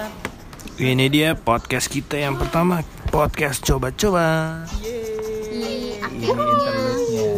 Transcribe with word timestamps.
Tat. 0.00 0.12
Ini 0.80 1.12
dia 1.12 1.36
podcast 1.36 1.92
kita 1.92 2.16
yang 2.16 2.40
pertama, 2.40 2.80
podcast 3.12 3.60
coba-coba. 3.60 4.64
Ini 4.80 6.00
akhirnya 6.00 6.72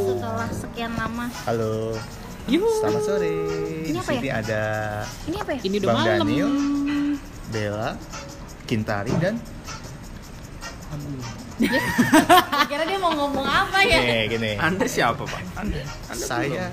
setelah 0.06 0.46
sekian 0.54 0.94
lama. 0.94 1.26
Halo, 1.42 1.98
Yuhu. 2.46 2.70
selamat 2.78 3.02
sore. 3.02 3.34
Ini 3.82 3.98
apa 3.98 4.10
sini 4.14 4.30
ada 4.30 4.62
Ini 5.26 5.36
apa 5.42 5.50
ya? 5.58 5.60
Ini 5.66 5.74
udah 5.82 5.88
Bang 5.90 5.98
malam. 5.98 6.18
Daniel. 6.22 6.50
Bella, 7.50 7.90
Kintari 8.70 9.10
dan 9.18 9.34
Kira 12.70 12.82
dia 12.86 12.98
mau 13.02 13.10
ngomong 13.10 13.42
apa 13.42 13.82
ya? 13.82 13.98
nih 14.06 14.38
gini. 14.38 14.52
Anda 14.62 14.86
siapa 14.86 15.26
pak? 15.26 15.42
Anda, 15.58 15.82
anda 16.14 16.24
Saya 16.30 16.70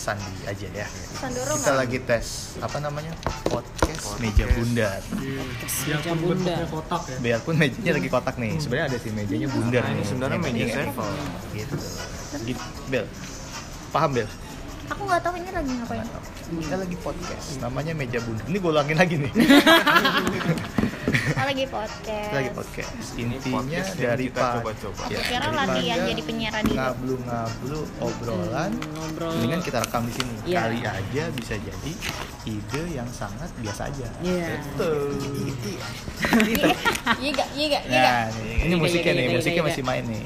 Sandi 0.00 0.32
aja 0.48 0.64
ya. 0.72 0.88
Sandoro 1.12 1.60
Kita 1.60 1.76
lagi 1.76 2.00
tes 2.00 2.56
apa 2.56 2.80
namanya 2.80 3.12
podcast 3.44 4.16
meja 4.16 4.48
bundar. 4.48 4.96
Meja 5.20 6.12
bunda. 6.16 6.56
Biarpun 7.20 7.54
mejanya 7.60 7.92
lagi 8.00 8.08
kotak 8.08 8.40
nih, 8.40 8.56
sebenarnya 8.56 8.86
ada 8.88 8.96
sih 8.96 9.12
mejanya 9.12 9.48
bundar 9.52 9.84
Nah, 9.84 9.92
ini 9.92 10.00
nih. 10.00 10.06
sebenarnya 10.08 10.38
meja 10.40 10.64
sevel. 10.72 11.10
Gitu. 11.52 11.76
Gitu. 12.48 12.64
Bel, 12.88 13.04
paham 13.92 14.10
Bel? 14.16 14.28
Aku 14.88 15.04
nggak 15.04 15.20
tahu 15.20 15.34
ini 15.36 15.50
lagi 15.52 15.70
ngapain. 15.76 16.06
Kita 16.50 16.76
lagi 16.80 16.96
podcast, 16.98 17.46
namanya 17.60 17.92
meja 17.92 18.18
bundar. 18.24 18.44
Ini 18.48 18.56
gue 18.56 18.70
ulangin 18.72 18.96
lagi 18.96 19.14
nih. 19.20 19.32
Oh, 21.30 21.46
lagi 21.46 21.62
podcast. 21.70 22.26
Kita 22.26 22.34
lagi 22.34 22.50
podcast. 22.50 22.90
Ini 23.14 23.38
Intinya 23.38 23.62
podcast 23.62 23.94
dari 23.94 24.26
kita 24.26 24.42
Pak. 24.42 24.50
coba-coba. 24.58 25.02
Aku 25.06 25.22
kira 25.22 25.46
latihan 25.54 25.98
jadi 26.02 26.22
penyiar 26.26 26.52
radio. 26.58 26.74
Ngablu-ngablu 26.74 27.80
obrolan. 28.02 28.70
Ngobrol. 28.74 29.30
Mendingan 29.38 29.62
kita 29.62 29.78
rekam 29.78 30.02
di 30.10 30.14
sini. 30.18 30.34
Iya. 30.42 30.58
Kali 30.66 30.82
aja 30.82 31.22
bisa 31.30 31.54
jadi 31.54 31.92
ide 32.44 32.82
yang 32.90 33.06
sangat 33.14 33.46
biasa 33.62 33.86
aja. 33.86 34.08
Iya. 34.26 34.58
Betul. 34.58 35.14
Gitu 35.46 35.68
ya. 35.70 35.86
Iya 36.40 36.66
iya 37.20 37.30
gak? 37.30 37.30
Iya 37.30 37.30
gak? 37.30 37.48
Iya 37.54 37.66
gak? 37.70 37.82
Nah, 37.86 38.26
ini, 38.34 38.66
Iya, 38.66 38.74
musiknya 38.76 39.12
iya, 39.12 39.14
nih, 39.14 39.22
iya, 39.22 39.30
musiknya 39.38 39.62
iya, 39.62 39.68
masih 39.70 39.82
main 39.86 40.04
nih. 40.10 40.24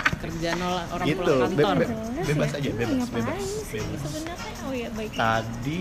Kerjaan 0.20 0.58
orang 0.60 0.86
orang 0.90 1.06
Gitu, 1.06 1.20
pulang 1.22 1.50
be- 1.50 1.64
kantor. 1.64 1.76
be- 1.78 1.88
bebas 2.22 2.50
aja, 2.52 2.70
bebas, 2.70 3.08
bebas, 3.08 3.40
bebas. 3.66 4.00
Sebenarnya, 4.02 4.52
oh 4.60 4.72
ya 4.74 4.88
baik. 4.90 5.10
Tadi, 5.14 5.80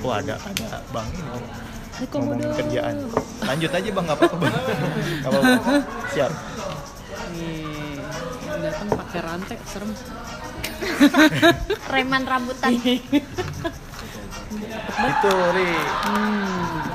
oh 0.00 0.12
ada 0.12 0.34
ada 0.36 0.66
bang 0.90 1.08
ini 1.92 2.06
Komodo. 2.08 2.48
kerjaan. 2.52 2.94
Lanjut 3.40 3.70
aja 3.70 3.88
bang, 3.88 4.04
nggak 4.04 4.18
apa-apa 4.18 4.36
bang. 4.36 4.54
Nggak 5.20 5.30
apa-apa. 5.30 5.72
Siap. 6.10 6.32
Nih, 7.30 8.00
datang 8.60 8.88
pakai 8.90 9.20
rantek 9.20 9.60
serem. 9.64 9.90
Reman 11.86 12.22
rambutan. 12.24 12.72
Itu 15.00 15.32
Ri. 15.54 15.70
Hmm. 16.02 16.89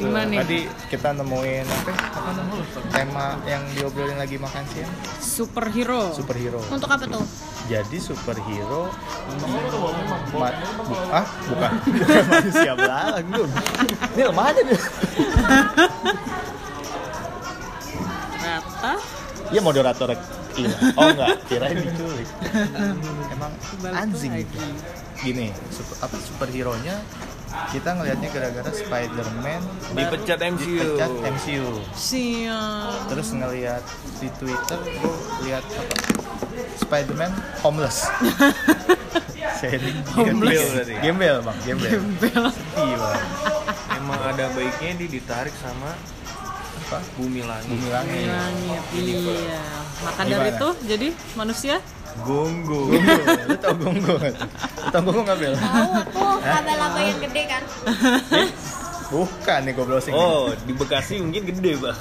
Jadi 0.00 0.08
mana 0.08 0.32
nih? 0.32 0.38
Tadi 0.40 0.58
kita 0.88 1.08
nemuin 1.12 1.64
apa? 1.68 1.90
ya? 1.92 1.96
Apa 2.08 2.30
namanya? 2.32 2.64
Tema 2.88 3.26
yang 3.44 3.62
diobrolin 3.76 4.16
lagi 4.16 4.40
makan 4.40 4.64
siang. 4.72 4.88
Superhero. 5.20 6.08
Superhero. 6.16 6.64
Untuk 6.72 6.88
apa 6.88 7.04
tuh? 7.04 7.20
Jadi 7.68 8.00
superhero 8.00 8.88
ma- 10.32 10.56
bu- 10.80 11.12
ah 11.12 11.26
bukan 11.44 11.70
bukan 12.00 12.24
manusia 12.32 12.72
belalang. 12.72 13.26
Ini 14.16 14.22
lemah 14.24 14.44
aja 14.48 14.60
dia. 14.64 14.78
Rata. 18.40 18.94
Iya 19.50 19.60
moderator 19.60 20.08
iya. 20.56 20.76
Oh 20.96 21.06
enggak, 21.12 21.28
kirain 21.44 21.76
diculik. 21.76 22.28
Emang 23.28 23.52
anjing. 23.92 24.32
Gini, 25.20 25.52
super, 25.68 25.96
apa 26.00 26.16
superhero-nya 26.16 26.96
kita 27.70 27.90
ngelihatnya 27.92 28.28
gara-gara 28.30 28.70
Spider-Man 28.70 29.60
Dipecat 29.90 30.38
MCU. 30.38 30.70
dipecat 30.70 31.10
MCU. 31.28 31.68
Siap. 31.92 33.10
Terus 33.10 33.28
ngelihat 33.34 33.82
di 34.18 34.28
Twitter 34.38 34.78
gue 34.78 35.14
lihat 35.44 35.64
apa? 35.66 35.94
Spider-Man 36.78 37.32
homeless. 37.60 38.06
Sharing 39.60 39.98
Homeless 40.16 40.40
gembel 40.40 40.64
berarti. 40.72 40.94
Gembel, 41.04 41.36
Bang, 41.44 41.58
gembel. 41.66 41.90
Gembel. 41.92 42.44
Sedih, 42.48 42.96
Bang. 42.96 43.22
Emang 43.92 44.20
ada 44.24 44.44
baiknya 44.56 44.90
dia 44.96 45.08
ditarik 45.10 45.52
sama 45.60 45.92
Apa? 46.88 46.98
bumi 47.20 47.44
langit. 47.44 47.68
Bumi 47.68 47.88
langit. 47.92 48.24
Langit. 48.24 48.80
Iya. 48.96 49.60
Maka 50.00 50.22
dari 50.24 50.50
itu 50.50 50.68
jadi 50.88 51.08
manusia 51.36 51.76
Gonggo. 52.20 52.80
Lu 53.46 53.56
tau 53.56 53.74
Gonggo 53.74 54.12
nggak? 54.16 54.34
Lu 54.76 54.88
tau 54.88 55.00
Gonggo 55.00 55.22
nggak 55.22 55.38
Bel? 55.38 55.54
Tahu 55.54 55.92
tuh 56.06 56.30
laba-laba 56.40 57.00
yang 57.00 57.18
gede 57.20 57.42
kan? 57.46 57.62
Bukan 59.10 59.66
nih 59.66 59.74
gue 59.74 59.82
browsing. 59.82 60.14
Oh, 60.14 60.54
di 60.56 60.70
Bekasi 60.70 61.18
mungkin 61.18 61.42
gede 61.44 61.74
pak. 61.76 61.94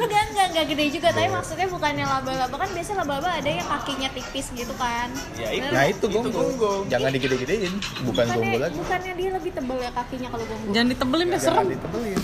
enggak 0.00 0.22
enggak 0.32 0.46
enggak 0.48 0.66
gede 0.66 0.84
juga 0.90 1.12
tapi 1.12 1.28
maksudnya 1.28 1.68
bukannya 1.68 2.04
laba-laba 2.04 2.56
kan 2.56 2.68
biasanya 2.72 3.04
laba-laba 3.04 3.30
ada 3.34 3.50
yang 3.52 3.68
kakinya 3.68 4.08
tipis 4.10 4.48
gitu 4.50 4.72
kan 4.74 5.12
Ya, 5.36 5.52
itu. 5.52 5.68
Nah 5.68 5.84
itu 5.84 6.04
Gonggo. 6.08 6.32
Gonggo. 6.32 6.72
Jangan 6.88 7.12
digede-gedein. 7.12 7.72
Bukan 8.02 8.24
Gonggo 8.26 8.40
bukannya, 8.40 8.58
lagi. 8.58 8.76
bukannya 8.80 9.12
dia 9.12 9.30
lebih 9.30 9.50
tebel 9.52 9.78
ya 9.78 9.90
kakinya 9.92 10.28
kalau 10.30 10.44
gonggo 10.46 10.68
jangan 10.72 10.88
ditebelin 10.88 11.26
deh 11.26 11.36
Jangan 11.36 11.44
serem. 11.60 11.66
ditebelin. 11.70 12.20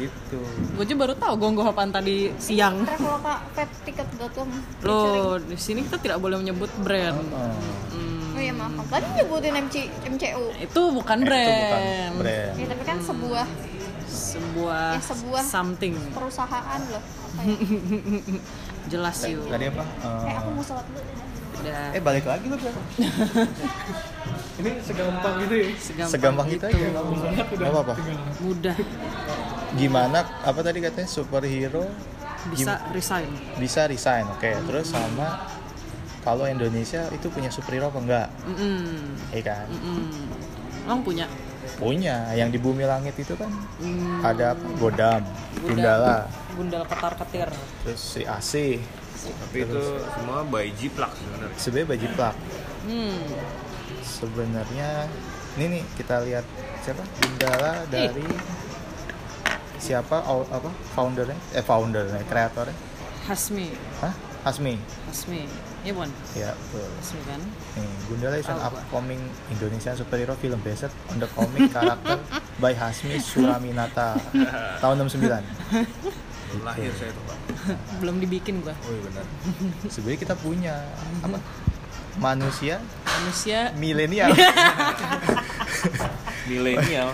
Gitu. 0.00 0.40
Gue 0.72 0.84
juga 0.84 0.98
baru 1.02 1.14
tahu 1.14 1.34
gonggo 1.36 1.62
apaan 1.62 1.90
tadi 1.90 2.32
siang. 2.36 2.82
traveloka 2.82 3.44
petticket.com 3.52 4.48
Loh, 4.82 5.36
di 5.36 5.56
sini 5.56 5.82
kita 5.82 5.96
tidak 5.98 6.18
boleh 6.18 6.36
menyebut 6.36 6.72
brand. 6.78 7.20
Oh. 7.28 7.52
Hmm, 7.90 8.32
oh 8.32 8.40
ya 8.40 8.52
maaf 8.52 8.86
tadi 8.88 9.06
nyebutin 9.14 9.54
MC, 9.60 9.76
MCU 10.08 10.44
itu 10.56 10.82
bukan 10.90 11.18
Eh, 11.18 11.26
brand. 11.26 11.44
Itu 11.44 11.60
bukan 11.60 12.12
brand. 12.16 12.52
ya 12.56 12.66
tapi 12.66 12.82
kan 12.82 12.96
sebuah 12.98 13.46
Sebuah, 14.10 14.90
Ya, 14.92 15.00
sebuah- 15.00 15.44
something. 15.44 15.94
perusahaan 16.10 16.80
loh 16.84 16.98
apa 16.98 17.40
ya? 17.40 17.54
Jelas 18.92 19.16
yuk. 19.22 19.46
Tadi 19.46 19.64
apa? 19.66 19.84
Eh, 19.86 20.26
eh 20.26 20.34
aku 20.34 20.48
mau 20.50 20.64
sholat 20.64 20.82
dulu 20.84 21.00
Udah. 21.60 21.84
eh 21.92 22.00
balik 22.00 22.24
lagi 22.24 22.44
lu 22.44 22.56
Bel. 22.56 22.74
Ini 24.60 24.70
segampang 24.82 25.34
gitu 25.40 25.54
ya? 25.56 25.68
segampang, 25.78 26.10
Segampang 26.10 26.46
itu 26.48 26.64
aja 26.64 26.76
nggak 26.76 27.00
apa-apa. 27.00 27.54
Nggak 27.54 27.70
apa-apa. 27.70 27.94
Mudah 28.40 28.76
Gimana? 29.72 30.18
Apa 30.40 30.60
tadi 30.60 30.78
katanya 30.78 31.06
superhero 31.06 31.86
bisa 32.48 32.80
resign. 32.90 33.28
bisa 33.56 33.84
resign? 33.84 34.24
Oke. 34.30 34.50
Terus 34.60 34.88
sama 34.88 35.46
kalau 36.20 36.44
Indonesia 36.44 37.06
itu 37.10 37.26
punya 37.28 37.48
superhero 37.48 37.88
apa 37.88 37.98
enggak? 37.98 38.28
Mm-mm. 38.44 39.16
Iya 39.30 39.42
kan? 39.46 39.66
Emang 40.82 41.00
punya 41.00 41.26
Punya. 41.76 42.28
Yang 42.34 42.50
di 42.50 42.60
bumi 42.60 42.84
langit 42.84 43.14
itu 43.14 43.32
kan 43.34 43.48
Hmm, 43.78 44.20
ada 44.20 44.52
apa? 44.52 44.64
Godam, 44.74 45.22
Gundala. 45.56 45.64
Gundala, 45.64 46.16
Gundal 46.52 46.82
ketar 46.84 47.12
ketir. 47.16 47.48
terus 47.80 48.00
si 48.00 48.20
AC, 48.22 48.80
Tapi 49.20 49.56
itu 49.60 49.80
semua 50.10 50.40
by 50.42 50.68
Jiplak 50.74 51.12
sebenarnya. 51.14 51.56
sebenarnya 51.56 51.88
baju 51.88 52.06
plak. 52.10 52.36
Hmm. 52.82 53.20
Sebenarnya 54.00 54.88
ini 55.54 55.64
nih 55.70 55.82
kita 55.94 56.20
lihat 56.20 56.44
siapa? 56.80 57.00
Gundala 57.18 57.84
dari 57.86 58.28
siapa? 59.80 60.20
Au- 60.22 60.46
apa? 60.46 60.70
Foundernya? 60.92 61.36
Eh 61.50 61.60
foundernya, 61.60 62.20
kreatornya? 62.24 62.76
Hasmi, 63.24 63.68
Hah? 64.00 64.12
Hasmi. 64.40 64.80
Hasmi. 65.06 65.44
Iya 65.80 65.92
bukan? 65.92 66.10
Ya, 66.32 66.52
betul. 66.52 66.88
Hasmi 66.96 67.20
kan? 67.24 67.40
Nih, 67.76 67.92
Gundala 68.06 68.36
is 68.36 68.48
an 68.48 68.56
Pak. 68.56 68.72
upcoming 68.72 69.20
Indonesian 69.48 69.92
superhero 69.92 70.32
film 70.34 70.60
based 70.60 70.88
on 71.08 71.16
the 71.16 71.28
comic 71.30 71.68
character 71.68 72.16
by 72.56 72.72
Hasmi 72.72 73.16
Suraminata 73.16 74.16
tahun 74.82 75.04
69. 75.04 75.40
Lahir 76.60 76.90
saya 76.92 77.10
tuh 77.12 77.24
pak. 77.24 77.38
Belum 78.02 78.18
dibikin 78.18 78.58
gua. 78.60 78.74
Oh 78.74 78.90
iya 78.90 79.02
benar. 79.06 79.24
Sebenarnya 79.92 80.18
kita 80.18 80.34
punya 80.34 80.74
apa? 81.22 81.38
Manusia 82.18 82.82
Manusia 83.06 83.70
milenial. 83.78 84.34
Milenial. 86.46 87.08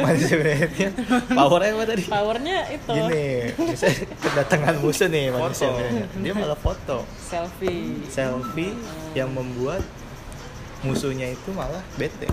manusia 0.00 0.34
milenial. 0.34 0.92
Powernya 1.28 1.70
apa 1.72 1.84
tadi? 1.84 2.02
powernya 2.04 2.56
itu 2.68 2.90
Gini, 2.90 3.28
misalnya 3.58 3.96
kedatangan 4.16 4.74
musuh 4.78 5.06
nih 5.06 5.24
manusia. 5.28 5.68
Dia 6.16 6.32
malah 6.32 6.56
foto 6.56 7.04
selfie. 7.18 8.06
selfie 8.06 8.72
yang 9.12 9.28
membuat 9.28 9.82
musuhnya 10.80 11.28
itu 11.28 11.50
malah 11.50 11.82
bete. 11.94 12.26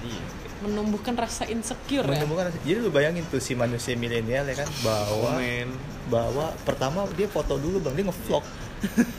Iya. 0.00 0.22
Menumbuhkan 0.60 1.14
rasa 1.14 1.44
insecure 1.46 2.04
ya. 2.04 2.20
Menemukan 2.20 2.48
rasa- 2.48 2.60
Jadi 2.60 2.78
lu 2.78 2.90
bayangin 2.90 3.24
tuh 3.26 3.40
si 3.40 3.52
manusia 3.54 3.92
milenial 3.94 4.44
ya 4.44 4.56
kan 4.56 4.68
bawa 4.80 5.36
Komen. 5.36 5.68
bawa 6.06 6.52
pertama 6.62 7.08
dia 7.14 7.24
foto 7.26 7.56
dulu 7.56 7.80
bang 7.80 7.94
dia 7.94 8.04
ngevlog 8.04 8.44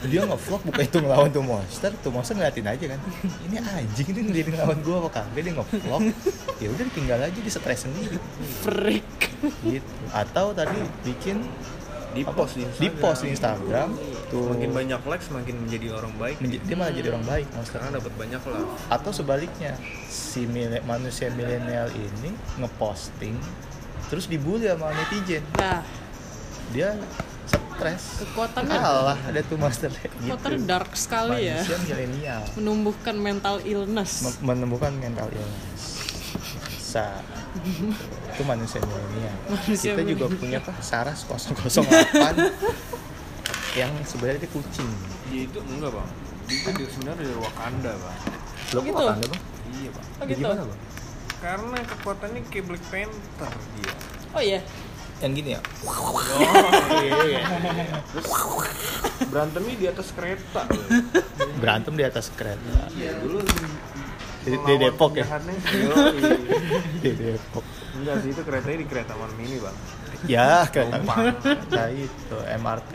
dia 0.07 0.25
ngevlog 0.25 0.61
bukan 0.65 0.81
itu 0.81 0.97
ngelawan 0.97 1.29
tuh 1.29 1.43
monster 1.45 1.91
tuh 2.01 2.09
monster 2.09 2.33
ngeliatin 2.33 2.65
aja 2.65 2.85
kan. 2.97 2.99
Ini 3.45 3.57
anjing 3.61 4.07
ini 4.11 4.19
ngeliatin 4.29 4.53
ngelawan 4.57 4.79
gua 4.81 4.95
apa 5.05 5.09
kagak? 5.21 5.41
Dia 5.45 5.53
ngevlog. 5.57 6.01
Ya 6.57 6.67
udah 6.73 6.85
tinggal 6.91 7.19
aja 7.21 7.39
dia 7.39 7.53
stres 7.53 7.85
sendiri. 7.85 8.17
Freak. 8.65 9.05
gitu. 9.61 9.91
Atau 10.11 10.53
tadi 10.53 10.77
bikin 11.01 11.45
Di 12.11 12.27
post 12.27 12.59
di 12.59 12.67
di 12.67 12.91
post 12.91 13.23
di 13.23 13.31
Instagram. 13.31 13.95
Tuh. 14.27 14.51
Semakin 14.51 14.71
banyak 14.75 14.99
like 15.07 15.23
semakin 15.23 15.55
menjadi 15.63 15.87
orang 15.95 16.11
baik. 16.19 16.43
menj- 16.43 16.59
dia 16.59 16.75
malah 16.75 16.91
jadi 16.91 17.07
orang 17.15 17.23
baik 17.23 17.47
Monster. 17.55 17.79
Sekarang 17.79 17.89
dapat 17.95 18.13
banyak 18.19 18.41
lah. 18.51 18.63
atau 18.91 19.11
sebaliknya 19.15 19.71
si 20.11 20.43
mile- 20.43 20.83
manusia 20.83 21.31
milenial 21.31 21.87
ini 21.95 22.35
ngeposting 22.59 23.39
terus 24.11 24.27
dibully 24.27 24.67
sama 24.67 24.91
netizen. 24.91 25.39
Nah, 25.55 25.87
dia 26.75 26.99
stres 27.81 28.03
kekuatannya 28.21 28.77
kalah 28.77 29.17
ada 29.25 29.41
tuh 29.41 29.57
master 29.57 29.89
gitu 29.89 30.13
kekuatannya 30.21 30.69
dark 30.69 30.93
sekali 30.93 31.49
ya. 31.49 31.57
milenial 31.81 32.41
Menumbuhkan 32.53 33.17
mental 33.17 33.57
illness. 33.65 34.21
Mem- 34.21 34.53
menemukan 34.53 34.93
mental 34.93 35.27
illness 35.33 35.81
bisa 36.69 37.09
itu 38.31 38.43
manusia 38.45 38.79
milenial 38.85 39.35
Manusia 39.49 39.91
kita 39.91 40.01
juga 40.05 40.25
punya 40.29 40.61
apa 40.61 40.77
Saras 40.77 41.25
008 41.25 41.81
yang 43.81 43.91
sebenarnya 44.05 44.45
dia 44.45 44.51
kucing 44.51 44.89
Dia 45.31 45.47
itu 45.47 45.59
enggak 45.63 45.95
bang. 45.95 46.09
Dia 46.45 46.57
itu 46.69 46.83
sebenarnya 46.91 47.23
dari 47.23 47.35
Wakanda 47.35 47.91
bang. 47.95 48.17
lo 48.71 48.79
gitu? 48.83 48.93
Wakanda, 48.93 49.25
bang 49.25 49.41
Iya 49.71 49.89
bang. 49.89 50.05
Oh 50.05 50.23
gitu. 50.27 50.37
gimana 50.37 50.61
bang 50.67 50.79
Karena 51.41 51.77
kekuatannya 51.81 52.41
kayak 52.45 52.65
Black 52.69 52.83
Panther 52.93 53.53
dia. 53.73 53.93
Oh 54.31 54.43
iya. 54.43 54.59
Yang 55.21 55.33
gini 55.37 55.49
ya? 55.53 55.61
Oh 55.85 56.17
iya. 57.05 57.41
Terus 58.09 58.27
berantemnya 59.29 59.75
di 59.77 59.87
atas 59.87 60.07
kereta. 60.17 60.61
berantem 61.61 61.93
di 61.93 62.03
atas 62.03 62.33
kereta. 62.33 62.89
Iya 62.97 63.21
dulu 63.21 63.37
di, 63.45 64.51
di 64.57 64.75
Depok 64.81 65.11
ya? 65.21 65.25
di 67.05 67.11
Depok. 67.13 67.65
Enggak 68.01 68.15
sih 68.25 68.29
itu 68.33 68.41
keretanya 68.41 68.77
di 68.81 68.87
kereta 68.89 69.13
malam 69.13 69.37
ini 69.37 69.57
bang. 69.61 69.77
ya 70.29 70.69
kereta 70.69 71.01
kereta 71.41 71.85
itu 71.89 72.37
MRT 72.61 72.93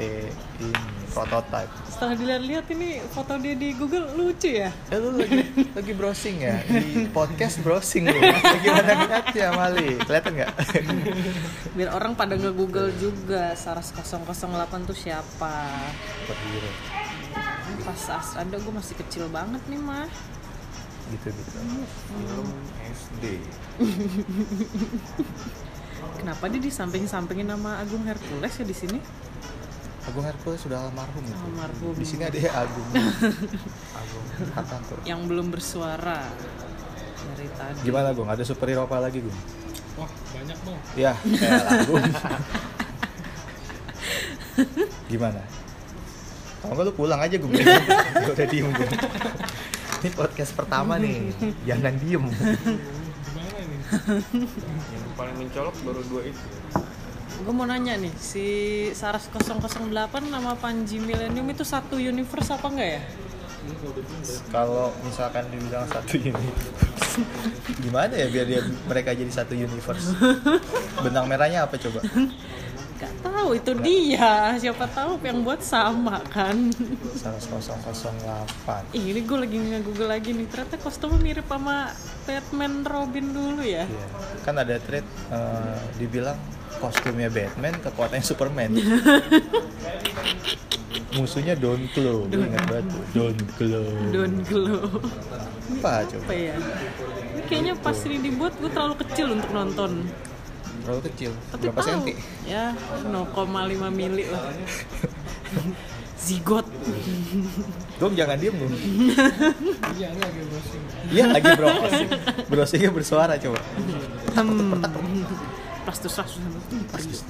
ini 0.62 1.06
prototype 1.16 1.72
Setelah 1.88 2.12
dilihat-lihat 2.12 2.66
ini 2.70 2.88
foto 3.08 3.40
dia 3.40 3.56
di 3.56 3.72
Google 3.72 4.12
lucu 4.12 4.52
ya. 4.52 4.68
eh 4.68 4.98
lu 5.00 5.16
lagi 5.16 5.40
lagi 5.72 5.92
browsing 5.96 6.36
ya 6.38 6.60
di 6.68 7.08
podcast 7.08 7.64
browsing 7.64 8.04
lu 8.04 8.20
lagi 8.20 8.68
mana 8.68 8.92
lihatnya 9.00 9.48
Mali 9.50 9.96
kelihatan 9.96 10.32
nggak 10.36 10.52
Biar 11.72 11.90
orang 11.90 12.12
pada 12.12 12.36
nge-google 12.36 12.92
juga 12.94 13.52
Saras 13.52 13.92
008 13.92 14.28
tuh 14.84 14.92
siapa. 14.92 15.54
Superhero 16.20 16.70
Pas 17.80 18.02
as 18.12 18.28
ada 18.34 18.56
gue 18.56 18.72
masih 18.72 18.94
kecil 18.96 19.24
banget 19.28 19.60
nih 19.66 19.80
mah. 19.80 20.08
gitu 21.06 21.28
gitu 21.30 21.58
Film 22.10 22.48
SD. 22.82 23.24
Kenapa 26.16 26.44
dia 26.48 26.58
di 26.58 26.69
samping-sampingin 26.69 27.46
nama 27.46 27.78
Agung 27.78 28.02
Hercules 28.02 28.52
ya 28.52 28.64
di 28.64 28.74
sini? 28.74 28.98
Agung 30.06 30.23
Hercules 30.23 30.61
sudah 30.61 30.79
almarhum 30.81 31.23
itu. 31.23 31.35
Almarhum. 31.37 31.94
di 31.94 32.06
sini 32.06 32.23
ada 32.23 32.38
Agung. 32.56 32.88
Agung. 34.00 34.25
Hartanto 34.55 34.94
Yang 35.03 35.20
belum 35.26 35.47
bersuara 35.50 36.23
dari 37.26 37.49
tadi. 37.53 37.79
gimana 37.82 38.14
Gung 38.14 38.31
ada 38.31 38.43
superhero 38.43 38.87
apa 38.87 39.03
lagi 39.03 39.19
Gung? 39.19 39.35
Wah, 39.97 40.06
banyak 40.06 40.58
bang. 40.62 40.81
ya 40.94 41.12
Agung. 41.75 42.05
Gimana? 45.06 45.41
Kalau 46.56 46.73
nggak 46.73 46.87
lu 46.87 46.93
pulang 46.94 47.20
aja 47.20 47.37
Gung. 47.37 47.50
Gua 47.53 48.31
udah 48.31 48.47
diem 48.47 48.69
Gung. 48.70 48.93
Ini 49.97 50.11
podcast 50.12 50.53
pertama 50.53 50.97
nih. 50.97 51.35
Jangan 51.64 51.94
diem. 51.99 52.25
Gimana 52.31 53.56
ini? 53.58 53.76
Yang 54.94 55.12
paling 55.14 55.37
mencolok 55.37 55.75
baru 55.82 56.03
dua 56.06 56.23
itu. 56.25 56.43
Gue 57.44 57.52
mau 57.52 57.68
nanya 57.68 58.00
nih, 58.00 58.12
si 58.16 58.44
Saras 58.96 59.28
008 59.28 59.92
nama 60.32 60.56
Panji 60.56 60.96
Millennium 60.96 61.44
itu 61.52 61.64
satu 61.66 62.00
universe 62.00 62.48
apa 62.52 62.68
enggak 62.72 62.90
ya? 62.96 63.02
kalau 64.54 64.94
misalkan 65.02 65.42
dibilang 65.50 65.82
satu 65.90 66.14
ini 66.18 66.48
gimana 67.82 68.14
ya 68.14 68.30
biar 68.30 68.46
dia 68.46 68.62
mereka 68.86 69.10
jadi 69.10 69.32
satu 69.32 69.58
universe 69.58 70.14
benang 71.02 71.26
merahnya 71.26 71.66
apa 71.66 71.74
coba 71.74 71.98
Gak 72.96 73.12
tahu 73.20 73.60
itu 73.60 73.76
dia. 73.84 74.56
Siapa 74.56 74.88
tahu 74.88 75.20
yang 75.20 75.44
buat 75.44 75.60
sama 75.60 76.16
kan? 76.32 76.72
008 76.72 78.96
Ih, 78.96 79.12
ini 79.12 79.20
gue 79.20 79.36
lagi 79.36 79.60
nge-google 79.60 80.16
lagi 80.16 80.32
nih. 80.32 80.48
Ternyata 80.48 80.80
kostumnya 80.80 81.20
mirip 81.20 81.44
sama 81.44 81.92
Batman 82.24 82.88
Robin 82.88 83.36
dulu 83.36 83.60
ya. 83.60 83.84
Iya. 83.84 84.06
kan 84.48 84.56
ada 84.56 84.80
thread 84.80 85.04
eh, 85.28 85.76
dibilang 86.00 86.40
kostumnya 86.76 87.28
Batman 87.28 87.75
kekuatannya 87.78 88.23
Superman 88.23 88.70
musuhnya 91.12 91.55
Don 91.55 91.81
Glow 91.90 92.28
Gua 92.28 92.44
ingat 92.44 92.64
banget. 92.67 92.87
Don 93.11 93.37
Glow 93.56 93.88
Don 94.11 94.32
Glow. 94.43 94.84
apa 95.76 96.05
coba 96.06 96.23
Apa 96.23 96.34
ya? 96.34 96.55
Ini 96.56 97.43
kayaknya 97.46 97.73
pas 97.76 97.99
ini 97.99 98.17
dibuat 98.20 98.52
gue 98.55 98.69
terlalu 98.69 98.94
kecil 99.00 99.26
untuk 99.32 99.50
nonton. 99.50 100.05
terlalu 100.81 101.00
kecil 101.08 101.31
Tapi 101.50 101.64
berapa 101.67 101.81
tahu. 101.81 101.88
senti 102.05 102.12
Ya, 102.44 102.76
0,5 103.02 103.49
mili 103.90 104.25
lah. 104.29 104.44
Zigot. 106.17 106.67
Dong 107.96 108.12
jangan 108.12 108.37
diem 108.37 108.52
dong 108.52 108.72
Iya, 109.94 110.11
ini 110.11 110.20
lagi 110.20 110.40
browsing. 110.43 110.82
Iya 111.08 111.25
lagi 111.29 111.49
browsing 111.55 112.08
Browsingnya 112.46 112.90
bersuara 112.90 113.34
coba 113.37 113.61
Hmm. 114.37 114.84
Plastus 115.86 116.18
plastus. 116.90 117.22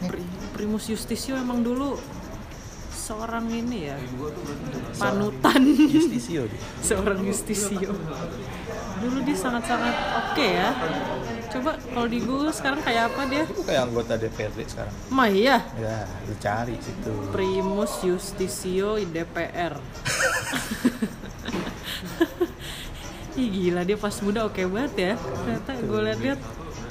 Pri- 0.00 0.24
Primus 0.56 0.88
Justisio 0.88 1.36
emang 1.36 1.60
dulu 1.60 2.00
seorang 2.90 3.44
ini 3.46 3.86
ya 3.86 3.96
panutan. 4.96 5.60
Justisio 5.84 6.48
seorang 6.88 7.20
Justisio 7.22 7.92
dulu 9.00 9.18
dia 9.24 9.32
sangat-sangat 9.34 9.94
oke 10.16 10.46
ya. 10.46 10.68
Coba 11.50 11.74
kalau 11.74 12.06
di 12.06 12.20
Google 12.20 12.52
sekarang 12.52 12.80
kayak 12.80 13.10
apa 13.10 13.22
dia? 13.26 13.42
Itu 13.42 13.64
kayak 13.64 13.82
anggota 13.88 14.14
DPRD 14.14 14.58
sekarang. 14.64 14.94
Mah 15.08 15.28
iya? 15.28 15.60
Ya 15.76 16.04
lu 16.24 16.34
cari 16.36 16.76
situ. 16.78 17.10
Primus 17.32 18.00
Justisio 18.00 18.96
DPR 19.02 19.76
Ih 23.36 23.46
gila 23.48 23.82
dia 23.82 23.96
pas 23.96 24.12
muda 24.20 24.44
oke 24.44 24.60
banget 24.66 24.94
ya. 24.96 25.12
Ternyata 25.16 25.70
gue 25.76 26.00
liat-liat 26.02 26.40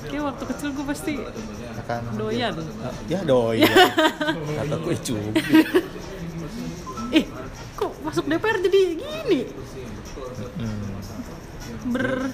Kayak 0.08 0.24
waktu 0.32 0.44
kecil 0.56 0.70
gue 0.72 0.86
pasti 0.88 1.14
akan 1.86 2.02
doyan. 2.16 2.54
Ya 3.12 3.20
doyan. 3.28 3.68
Kata 4.32 4.76
gue 4.80 4.96
cubit 5.04 5.36
Eh 7.10 7.26
kok 7.76 7.92
masuk 8.06 8.26
DPR 8.30 8.58
jadi 8.64 8.82
gini? 8.96 9.40
Hmm. 10.60 10.92
Ber 11.90 12.32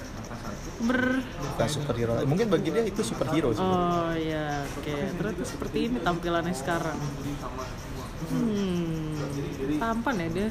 Ber. 0.76 1.02
Bukan 1.24 1.68
superhero. 1.72 2.12
Mungkin 2.28 2.46
bagi 2.52 2.68
dia 2.68 2.84
itu 2.84 3.00
superhero 3.00 3.50
sih 3.56 3.64
Oh 3.64 4.12
ya 4.12 4.62
oke. 4.62 4.94
Ternyata 5.16 5.42
seperti 5.42 5.78
ini 5.90 5.98
tampilannya 6.04 6.54
sekarang. 6.54 6.98
Hmm 8.30 9.16
Tampan 9.76 10.14
ya 10.20 10.28
dia 10.32 10.48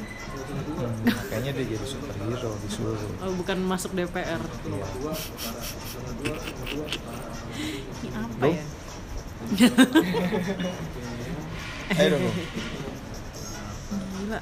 Hmm, 0.75 0.91
Makanya 1.07 1.51
dia 1.51 1.65
jadi 1.71 1.81
superhero 1.81 2.51
disuruh 2.61 2.99
Oh 3.19 3.33
bukan 3.33 3.57
masuk 3.63 3.91
DPR 3.91 4.39
Iya. 4.43 4.85
Ini 7.95 8.09
apa 8.11 8.45
ya 8.45 8.63
Ayo 11.95 12.11
dong. 12.11 12.27
Gila. 14.17 14.41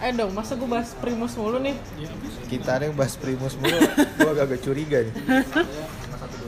Ayo 0.00 0.12
dong, 0.14 0.30
masa 0.30 0.54
gue 0.54 0.64
bahas 0.64 0.94
Primus 0.94 1.34
mulu 1.34 1.58
nih? 1.58 1.74
Kita 2.46 2.78
ada 2.78 2.86
yang 2.86 2.94
bahas 2.94 3.18
Primus 3.18 3.58
mulu 3.58 3.74
Gue 4.16 4.30
agak-agak 4.30 4.62
curiga 4.62 5.02
nih 5.02 5.10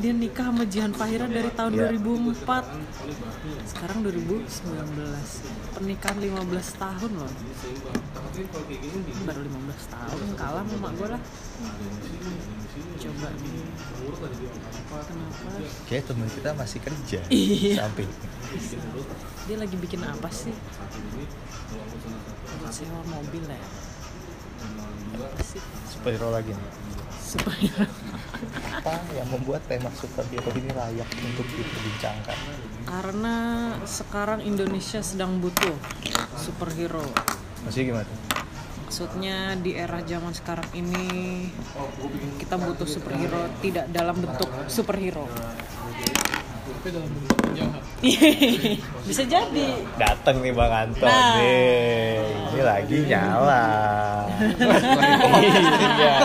Dia 0.03 0.11
nikah 0.11 0.51
sama 0.51 0.67
Jihan 0.67 0.91
Fahira 0.91 1.31
dari 1.31 1.47
tahun 1.49 1.73
Iya. 1.73 1.95
2004 1.95 2.43
Sekarang 3.65 4.03
2019 4.03 4.51
Pernikahan 5.73 6.19
15 6.19 6.43
tahun 6.75 7.11
loh 7.15 7.31
Baru 9.23 9.41
15 9.47 9.95
tahun, 9.95 10.27
kalah 10.35 10.65
sama 10.67 10.89
gue 10.91 11.09
lah 11.09 11.23
Coba 12.99 13.29
nih 13.31 13.63
Kenapa? 14.91 15.49
Kayak 15.87 16.05
temen 16.11 16.29
kita 16.29 16.51
masih 16.53 16.79
kerja 16.83 17.21
Iya. 17.31 17.75
Sampai 17.79 18.05
Dia 19.47 19.57
lagi 19.57 19.77
bikin 19.79 20.03
apa 20.03 20.29
sih? 20.29 20.51
Buat 22.59 22.73
sewa 22.75 23.01
mobil 23.07 23.45
ya? 23.47 23.63
Superhero 25.87 26.35
lagi 26.35 26.51
nih 26.51 26.71
Supaya 27.23 27.87
Apa 28.83 28.99
yang 29.15 29.31
membuat 29.31 29.63
tema 29.71 29.87
superhero 29.95 30.51
ini 30.59 30.67
layak 30.75 31.07
untuk 31.23 31.47
diperbincangkan 31.55 32.35
Karena 32.83 33.37
sekarang 33.87 34.43
Indonesia 34.43 34.99
sedang 34.99 35.39
butuh 35.39 35.79
superhero. 36.35 37.07
Masih 37.63 37.95
gimana? 37.95 38.11
Maksudnya 38.83 39.55
di 39.63 39.79
era 39.79 40.03
zaman 40.03 40.35
sekarang 40.35 40.67
ini 40.75 41.07
kita 42.43 42.59
butuh 42.59 42.83
superhero 42.91 43.47
tidak 43.63 43.87
dalam 43.95 44.19
bentuk 44.19 44.51
superhero. 44.67 45.31
Bisa 49.07 49.23
jadi. 49.23 49.79
Datang 49.95 50.43
nih 50.43 50.51
Bang 50.51 50.75
Anton 50.75 51.07
Nah. 51.07 51.39
nih. 51.39 52.19
Ini 52.51 52.61
lagi 52.67 52.97
nyala. 53.07 53.65
iya. 56.03 56.19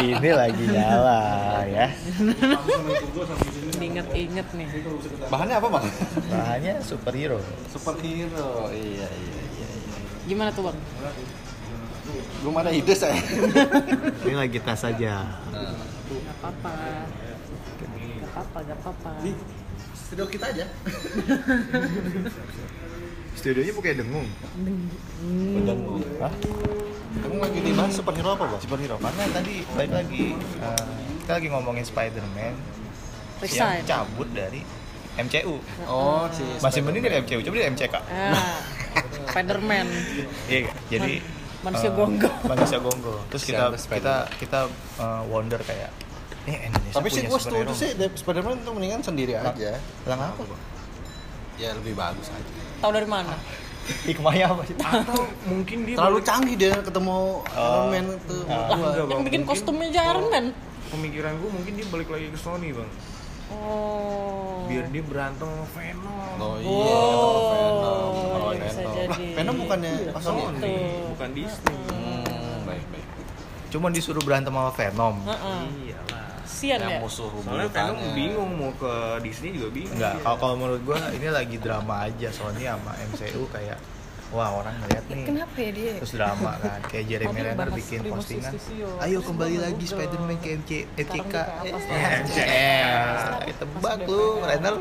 Ini 0.00 0.30
lagi 0.32 0.64
nyala 0.64 1.20
ya. 1.68 1.86
Ingat-ingat 3.76 4.48
nih. 4.56 4.68
Bahannya 5.28 5.56
apa 5.60 5.68
bang? 5.68 5.86
Bahannya 6.32 6.74
superhero. 6.80 7.38
Superhero. 7.68 8.72
Iya 8.72 9.08
iya 9.08 9.40
iya. 9.44 9.68
Gimana 10.24 10.50
tuh 10.56 10.72
bang? 10.72 10.78
Belum 12.40 12.54
ada 12.56 12.70
ide 12.72 12.94
saya. 12.96 13.20
Ini 14.24 14.34
lagi 14.36 14.58
tas 14.64 14.82
aja. 14.88 15.26
Gak 15.52 16.36
apa-apa. 16.40 16.72
Gak 18.22 18.30
apa-apa, 18.32 18.58
gak 18.64 18.78
apa-apa. 18.80 19.10
Studio 20.06 20.24
kita 20.30 20.46
aja. 20.54 20.64
Studionya 23.36 23.72
bukan 23.76 23.94
dengung. 24.00 24.28
Hah? 26.18 26.32
Kamu 27.16 27.36
lagi 27.40 27.58
dibahas 27.64 27.92
superhero 27.96 28.36
apa 28.36 28.44
bang? 28.48 28.60
Superhero 28.60 28.96
karena 29.00 29.24
tadi 29.32 29.54
balik 29.72 29.92
lagi 29.92 30.24
eh, 30.36 30.86
kita 31.24 31.32
lagi 31.40 31.48
ngomongin 31.48 31.84
Spider-Man 31.84 32.54
yang 33.44 33.84
cabut 33.84 34.28
dari 34.32 34.60
MCU. 35.16 35.56
Oh 35.88 36.28
si. 36.32 36.44
Masih 36.60 36.80
mending 36.84 37.02
dari 37.08 37.16
MCU, 37.24 37.40
coba 37.40 37.54
dari 37.56 37.68
MCK. 37.72 37.94
Ah, 37.96 38.60
Spiderman. 39.32 39.86
Iya, 40.48 40.72
jadi 40.92 41.20
Manusia 41.64 41.90
eh, 41.90 41.94
gonggo. 41.96 42.30
Manusia 42.46 42.78
gonggo. 42.78 43.16
Terus 43.32 43.42
kita 43.48 43.64
kita 43.74 44.14
kita 44.38 44.60
eh, 45.00 45.22
wonder 45.32 45.60
kayak 45.64 45.90
eh 46.46 46.70
Indonesia 46.70 46.94
Tapi 47.02 47.08
sih 47.10 47.22
gue 47.26 47.40
setuju 47.42 47.72
sih 47.74 47.90
Spider-Man 47.96 48.62
itu 48.62 48.70
mendingan 48.70 49.00
sendiri 49.02 49.34
aja. 49.40 49.80
Lah 50.06 50.16
ngapa? 50.20 50.75
Ya 51.56 51.72
lebih 51.72 51.92
bagus 51.92 52.28
aja. 52.28 52.52
Tahu 52.78 52.90
dari 52.90 53.06
mana? 53.06 53.32
Hikmahnya 54.08 54.44
apa 54.48 54.62
sih? 54.64 54.76
Atau 54.76 55.24
mungkin 55.44 55.78
dia 55.82 55.94
Terlalu 55.94 56.18
balik- 56.18 56.26
canggih 56.26 56.54
dia 56.54 56.72
ketemu 56.76 57.16
Iron 57.48 57.86
Man 57.88 58.06
itu. 58.12 58.36
Ah. 58.42 58.50
Wah. 58.50 58.66
Enggak, 58.68 58.92
Yang 58.92 59.06
Bang. 59.06 59.22
bikin 59.22 59.22
Mungkin 59.22 59.42
kostumnya 59.46 59.86
aja 59.88 60.00
Iron 60.08 60.26
Man. 60.28 60.46
Pemikiran 60.86 61.32
gue 61.36 61.50
mungkin 61.50 61.72
dia 61.72 61.86
balik 61.88 62.08
lagi 62.08 62.26
ke 62.28 62.38
Sony 62.38 62.70
bang 62.70 62.90
Oh. 63.46 64.66
Biar 64.66 64.86
dia 64.86 65.02
berantem 65.02 65.46
sama 65.46 65.66
Venom 65.72 66.34
Oh 66.36 66.54
iya, 66.56 66.66
Oh, 66.66 67.38
Venom. 67.46 68.10
Kalau 68.28 68.50
iya, 68.50 68.58
bisa 68.60 68.74
Venom. 68.76 68.90
jadi. 68.92 69.06
Lah, 69.08 69.18
Venom 69.32 69.54
bukannya 69.56 69.92
pas 70.10 70.20
Sony. 70.20 70.42
Gitu. 70.52 70.66
Bukan 71.08 71.28
Disney 71.32 71.76
Hmm, 71.86 72.58
baik 72.64 72.84
baik. 72.86 73.06
Cuma 73.68 73.86
disuruh 73.88 74.18
berantem 74.20 74.50
sama 74.50 74.70
Venom. 74.72 75.14
Heeh. 75.24 75.60
Iyalah 75.80 75.95
Sian 76.46 76.78
ya? 76.80 76.98
Yang 76.98 77.02
musuh 77.10 77.28
Soalnya 77.42 77.68
Venom 77.68 77.98
bingung 78.14 78.50
mau 78.56 78.72
ke 78.78 79.20
Disney 79.26 79.52
juga 79.58 79.68
bingung 79.74 79.98
Enggak, 79.98 80.14
kalau 80.22 80.36
kalau 80.38 80.54
menurut 80.56 80.80
gua 80.86 80.98
ini 81.12 81.28
lagi 81.28 81.56
drama 81.58 82.06
aja 82.06 82.28
Sony 82.30 82.64
sama 82.64 82.94
MCU 83.12 83.44
kayak 83.50 83.78
wah 84.34 84.50
orang 84.58 84.74
ngeliat 84.82 85.04
nih. 85.06 85.24
Kenapa 85.26 85.56
ya 85.56 85.70
dia? 85.70 85.92
Terus 86.02 86.12
drama 86.14 86.52
kan, 86.58 86.80
kayak 86.90 87.04
Jeremy 87.06 87.40
Renner 87.42 87.68
bikin 87.70 88.00
postingan. 88.10 88.52
Ayo 89.02 89.18
kembali 89.22 89.56
lagi. 89.62 89.84
Spider-Man 89.86 90.36
ke 90.42 90.48
MC, 90.58 90.70
MCK. 90.98 91.34
Eh. 91.62 91.72
MCL. 92.26 93.30
Tebak 93.54 93.98
lu, 94.08 94.42
Renner. 94.42 94.74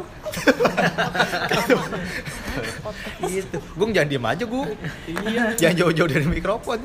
gitu. 3.26 3.58
Gung 3.76 3.92
jangan 3.92 4.10
diem 4.10 4.26
aja, 4.26 4.44
Gung. 4.48 4.70
Iya. 5.06 5.44
Jangan 5.60 5.76
jauh-jauh 5.78 6.10
dari 6.10 6.26
mikrofon. 6.26 6.80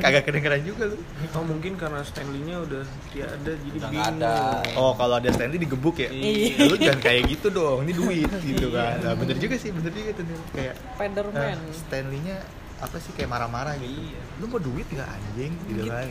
Kagak 0.00 0.22
kedengeran 0.24 0.62
juga 0.64 0.88
lu. 0.92 0.98
Oh 1.36 1.44
mungkin 1.44 1.76
karena 1.76 2.00
Stanley-nya 2.00 2.56
udah 2.64 2.82
tiada 3.12 3.52
jadi 3.52 3.76
Udah 3.76 3.88
nggak 3.90 3.92
bingung 3.92 4.22
ada. 4.22 4.36
Oh, 4.78 4.92
kalau 4.96 5.14
ada 5.20 5.28
Stanley 5.32 5.58
digebuk 5.60 6.00
ya? 6.00 6.08
Iya. 6.08 6.64
Lu 6.70 6.76
jangan 6.80 7.00
kayak 7.02 7.22
gitu 7.28 7.48
dong, 7.52 7.84
ini 7.84 7.92
duit 7.92 8.30
gitu 8.40 8.72
kan. 8.72 8.96
Nah, 9.04 9.14
bener 9.18 9.36
juga 9.36 9.56
sih, 9.60 9.70
bener 9.74 9.92
juga 9.92 10.10
tuh. 10.16 10.24
Kayak 10.54 10.74
Spiderman. 10.96 11.58
eh, 11.60 12.05
Stanley-nya 12.06 12.38
apa 12.76 13.02
sih 13.02 13.10
kayak 13.18 13.26
marah-marah 13.26 13.74
gitu. 13.76 13.90
Iya. 13.90 14.20
Lu 14.38 14.46
mau 14.46 14.62
duit 14.62 14.86
nggak 14.86 15.08
anjing 15.10 15.52
gitu 15.66 15.82
kan. 15.90 16.06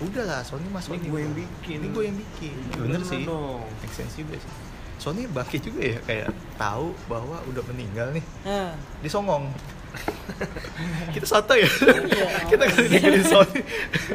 Udah 0.00 0.24
lah, 0.24 0.40
Sony 0.40 0.64
mas 0.72 0.88
Ini 0.88 0.96
Sony. 0.96 1.04
gue 1.04 1.20
yang 1.20 1.34
bikin. 1.36 1.76
Ini 1.76 1.88
gue 1.92 2.02
yang 2.08 2.16
bikin. 2.16 2.54
Bener 2.72 2.80
Bener 2.96 3.00
sih. 3.04 3.22
dong. 3.28 3.60
Make 3.82 3.92
sense 3.92 4.14
juga 4.16 4.34
sih. 4.34 4.52
Sony 4.96 5.28
bangkit 5.28 5.60
juga 5.60 5.80
ya 5.84 5.98
kayak 6.00 6.28
tahu 6.56 6.96
bahwa 7.04 7.44
udah 7.44 7.62
meninggal 7.68 8.08
nih. 8.08 8.24
Nah, 8.42 8.72
Disongong. 9.04 9.52
kita 11.12 11.28
soto 11.28 11.52
ya. 11.52 11.68
kita 12.48 12.62
kasih 12.64 12.88
dengerin 12.88 13.24
Sony. 13.28 13.60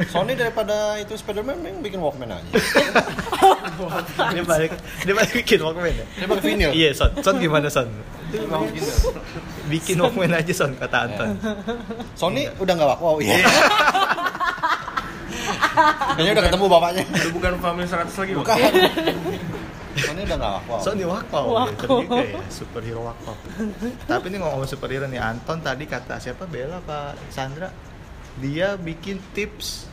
Sony 0.10 0.34
daripada 0.34 0.98
itu 0.98 1.14
Spider-Man 1.14 1.62
mending 1.62 1.86
bikin 1.86 2.02
Walkman 2.02 2.34
aja. 2.34 2.42
dia 4.34 4.44
balik 4.44 4.72
dia 5.06 5.14
balik 5.14 5.32
bikin 5.38 5.60
Walkman 5.62 5.94
ya. 5.94 6.06
Dia 6.18 6.26
pakai 6.26 6.44
vinyl. 6.44 6.72
Iya, 6.74 6.90
Son. 6.98 7.12
Son 7.22 7.36
gimana, 7.38 7.70
Son? 7.70 7.88
Bikin 9.70 10.02
Walkman 10.02 10.34
aja, 10.34 10.54
Son, 10.54 10.74
kata 10.76 10.98
Anton. 11.08 11.38
Sony 12.18 12.50
udah 12.58 12.74
nggak 12.74 13.00
wow 13.00 13.18
ya. 13.22 13.38
Kayaknya 16.18 16.32
udah 16.34 16.46
ketemu 16.50 16.66
bapaknya. 16.66 17.04
Udah 17.06 17.32
bukan 17.38 17.52
family 17.62 17.88
100 17.88 18.10
lagi 18.10 18.34
Bukan. 18.34 18.58
Sony 19.98 20.22
udah 20.30 20.38
nggak 20.38 20.54
wow. 20.70 20.78
Sony 20.82 21.04
Wakpau, 21.06 21.46
Wakpau. 21.54 22.06
juga 22.06 22.22
ya, 22.22 22.42
superhero 22.54 23.02
Wakpau. 23.06 23.34
Tapi 24.06 24.26
ini 24.30 24.38
ngomong 24.42 24.70
superhero 24.70 25.06
nih, 25.10 25.22
Anton 25.22 25.62
tadi 25.62 25.90
kata 25.90 26.22
siapa 26.22 26.46
Bella 26.46 26.78
Pak 26.86 27.34
Sandra, 27.34 27.74
dia 28.38 28.78
bikin 28.78 29.18
tips 29.34 29.90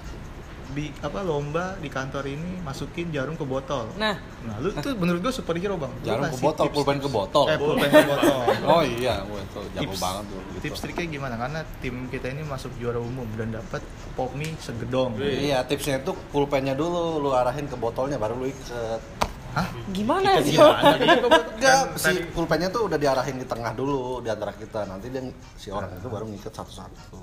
di 0.72 0.88
apa 0.98 1.20
lomba 1.20 1.76
di 1.76 1.86
kantor 1.86 2.24
ini 2.24 2.60
masukin 2.60 3.12
jarum 3.12 3.36
ke 3.36 3.44
botol. 3.44 3.92
nah 3.94 4.16
Nah, 4.44 4.56
lu 4.60 4.72
tuh 4.72 4.92
menurut 4.96 5.20
gua 5.20 5.32
superhero 5.32 5.76
bang. 5.76 5.92
Jarum 6.00 6.28
ke 6.28 6.38
botol, 6.38 6.64
tips- 6.68 6.76
pulpen 6.76 6.98
ke 7.00 7.08
botol. 7.08 7.44
Eh, 7.48 7.56
pulpen 7.56 7.88
ke 7.88 8.02
botol. 8.04 8.40
Oh 8.64 8.80
iya, 8.80 9.20
itu 9.20 9.60
jago 9.76 9.92
tips, 9.92 10.00
banget 10.00 10.24
tuh. 10.24 10.40
gitu. 10.40 10.60
tips 10.64 10.78
triknya 10.80 11.06
gimana? 11.10 11.34
Karena 11.36 11.60
tim 11.78 12.08
kita 12.08 12.32
ini 12.32 12.42
masuk 12.44 12.72
juara 12.76 12.96
umum 12.96 13.28
dan 13.36 13.52
dapat 13.52 13.84
pop 14.14 14.32
mie 14.32 14.56
segedong. 14.56 15.20
Iya, 15.20 15.64
tipsnya 15.64 16.00
itu 16.00 16.16
pulpennya 16.32 16.72
dulu 16.72 17.20
lu 17.20 17.30
arahin 17.32 17.68
ke 17.68 17.76
botolnya 17.76 18.16
baru 18.16 18.36
lu 18.36 18.48
ikat. 18.48 19.00
Hah? 19.54 19.68
gimana 19.94 20.42
sih? 20.42 20.58
Gimana? 20.58 20.98
Enggak, 21.54 21.82
si 21.94 22.10
tadi- 22.10 22.26
pulpennya 22.34 22.68
tuh 22.68 22.90
udah 22.90 22.98
diarahin 22.98 23.38
di 23.38 23.46
tengah 23.46 23.70
dulu 23.70 24.18
di 24.18 24.26
antara 24.26 24.50
kita. 24.50 24.82
Nanti 24.84 25.06
dia 25.08 25.22
si 25.54 25.70
orang 25.70 25.94
itu 25.94 26.10
baru 26.10 26.26
ngikat 26.26 26.50
satu-satu. 26.52 27.18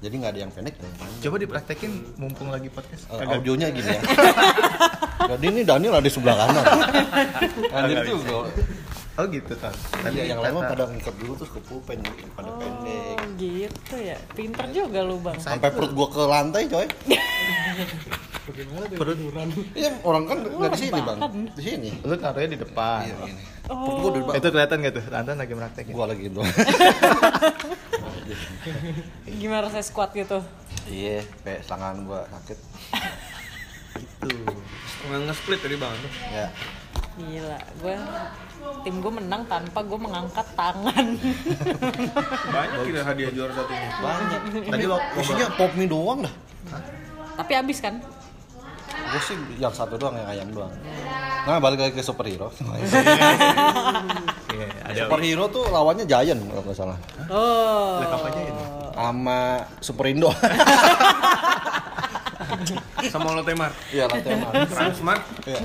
Jadi 0.00 0.14
nggak 0.16 0.32
ada 0.32 0.40
yang 0.44 0.52
pendek 0.52 0.74
dan 0.76 0.84
yang 0.84 0.96
panjang. 0.98 1.20
Coba 1.24 1.36
dipraktekin 1.40 1.92
mumpung 2.16 2.48
lagi 2.48 2.68
podcast. 2.68 3.08
Kagak. 3.08 3.36
audionya 3.36 3.68
gini 3.68 3.88
ya. 3.88 4.00
Jadi 5.32 5.44
ini 5.48 5.60
Daniel 5.64 5.96
ada 5.96 6.04
di 6.04 6.12
sebelah 6.12 6.36
kanan. 6.36 6.64
Anjir 7.72 7.98
juga. 8.04 8.48
Oh 9.14 9.30
gitu 9.30 9.54
kan. 9.62 9.70
Iya, 10.10 10.34
yang 10.34 10.42
lain 10.42 10.58
mah 10.58 10.66
pada 10.66 10.90
ngikat 10.90 11.14
dulu 11.22 11.38
terus 11.38 11.54
ke 11.54 11.62
pulpen 11.62 12.02
pada 12.34 12.50
pendek. 12.58 13.14
Oh 13.14 13.30
gitu 13.38 13.94
ya, 14.02 14.18
pinter 14.34 14.66
juga 14.74 15.06
lu 15.06 15.22
bang. 15.22 15.38
Sampai 15.38 15.70
perut 15.70 15.94
gua 15.94 16.10
ke 16.10 16.22
lantai, 16.26 16.66
coy. 16.66 16.86
bagaimana 18.44 18.84
tuh 18.90 18.98
Perut. 19.00 19.16
tiduran 19.16 19.48
Iya, 19.72 19.96
orang 20.04 20.28
kan 20.28 20.36
nggak 20.44 20.76
di 20.76 20.80
sini, 20.82 21.00
Bang. 21.00 21.16
Di 21.54 21.62
sini. 21.62 21.90
Lu 22.02 22.14
naruhnya 22.18 22.50
di 22.52 22.58
depan. 22.60 23.00
Iya, 23.06 23.14
gini. 23.22 23.42
Oh, 23.70 24.02
gua 24.02 24.34
Itu 24.36 24.48
kelihatan 24.50 24.82
gak 24.84 24.94
tuh? 24.98 25.04
Anton 25.14 25.38
lagi 25.40 25.54
praktekin. 25.56 25.94
Gua 25.94 26.06
lagi 26.10 26.26
gitu. 26.28 26.42
gimana 29.40 29.64
rasanya 29.70 29.86
squat 29.86 30.10
gitu? 30.12 30.42
Iya, 30.90 31.22
kayak 31.46 31.62
tangan 31.70 32.02
gua 32.02 32.26
sakit. 32.28 32.58
Gitu. 33.94 34.26
Nggak 35.06 35.20
nge-split 35.30 35.60
tadi 35.62 35.78
bang 35.78 35.94
tuh 36.02 36.10
Ya. 36.34 36.50
Gila, 37.14 37.58
gue 37.78 37.94
tim 38.82 38.94
gue 38.98 39.12
menang 39.12 39.42
tanpa 39.46 39.86
gue 39.86 39.98
mengangkat 39.98 40.46
tangan. 40.58 41.06
Banyak 42.54 42.80
kira 42.90 43.02
hadiah 43.06 43.30
juara 43.30 43.52
satunya 43.54 43.88
Banyak. 44.02 44.40
Tadi 44.66 44.84
lo 44.90 44.98
Isinya 45.22 45.46
pop 45.54 45.70
mie 45.78 45.86
doang 45.86 46.26
dah. 46.26 46.34
Tapi 47.38 47.52
habis 47.54 47.78
kan? 47.78 48.02
Gue 48.94 49.20
sih 49.22 49.38
yang 49.62 49.70
satu 49.70 49.94
doang 49.94 50.18
yang 50.18 50.26
ayam 50.26 50.48
doang. 50.50 50.74
Nah 51.46 51.62
balik 51.62 51.78
lagi 51.86 51.94
ke 51.94 52.02
superhero. 52.02 52.50
Iya, 54.54 54.70
ada 54.86 55.10
superhero 55.10 55.50
tuh 55.50 55.66
lawannya 55.66 56.06
Giant 56.06 56.38
kalau 56.38 56.62
nggak 56.62 56.78
salah. 56.78 56.94
Oh. 57.26 57.98
Aja 57.98 58.38
ini. 58.38 58.64
Sama 58.94 59.66
Superindo. 59.82 60.30
Sama 63.08 63.28
lo 63.30 63.42
temar 63.42 63.72
Iya 63.88 64.04
lah 64.06 64.18
tema. 64.18 64.48
Transmart 64.64 65.22
Iya. 65.44 65.58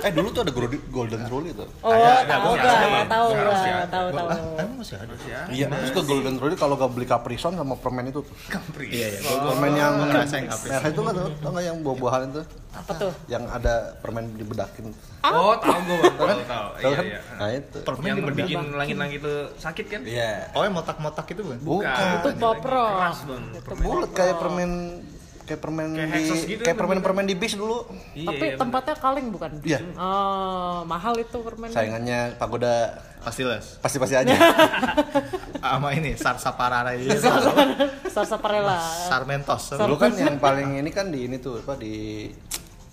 Eh 0.00 0.12
dulu 0.12 0.28
tuh 0.30 0.40
ada 0.42 0.50
Golden- 0.50 0.84
Golden 0.88 1.22
Rule 1.26 1.46
itu. 1.48 1.64
Oh, 1.80 1.90
Ada, 1.90 2.08
ada, 2.18 2.24
tahu 2.26 2.52
Bang. 2.54 3.06
Tahu 3.06 3.26
ada. 3.28 3.84
Tahu 3.86 4.06
tahu. 4.10 4.26
Ah, 4.26 4.38
emang 4.58 4.76
masih 4.78 4.96
ada? 4.96 5.14
Iya, 5.48 5.66
terus 5.68 5.92
ke 5.92 6.02
Golden 6.02 6.36
Rule 6.36 6.54
kalau 6.54 6.74
gak 6.74 6.90
beli 6.90 7.04
Capri 7.04 7.36
Sun 7.36 7.54
sama 7.54 7.74
permen 7.74 8.06
itu 8.06 8.20
tuh. 8.20 8.34
Capri 8.48 8.86
Iya, 8.88 9.06
iya. 9.12 9.20
Permen 9.22 9.72
yang 9.72 9.92
Gua 9.94 10.06
ngerasain 10.08 10.44
Capri 10.46 10.68
merah 10.68 10.88
itu 10.88 11.00
kan 11.00 11.12
tuh, 11.12 11.28
tau 11.38 11.50
nggak 11.50 11.64
yang 11.64 11.76
buah-buahan 11.80 12.20
itu? 12.28 12.42
Apa 12.72 12.92
tuh? 12.94 13.12
Yang 13.26 13.44
ada 13.50 13.74
permen 13.98 14.24
dibedakin. 14.34 14.86
Oh 15.22 15.58
tahu 15.58 15.78
gue 15.82 15.96
bang 15.98 16.14
Tahu 16.14 16.28
tahu 16.38 16.38
Tahu 16.46 16.70
Iya 16.78 16.94
kan? 16.94 17.04
iya 17.04 17.20
Nah 17.34 17.48
itu. 17.50 17.78
Permen 17.82 18.06
Yang 18.06 18.18
bikin 18.36 18.60
langit-langit 18.70 19.18
itu 19.18 19.34
sakit 19.58 19.86
kan 19.88 20.00
Iya. 20.06 20.54
Oh, 20.54 20.62
yang 20.62 20.70
motak-motak 20.72 21.26
itu 21.26 21.40
bukan? 21.42 21.58
Bukan. 21.60 22.06
Itu 22.14 22.28
pop 22.38 22.62
rock. 22.62 22.90
Keras 22.94 23.18
bang 23.24 23.44
Itu 23.48 23.60
permen. 23.60 23.82
Bulat 23.82 24.10
kayak 24.12 24.36
permen 24.38 24.70
kayak 25.46 25.60
permen 25.62 25.94
Kayak 25.94 26.10
di 26.10 26.22
gitu 26.26 26.62
kayak 26.66 26.74
kan 26.74 26.80
permen-permen 26.84 27.24
di 27.24 27.34
bis 27.38 27.54
dulu. 27.54 27.86
Iya, 28.12 28.28
Tapi 28.28 28.44
iya, 28.44 28.56
tempatnya 28.58 28.94
kaleng 28.98 29.26
bukan? 29.30 29.50
Iya. 29.62 29.78
Oh, 29.94 30.82
mahal 30.84 31.14
itu 31.16 31.38
permen. 31.38 31.70
Saingannya 31.70 32.34
pagoda 32.36 32.98
pasti 33.22 33.42
les 33.42 33.78
pasti-pasti 33.78 34.14
aja. 34.18 34.34
sama 35.66 35.90
ini 35.94 36.14
sarsaparara 36.14 36.94
ini 36.94 37.10
Sarsa 38.14 38.38
Parela. 38.38 38.78
sarmentos 38.80 39.74
dulu 39.74 39.98
kan 39.98 40.14
yang 40.14 40.38
paling 40.38 40.78
ini 40.78 40.90
kan 40.94 41.10
di 41.10 41.26
ini 41.26 41.36
tuh 41.42 41.58
apa 41.60 41.74
di 41.76 42.30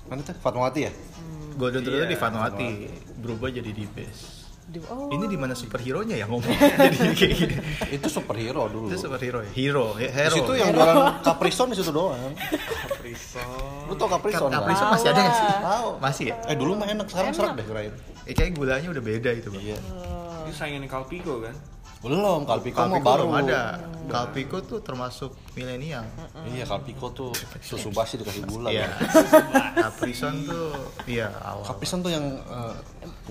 mana 0.10 0.25
tuh 0.25 0.36
Fatmawati 0.36 0.81
ya? 0.83 0.91
Golden 1.53 1.86
Truth 1.86 2.10
di 2.10 2.17
Vanuatu 2.17 2.65
berubah 3.22 3.53
jadi 3.53 3.72
di 3.72 3.86
base 3.86 4.25
Di- 4.25 4.32
oh, 4.86 5.10
ini 5.10 5.25
di 5.25 5.36
mana 5.36 5.53
superhero 5.53 6.01
nya 6.01 6.15
ya 6.15 6.25
ngomong 6.25 6.48
jadi 6.89 6.98
kayak 7.12 7.34
gini 7.36 7.55
Itu 7.91 8.08
superhero 8.08 8.65
dulu. 8.65 8.88
itu 8.88 8.98
superhero 8.98 9.39
ya 9.41 9.51
hero 9.51 9.86
he- 9.93 10.08
Di 10.08 10.13
hero 10.13 10.36
situ 10.36 10.51
yang 10.53 10.72
jualan 10.72 10.96
Caprison 11.22 11.67
di 11.67 11.75
situ 11.75 11.89
doang. 11.89 12.32
Caprison. 12.88 13.86
Lu 13.86 13.93
tau 13.93 14.08
Caprison 14.10 14.48
kan? 14.48 14.58
Caprison 14.58 14.88
masih 14.89 15.08
ada 15.10 15.20
nggak 15.22 15.36
sih 15.36 15.48
Tahu. 15.60 15.89
masih 16.00 16.25
ya 16.25 16.36
Eh 16.46 16.55
dulu 16.55 16.72
mah 16.74 16.88
enak, 16.88 17.05
sekarang 17.05 17.32
serak 17.32 17.51
deh 17.53 17.65
kirain. 17.65 17.93
eh, 18.24 18.32
kayak 18.32 18.51
gulanya 18.53 18.88
udah 18.89 19.03
beda 19.03 19.29
itu 19.32 19.48
bang 19.50 19.63
Iya. 19.65 19.77
Itu 20.43 20.51
saingannya 20.53 20.88
Calpico 20.88 21.39
kan? 21.39 21.55
Belum, 22.03 22.43
Calpico 22.43 22.77
mah 22.77 23.00
Kalpiko 23.00 23.07
baru. 23.07 23.24
belum 23.31 23.41
ada 23.48 23.62
Kalpiko 24.03 24.57
tuh 24.60 24.83
termasuk 24.83 25.31
milenial 25.55 26.03
Iya, 26.51 26.67
Calpico 26.67 27.07
tuh 27.15 27.31
susu 27.63 27.88
basi 27.95 28.19
dikasih 28.19 28.43
gula. 28.43 28.67
Iya. 28.67 28.91
Caprison 29.88 30.36
tuh 30.43 30.75
iya 31.07 31.31
awal. 31.39 31.63
Caprison 31.63 32.03
tuh 32.03 32.12
yang 32.12 32.25
eh, 32.36 32.75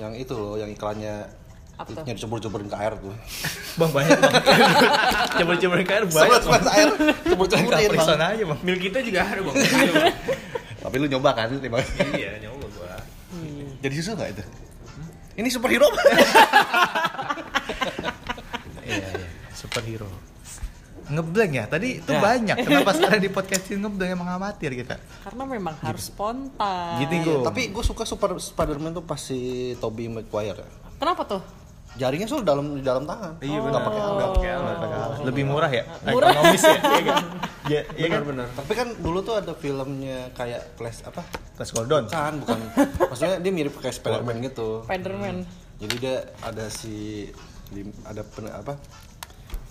yang 0.00 0.12
itu 0.17 0.33
loh, 0.33 0.57
yang 0.57 0.73
iklannya 0.73 1.29
Apa 1.76 2.05
yang 2.09 2.17
dicebur-ceburin 2.17 2.69
ke 2.73 2.76
air 2.81 2.97
tuh. 2.97 3.12
Bang 3.81 3.93
banyak 3.93 4.17
bang. 4.17 4.35
Coba-coba 5.45 5.75
ke 5.81 5.93
air 5.93 6.05
banyak. 6.09 6.25
Sebelas 6.25 6.43
sebelas 6.45 6.67
air, 6.73 6.88
cebur-ceburin 7.29 7.69
Caprison 7.93 8.17
bang. 8.17 8.33
aja 8.33 8.45
bang. 8.49 8.59
Mil 8.64 8.79
kita 8.81 8.99
juga 9.05 9.21
ada 9.29 9.41
bang. 9.45 9.57
Tapi 10.83 10.95
lu 10.97 11.07
nyoba 11.12 11.31
kan, 11.37 11.49
iya 12.17 12.41
nyoba 12.41 12.67
gua. 12.73 12.97
Jadi 13.85 13.93
susu 14.00 14.17
nggak 14.17 14.31
itu? 14.33 14.45
Ini 15.37 15.49
superhero. 15.49 15.88
Iya 18.93 19.09
iya. 19.15 19.27
Superhero. 19.51 20.09
Ngeblank 21.05 21.53
ya 21.53 21.65
tadi 21.67 21.99
itu 21.99 22.09
Ya. 22.09 22.21
banyak. 22.21 22.57
Kenapa 22.63 22.95
sekarang 22.95 23.19
di 23.19 23.29
podcast 23.29 23.67
ini 23.67 23.81
ngeblank 23.81 24.11
emang 24.13 24.29
amatir 24.31 24.71
kita? 24.73 24.97
karena 25.23 25.43
memang 25.45 25.75
harus 25.81 26.09
spontan. 26.09 26.99
Gitu 26.99 27.13
Iya, 27.13 27.25
gue. 27.27 27.37
Tapi 27.43 27.63
gue 27.69 27.85
suka 27.85 28.03
super 28.03 28.37
Spider-Man 28.37 28.93
tuh 28.93 29.05
pas 29.05 29.19
si 29.19 29.39
Tobey 29.77 30.07
Maguire. 30.07 30.57
ya. 30.57 30.69
Kenapa 30.97 31.27
tuh? 31.27 31.43
Jaringnya 31.93 32.25
tuh 32.25 32.41
dalam 32.41 32.73
di 32.73 32.81
dalam 32.81 33.05
tangan. 33.05 33.37
Iya 33.39 33.59
benar. 33.61 33.85
pakai 33.85 34.01
Nggak 34.01 34.31
pakai 34.33 34.49
alat. 34.49 34.77
Pakai 34.79 34.97
alat. 34.97 35.19
Lebih 35.23 35.45
murah 35.45 35.69
ya? 35.69 35.85
Ekonomis 36.03 36.63
ya? 36.63 36.77
Iya 36.89 37.03
kan? 37.05 37.25
Iya 37.63 37.81
iya 37.93 38.07
kan? 38.09 38.21
Benar-benar. 38.23 38.47
Tapi 38.57 38.73
kan 38.73 38.89
dulu 38.97 39.19
tuh 39.21 39.35
ada 39.37 39.53
filmnya 39.53 40.19
kayak 40.33 40.73
Flash 40.75 41.05
apa? 41.05 41.21
Flash 41.53 41.71
Gordon. 41.71 42.09
Bukan, 42.09 42.35
bukan. 42.41 42.59
Maksudnya 43.13 43.37
dia 43.39 43.53
mirip 43.53 43.75
kayak 43.77 43.93
Spider-Man 43.93 44.41
gitu. 44.41 44.87
Spiderman. 44.87 45.45
Jadi 45.77 45.95
dia 45.99 46.17
ada 46.41 46.71
si 46.71 47.29
di- 47.73 47.97
ada 48.05 48.23
pen, 48.23 48.47
apa? 48.47 48.76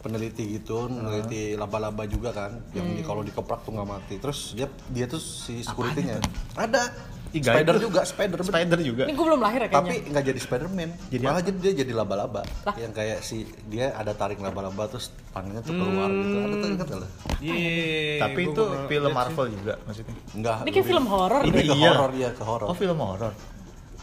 peneliti 0.01 0.57
gitu, 0.57 0.89
peneliti 0.89 1.53
laba-laba 1.53 2.01
juga 2.05 2.33
kan, 2.33 2.57
yang 2.73 2.89
di, 2.89 3.05
kalau 3.05 3.21
dikeprak 3.21 3.61
tuh 3.61 3.71
nggak 3.71 3.85
mati. 3.87 4.17
Terus 4.17 4.57
dia 4.57 4.65
dia 4.89 5.05
tuh 5.05 5.21
si 5.21 5.61
security-nya 5.61 6.17
ada 6.57 6.89
Ih, 7.29 7.37
gaib 7.37 7.53
spider 7.55 7.75
tuh. 7.77 7.83
juga, 7.85 8.01
spider, 8.03 8.37
Spider 8.41 8.79
juga. 8.81 9.03
Ini 9.05 9.13
gue 9.13 9.23
belum 9.23 9.39
lahir 9.39 9.61
ya 9.61 9.69
tapi 9.69 9.87
kayaknya. 9.93 10.09
nggak 10.09 10.23
jadi 10.25 10.39
Spiderman 10.41 10.89
Jadi 11.07 11.21
malah 11.21 11.39
jadi 11.39 11.57
dia 11.61 11.73
jadi 11.79 11.93
laba-laba 11.93 12.41
yang 12.75 12.91
kayak 12.91 13.21
si 13.21 13.37
dia 13.69 13.93
ada 13.93 14.11
tarik 14.11 14.35
laba-laba 14.37 14.89
terus 14.89 15.13
tangannya 15.29 15.61
tuh 15.61 15.71
keluar 15.71 16.09
gitu 16.09 16.35
ada 16.35 16.55
tuh 16.57 16.67
ingat 16.67 16.87
nggak 16.89 16.99
lo? 16.99 17.07
Iya. 17.37 18.19
Tapi 18.19 18.41
gua 18.41 18.51
itu 18.51 18.63
pernah 18.65 18.87
film 18.89 19.05
lihat 19.05 19.13
sih. 19.13 19.17
Marvel 19.21 19.47
juga 19.53 19.73
maksudnya. 19.85 20.15
enggak 20.33 20.55
Ini 20.57 20.71
kayak 20.73 20.87
film 20.87 21.05
horor 21.05 21.41
ini 21.41 21.51
deh. 21.53 21.61
ke 21.61 21.75
Iya. 21.77 21.91
horor 21.93 22.11
ya 22.11 22.29
ke 22.33 22.43
horor 22.43 22.67
Oh 22.67 22.75
film 22.75 22.97
horor. 22.99 23.33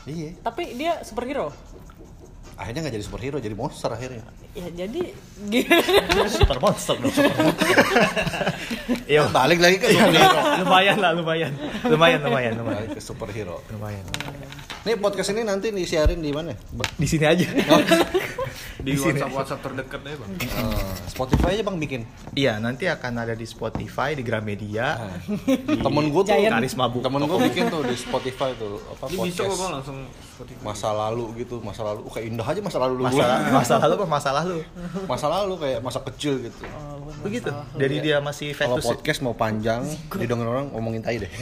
iya 0.06 0.30
Tapi 0.38 0.62
dia 0.72 0.92
superhero. 1.02 1.50
Akhirnya 2.58 2.80
nggak 2.82 2.94
jadi 2.98 3.04
superhero 3.06 3.36
jadi 3.38 3.54
monster 3.54 3.86
akhirnya 3.94 4.26
Ya 4.58 4.66
jadi 4.74 5.14
Super 6.34 6.58
monster 6.58 6.98
dong. 6.98 7.14
Super 7.14 7.30
monster. 7.30 7.78
Iya. 9.06 9.30
balik 9.38 9.62
lagi 9.62 9.78
ke 9.78 9.86
superhero 9.94 10.38
lumayan 10.66 10.96
lah 10.98 11.10
lumayan. 11.14 11.52
Lumayan 11.86 12.18
lumayan 12.26 12.52
lumayan. 12.58 12.82
balik 12.90 12.98
ke 12.98 13.00
superhero 13.00 13.62
Lumayan. 13.70 14.02
nih 14.82 14.98
podcast 14.98 15.30
ini 15.30 15.46
nanti 15.46 15.70
disiarin 15.70 16.18
di 16.18 16.34
mana 16.34 16.50
Di 16.98 17.06
sini 17.06 17.24
aja. 17.30 17.46
Di 18.88 18.96
WhatsApp 18.96 19.32
WhatsApp 19.32 19.60
terdekat 19.62 20.00
ya 20.00 20.16
bang. 20.16 20.30
Eh, 20.38 20.92
Spotify 21.06 21.48
aja 21.52 21.62
bang 21.62 21.76
bikin 21.76 22.00
Iya, 22.32 22.52
nanti 22.56 22.84
akan 22.86 23.12
ada 23.18 23.34
di 23.34 23.44
Spotify, 23.44 24.12
di 24.12 24.22
Gramedia, 24.22 24.96
temen 25.66 26.04
gue 26.08 26.22
tuh 26.22 26.32
Giant. 26.32 26.54
Karisma 26.54 26.86
Book. 26.86 27.02
temen 27.02 27.20
gue 27.22 27.38
bikin 27.46 27.68
tuh 27.68 27.82
di 27.82 27.94
Spotify 27.94 28.50
tuh 28.54 28.80
apa 28.88 29.04
Ini 29.06 29.16
bisa 29.24 29.42
kok 29.42 29.48
bang 29.48 29.56
podcast 29.58 29.74
langsung 29.74 29.98
Spotify. 30.08 30.60
masa 30.62 30.88
lalu 30.90 31.24
gitu 31.36 31.56
masa 31.58 31.82
lalu 31.82 32.00
uh, 32.00 32.12
kayak 32.12 32.26
indah 32.30 32.46
aja 32.46 32.60
masa 32.60 32.78
lalu 32.78 32.94
masa 33.02 33.16
gua. 33.18 33.26
masa 33.52 33.74
lalu 33.76 33.92
apa 33.94 34.06
masa 34.06 34.30
lalu? 34.32 34.58
masa 35.04 35.26
lalu 35.28 35.54
kayak 35.58 35.78
masa 35.80 35.98
kecil 36.04 36.34
gitu 36.40 36.64
Begitu. 37.18 37.48
Dari 37.72 37.98
dia 37.98 38.20
masih 38.20 38.52
kalau 38.52 38.78
podcast 38.78 39.24
mau 39.24 39.32
panjang 39.32 39.80
didengar 40.14 40.46
orang 40.46 40.68
ngomongin 40.70 41.00
tai 41.00 41.16
deh 41.16 41.32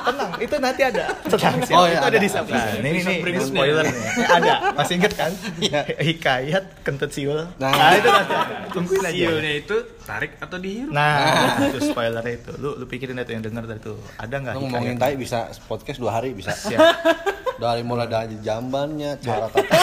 Tenang, 0.00 0.30
itu 0.38 0.56
nanti 0.58 0.82
ada. 0.82 1.04
Tenang. 1.24 1.56
Oh, 1.70 1.86
iya, 1.86 2.02
itu 2.02 2.02
ada, 2.02 2.08
ada, 2.10 2.18
di 2.18 2.28
ada. 2.28 2.50
Nah, 2.50 2.66
ini 2.76 2.88
ini, 2.90 3.00
ini 3.00 3.14
berikutnya. 3.22 3.46
spoiler 3.46 3.84
nih. 3.86 4.02
Ada, 4.26 4.52
masih 4.74 4.94
inget 4.98 5.12
kan? 5.14 5.32
Iya. 5.62 5.80
Hikayat 6.20 6.64
kentut 6.80 7.08
siul. 7.08 7.48
Nah. 7.56 7.72
Nah, 7.72 7.96
itu 7.96 8.04
nanti 8.06 8.34
ada. 8.34 8.56
Tungguin 8.76 9.00
aja. 9.00 9.16
Siulnya 9.24 9.52
itu 9.56 9.76
tarik 10.00 10.36
atau 10.36 10.56
dihirup? 10.56 10.92
Nah, 10.92 11.16
itu 11.66 11.80
spoilernya 11.82 12.34
itu. 12.36 12.52
Lu 12.54 12.76
lu 12.76 12.84
pikirin 12.84 13.16
itu 13.16 13.32
yang 13.32 13.40
denger 13.40 13.64
dari 13.64 13.80
itu. 13.80 13.96
Ada 14.14 14.34
nggak 14.36 14.54
Lu 14.54 14.60
ngomongin 14.62 14.94
hikayat? 14.94 15.00
tai 15.02 15.16
bisa 15.16 15.38
podcast 15.64 15.96
dua 15.96 16.12
hari 16.14 16.30
bisa 16.30 16.52
Siap. 16.52 16.76
dari 17.62 17.80
mulai 17.80 18.04
dari 18.04 18.36
jambannya 18.38 19.16
cara 19.16 19.48
tata 19.48 19.76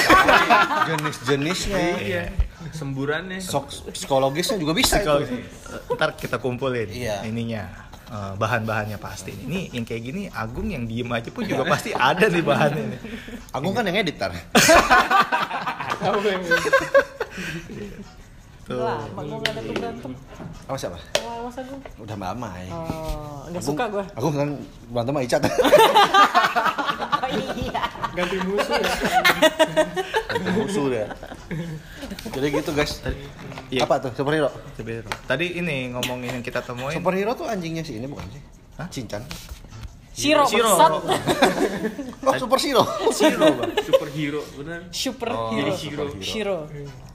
jenis-jenisnya 0.87 1.85
Iya. 1.99 2.23
Semburannya. 2.67 3.37
sok 3.39 3.93
psikologisnya 3.93 4.57
juga 4.57 4.73
bisa 4.73 4.97
itu. 4.97 5.45
ntar 5.93 6.13
kita 6.13 6.37
kumpulin 6.37 6.89
Iya. 6.89 7.21
ininya 7.23 7.86
eh, 8.07 8.33
bahan-bahannya 8.35 8.97
pasti 8.97 9.31
ini 9.33 9.69
yang 9.69 9.83
kayak 9.83 10.03
gini 10.03 10.21
Agung 10.29 10.67
yang 10.67 10.83
diem 10.83 11.07
aja 11.07 11.29
pun 11.29 11.43
juga 11.43 11.63
pasti 11.65 11.91
ada 11.91 12.25
nih 12.25 12.41
bahannya 12.41 12.83
nih. 12.87 12.99
Agung 13.51 13.71
kan 13.71 13.83
yang 13.83 13.97
edit 13.97 14.15
tar 14.15 14.31
tuh 18.67 18.83
lama 18.83 19.21
gue 19.23 19.39
berantem. 19.71 20.11
apa 20.67 20.75
siapa 20.75 20.99
Wah, 21.23 21.47
masa 21.47 21.63
gue? 21.63 21.79
udah 22.03 22.17
mamai 22.19 22.67
Oh, 22.67 23.47
gak 23.47 23.63
suka 23.63 23.87
gue. 23.87 24.03
Agung 24.11 24.35
kan 24.35 24.49
berantem 24.91 25.13
sama 25.15 25.21
Icat 25.23 25.41
iya. 27.55 27.83
Ganti 28.11 28.37
musuh 28.41 28.75
ya. 28.75 28.91
Ganti 30.27 30.49
musuh 30.51 30.85
deh 30.89 31.05
jadi 32.29 32.47
gitu 32.51 32.71
guys 32.71 32.99
Iya. 33.67 33.83
apa 33.83 33.99
tuh 33.99 34.11
superhero 34.13 34.47
Superhero. 34.73 35.11
tadi 35.23 35.55
ini 35.55 35.91
ngomongin 35.91 36.33
yang 36.33 36.41
kita 36.41 36.61
temuin 36.61 36.93
superhero 36.93 37.31
tuh 37.33 37.45
anjingnya 37.45 37.81
sih 37.81 37.95
ini 37.95 38.07
bukan 38.07 38.23
sih 38.29 38.41
Hah? 38.75 38.87
Cincang 38.87 39.23
Shiro, 40.11 40.45
Shiro. 40.45 40.65
bangsat. 40.73 40.91
oh 42.23 42.33
super 42.35 42.57
hero 42.57 42.83
Hero 43.13 43.45
bang. 43.53 43.69
Superhero 43.79 44.41
benar. 44.55 44.79
Super 44.89 45.29
Oh, 45.29 45.51
hero. 45.51 45.71
Shiro. 45.71 46.03
Shiro. 46.17 46.57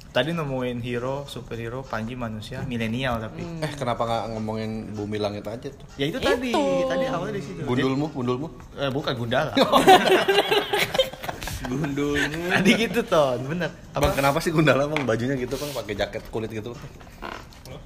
tadi 0.09 0.31
nemuin 0.31 0.79
hero 0.79 1.25
superhero 1.25 1.81
Panji 1.83 2.15
manusia 2.15 2.61
milenial 2.63 3.17
tapi 3.19 3.41
eh 3.59 3.73
kenapa 3.73 4.05
nggak 4.05 4.25
ngomongin 4.31 4.71
bumi 4.93 5.17
langit 5.17 5.43
aja 5.43 5.67
tuh 5.67 5.89
ya 5.97 6.05
itu, 6.05 6.21
tadi 6.21 6.53
tadi 6.85 7.05
awalnya 7.09 7.35
di 7.35 7.43
situ 7.43 7.65
gundulmu 7.65 8.13
gundulmu 8.13 8.47
eh, 8.77 8.93
bukan 8.93 9.17
gundala 9.17 9.57
Gundulmu. 11.63 12.51
tadi 12.51 12.71
gitu 12.77 13.01
ton 13.03 13.39
bener 13.45 13.71
Bang, 13.93 14.13
kenapa 14.13 14.39
sih 14.39 14.51
Gundala 14.51 14.85
bang 14.85 15.03
bajunya 15.03 15.37
gitu 15.37 15.55
kan 15.55 15.69
pakai 15.73 15.95
jaket 15.95 16.23
kulit 16.29 16.51
gitu? 16.51 16.75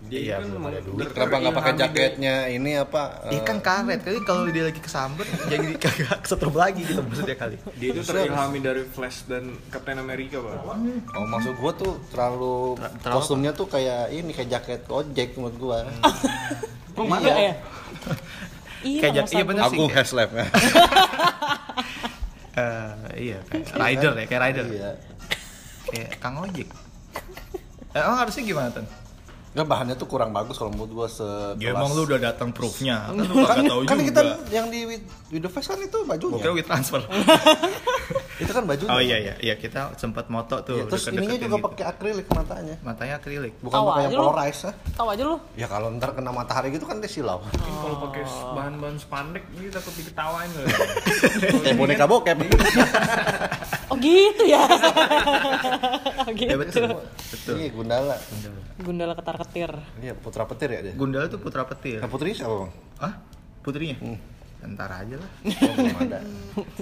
Dia 0.07 0.18
Iya, 0.18 0.35
kan 0.37 0.49
belum 0.49 0.61
mau 0.61 0.68
ada 0.68 0.81
duit. 0.81 0.96
ber- 0.99 1.12
Kenapa 1.12 1.35
nggak 1.37 1.53
pakai 1.53 1.72
terilhami 1.72 1.83
jaketnya 1.85 2.35
ini 2.49 2.70
apa? 2.75 3.03
Iya 3.27 3.35
eh, 3.35 3.42
kan 3.42 3.59
karet 3.61 4.01
kali 4.01 4.18
kalau 4.22 4.42
dia 4.46 4.64
lagi 4.64 4.79
kesamber 4.79 5.27
jadi 5.44 5.66
kagak 5.77 6.18
kesetrum 6.20 6.55
lagi 6.55 6.81
gitu 6.81 7.03
maksudnya 7.03 7.37
kali 7.37 7.57
Dia 7.75 7.88
itu 7.90 8.01
terilhami 8.03 8.59
dari 8.61 8.83
Flash 8.85 9.27
dan 9.27 9.44
Captain 9.66 9.99
America 9.99 10.38
bang. 10.38 10.62
Oh 11.12 11.25
maksud 11.25 11.55
gua 11.57 11.72
tuh 11.72 11.99
terlalu 12.09 12.79
terlalu 12.99 13.16
kostumnya 13.16 13.51
tuh 13.53 13.66
kayak 13.66 14.11
ini 14.11 14.31
kayak 14.31 14.51
jaket 14.53 14.83
ojek 14.87 15.35
menurut 15.35 15.57
gua. 15.57 15.79
Oh, 16.96 17.05
iya 17.05 17.35
ya? 17.44 17.55
Iya, 18.83 19.01
Kayak 19.03 19.12
iya 19.12 19.22
gue- 19.37 19.44
bener 19.44 19.62
sih 19.64 19.77
kayak- 19.77 19.94
has 19.96 20.11
left. 20.12 20.33
Eh, 22.57 22.92
iya 23.21 23.38
kayak 23.53 23.77
rider 23.77 24.12
ya 24.16 24.25
kayak 24.25 24.42
rider. 24.49 24.64
Iya. 24.64 24.90
kayak 25.87 26.11
kang 26.19 26.40
ojek. 26.40 26.69
Eh, 27.92 28.01
emang 28.01 28.19
harusnya 28.25 28.42
gimana 28.45 28.69
ton 28.73 28.87
Enggak 29.57 29.73
bahannya 29.73 29.97
tuh 29.97 30.05
kurang 30.05 30.37
bagus 30.37 30.61
kalau 30.61 30.69
menurut 30.69 30.92
gua 30.92 31.09
sekelas. 31.09 31.64
Ya 31.64 31.73
emang 31.73 31.97
lu 31.97 32.05
udah 32.05 32.21
datang 32.21 32.53
proofnya, 32.53 33.09
kan 33.09 33.25
lu 33.25 33.40
kan, 33.40 33.57
gak 33.57 33.73
tahu 33.73 33.81
kan 33.88 33.97
juga. 33.97 34.09
kita 34.12 34.21
yang 34.53 34.69
di 34.69 34.85
with, 34.85 35.05
with 35.33 35.40
the 35.40 35.49
face 35.49 35.64
kan 35.73 35.81
itu 35.81 35.99
bajunya. 36.05 36.45
kira 36.45 36.53
with 36.53 36.69
transfer. 36.69 37.01
itu 38.45 38.53
kan 38.53 38.69
bajunya. 38.69 38.92
Oh 38.92 39.01
iya 39.01 39.16
iya, 39.16 39.35
iya 39.40 39.55
kita 39.57 39.97
sempat 39.97 40.29
moto 40.29 40.61
tuh. 40.61 40.85
Iya, 40.85 40.92
terus 40.92 41.09
ininya 41.09 41.40
juga 41.40 41.57
gitu. 41.57 41.66
pakai 41.73 41.85
akrilik 41.88 42.27
matanya. 42.29 42.77
matanya 42.85 43.14
akrilik. 43.16 43.55
Bukan 43.64 43.81
pakai 43.81 43.97
yang 43.97 44.12
aja 44.12 44.16
lu. 44.21 44.25
polarize 44.29 44.62
ah. 44.69 44.75
Tahu 44.92 45.09
aja 45.09 45.23
lu. 45.25 45.37
Ya 45.57 45.66
kalau 45.73 45.88
ntar 45.97 46.11
kena 46.12 46.31
matahari 46.37 46.69
gitu 46.77 46.85
kan 46.85 47.01
dia 47.01 47.09
silau. 47.09 47.40
Mungkin 47.40 47.75
kalau 47.81 47.97
pakai 48.12 48.29
bahan-bahan 48.29 48.97
spandek 49.01 49.45
ini 49.57 49.73
takut 49.73 49.97
diketawain 49.97 50.53
loh. 50.53 50.69
Kayak 51.64 51.77
boneka 51.81 52.05
bokep. 52.05 52.37
Oh 53.87 53.95
gitu 54.03 54.45
ya. 54.51 54.66
oh, 56.27 56.31
gitu. 56.35 56.51
Ya 56.51 56.57
betul. 56.59 56.90
Betul. 57.07 57.55
Iya, 57.55 57.69
Gundala. 57.71 58.16
Gundala 58.83 59.14
ketar 59.14 59.37
ketir. 59.47 59.71
Iya, 60.03 60.13
putra 60.19 60.45
petir 60.45 60.69
ya 60.75 60.81
dia. 60.83 60.95
Gundala 60.99 61.31
tuh 61.31 61.39
putra 61.39 61.63
petir. 61.65 62.03
Nah, 62.03 62.11
putri 62.11 62.35
siapa, 62.35 62.67
Bang? 62.67 62.73
Ah, 62.99 63.15
putrinya? 63.63 63.97
Hmm. 64.03 64.19
Ntar 64.67 64.91
aja 64.91 65.17
lah. 65.21 65.31
Oh, 65.63 65.75
belum 65.79 65.97
ada. 66.01 66.19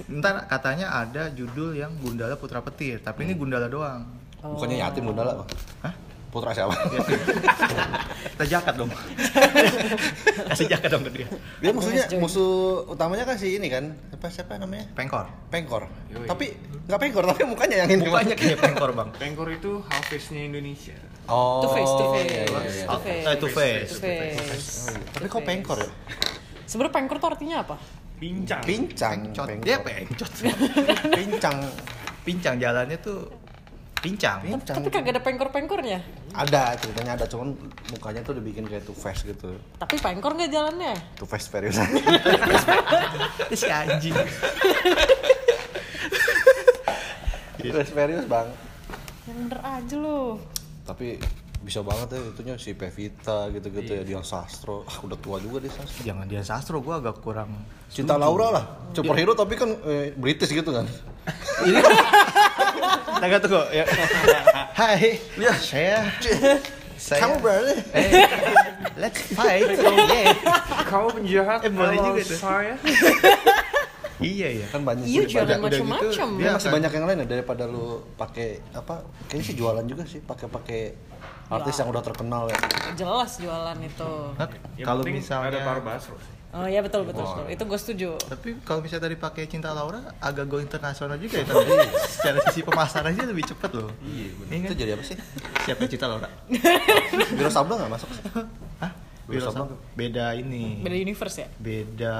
Ntar 0.09 0.35
katanya 0.49 0.87
ada 0.95 1.29
judul 1.29 1.77
yang 1.77 1.93
Gundala 2.01 2.39
Putra 2.39 2.63
Petir, 2.63 3.03
tapi 3.03 3.27
ini 3.27 3.37
Gundala 3.37 3.69
doang. 3.69 4.07
Bukannya 4.41 4.81
yatim 4.81 5.05
Gundala, 5.05 5.43
Bang? 5.43 5.49
Hah? 5.85 5.93
Putra 6.33 6.51
siapa? 6.51 6.75
Kita 8.35 8.43
jakat 8.43 8.75
dong. 8.75 8.91
Kasih 10.51 10.67
jakat 10.67 10.89
dong 10.91 11.07
ke 11.07 11.11
dia. 11.15 11.27
Dia 11.63 11.71
musuhnya 11.71 12.11
musuh 12.19 12.83
utamanya 12.91 13.23
kan 13.23 13.39
si 13.39 13.55
ini 13.55 13.71
kan. 13.71 13.95
Apa 14.11 14.27
siapa 14.27 14.59
namanya? 14.59 14.91
Pengkor. 14.91 15.31
Pengkor. 15.47 15.87
Tapi 16.11 16.51
nggak 16.91 16.99
pengkor, 16.99 17.23
tapi 17.23 17.47
mukanya 17.47 17.87
yang 17.87 17.89
ini. 17.95 18.11
Mukanya 18.11 18.35
kayak 18.35 18.59
pengkor, 18.59 18.91
Bang. 18.91 19.15
Pengkor 19.15 19.47
itu 19.47 19.79
half-face-nya 19.87 20.51
Indonesia. 20.51 20.99
Oh. 21.25 21.65
Two 21.65 21.69
face, 21.73 21.91
two 21.97 22.07
face. 22.13 22.29
iya, 22.29 22.43
iya, 22.45 22.61
iya. 22.69 22.85
Two 22.85 23.01
face. 23.01 23.25
Eh, 23.25 23.35
two 23.41 23.49
face. 23.49 23.91
Two 23.97 24.01
face. 24.05 24.69
Tapi 25.17 25.25
kok 25.25 25.41
pengkor 25.41 25.77
ya? 25.81 25.89
Sebenarnya 26.69 26.93
pengkor 26.93 27.17
tuh 27.17 27.29
artinya 27.33 27.57
apa? 27.65 27.75
Pincang. 28.21 28.61
Pincang. 28.61 29.17
Pengcot. 29.33 29.47
Dia 29.65 29.77
pengcot. 29.81 30.31
Pincang. 31.17 31.57
Pincang 32.25 32.55
jalannya 32.61 32.97
tuh 33.01 33.45
pincang. 34.05 34.37
Pincang. 34.45 34.75
Tapi 34.77 34.89
kagak 34.93 35.11
ada 35.17 35.21
pengkor-pengkornya. 35.25 35.99
Ada 36.37 36.77
ceritanya 36.77 37.17
ada, 37.17 37.25
cuman 37.25 37.57
mukanya 37.89 38.21
tuh 38.21 38.37
dibikin 38.37 38.69
kayak 38.69 38.85
two 38.85 38.93
face 38.93 39.25
gitu. 39.25 39.57
Tapi 39.81 39.97
pengkor 39.97 40.37
nggak 40.37 40.51
jalannya? 40.53 40.93
Two 41.17 41.25
face 41.25 41.49
serius. 41.49 41.81
si 43.59 43.65
anjing. 43.65 44.13
two 47.57 47.73
face 47.73 47.89
serius 47.89 48.25
bang. 48.29 48.47
Yang 49.25 49.37
bener 49.49 49.59
aja 49.65 49.95
lu. 49.97 50.37
Tapi 50.85 51.17
bisa 51.65 51.81
banget 51.81 52.13
ya 52.13 52.21
itunya 52.21 52.55
si 52.61 52.77
Pevita 52.77 53.49
gitu-gitu 53.49 53.89
ya 53.89 54.05
Dian 54.05 54.21
Sastro. 54.21 54.85
Ah, 54.85 55.01
udah 55.01 55.17
tua 55.17 55.41
juga 55.41 55.65
dia 55.65 55.73
Sastro. 55.73 56.01
Jangan 56.05 56.25
dia 56.29 56.41
sastro, 56.45 56.77
gua 56.77 57.01
agak 57.01 57.25
kurang. 57.25 57.49
Cinta 57.89 58.21
Laura 58.21 58.53
lah, 58.53 58.65
superhero 58.93 59.33
tapi 59.33 59.57
kan 59.57 59.73
eh, 59.89 60.13
British 60.13 60.53
gitu 60.53 60.69
kan. 60.69 60.85
Tengah 63.17 63.39
tuh 63.41 63.49
kok. 63.49 63.65
Ya. 63.73 63.85
Hai. 64.77 65.17
Ya, 65.41 65.53
saya. 65.57 66.05
saya. 66.99 67.21
Kamu 67.25 67.41
berani? 67.41 67.75
Eh, 67.97 68.11
let's 69.01 69.25
fight. 69.33 69.65
Yeah. 69.73 70.37
Kau 70.85 71.09
penjahat. 71.09 71.65
Eh, 71.65 71.71
boleh 71.73 71.97
kalau 71.97 72.13
juga 72.13 72.21
tuh. 72.29 72.37
Saya. 72.37 72.73
Iya 74.25 74.47
ya. 74.55 74.67
Kan 74.67 74.81
banyak 74.81 75.05
Iya, 75.05 75.21
sih. 75.21 75.31
jualan 75.31 75.45
gitu, 75.47 75.61
macam-macam. 75.61 76.27
Dia 76.31 76.41
Iya, 76.41 76.51
masih 76.51 76.65
kan. 76.65 76.75
banyak 76.75 76.91
yang 76.91 77.05
lain 77.05 77.17
ya 77.17 77.27
daripada 77.29 77.63
lu 77.63 77.85
pakai 78.15 78.47
apa? 78.71 78.95
Kayaknya 79.25 79.45
sih 79.45 79.55
jualan 79.55 79.85
juga 79.85 80.03
sih, 80.03 80.19
pakai-pakai 80.19 80.81
artis 81.47 81.75
yang 81.77 81.87
udah 81.87 82.01
terkenal 82.01 82.49
ya. 82.49 82.57
Jelas 82.95 83.37
jualan 83.37 83.77
itu. 83.77 84.11
Yang 84.75 84.83
Kalau 84.83 85.03
misalnya 85.03 85.47
ada 85.47 85.59
Taro 85.61 85.81
Basro. 85.81 86.17
Oh 86.55 86.63
iya 86.63 86.79
betul 86.79 87.03
betul. 87.03 87.19
betul. 87.21 87.45
Itu 87.51 87.63
gue 87.65 87.75
setuju. 87.75 88.09
Tapi 88.17 88.55
kalau 88.63 88.79
misalnya 88.79 89.05
tadi 89.05 89.19
pakai 89.19 89.43
Cinta 89.43 89.69
Laura 89.69 89.99
agak 90.17 90.47
go 90.47 90.57
internasional 90.57 91.19
juga 91.19 91.37
ya 91.37 91.45
tadi. 91.51 91.67
Secara 92.07 92.37
sisi 92.47 92.63
pemasarannya 92.63 93.27
lebih 93.27 93.43
cepet 93.45 93.71
loh. 93.75 93.91
Iya, 93.99 94.31
Itu 94.63 94.71
kan? 94.71 94.79
jadi 94.79 94.91
apa 94.95 95.03
sih? 95.03 95.19
Siapa 95.61 95.83
Cinta 95.85 96.07
Laura? 96.07 96.31
Wiro 97.35 97.51
Sabla 97.51 97.75
nggak 97.75 97.91
masuk? 97.91 98.07
Hah? 98.79 98.91
Sabla. 99.27 99.51
Sabla. 99.51 99.75
Beda 99.93 100.31
ini. 100.31 100.79
Beda 100.79 100.95
universe 100.95 101.37
ya? 101.37 101.47
Beda 101.59 102.15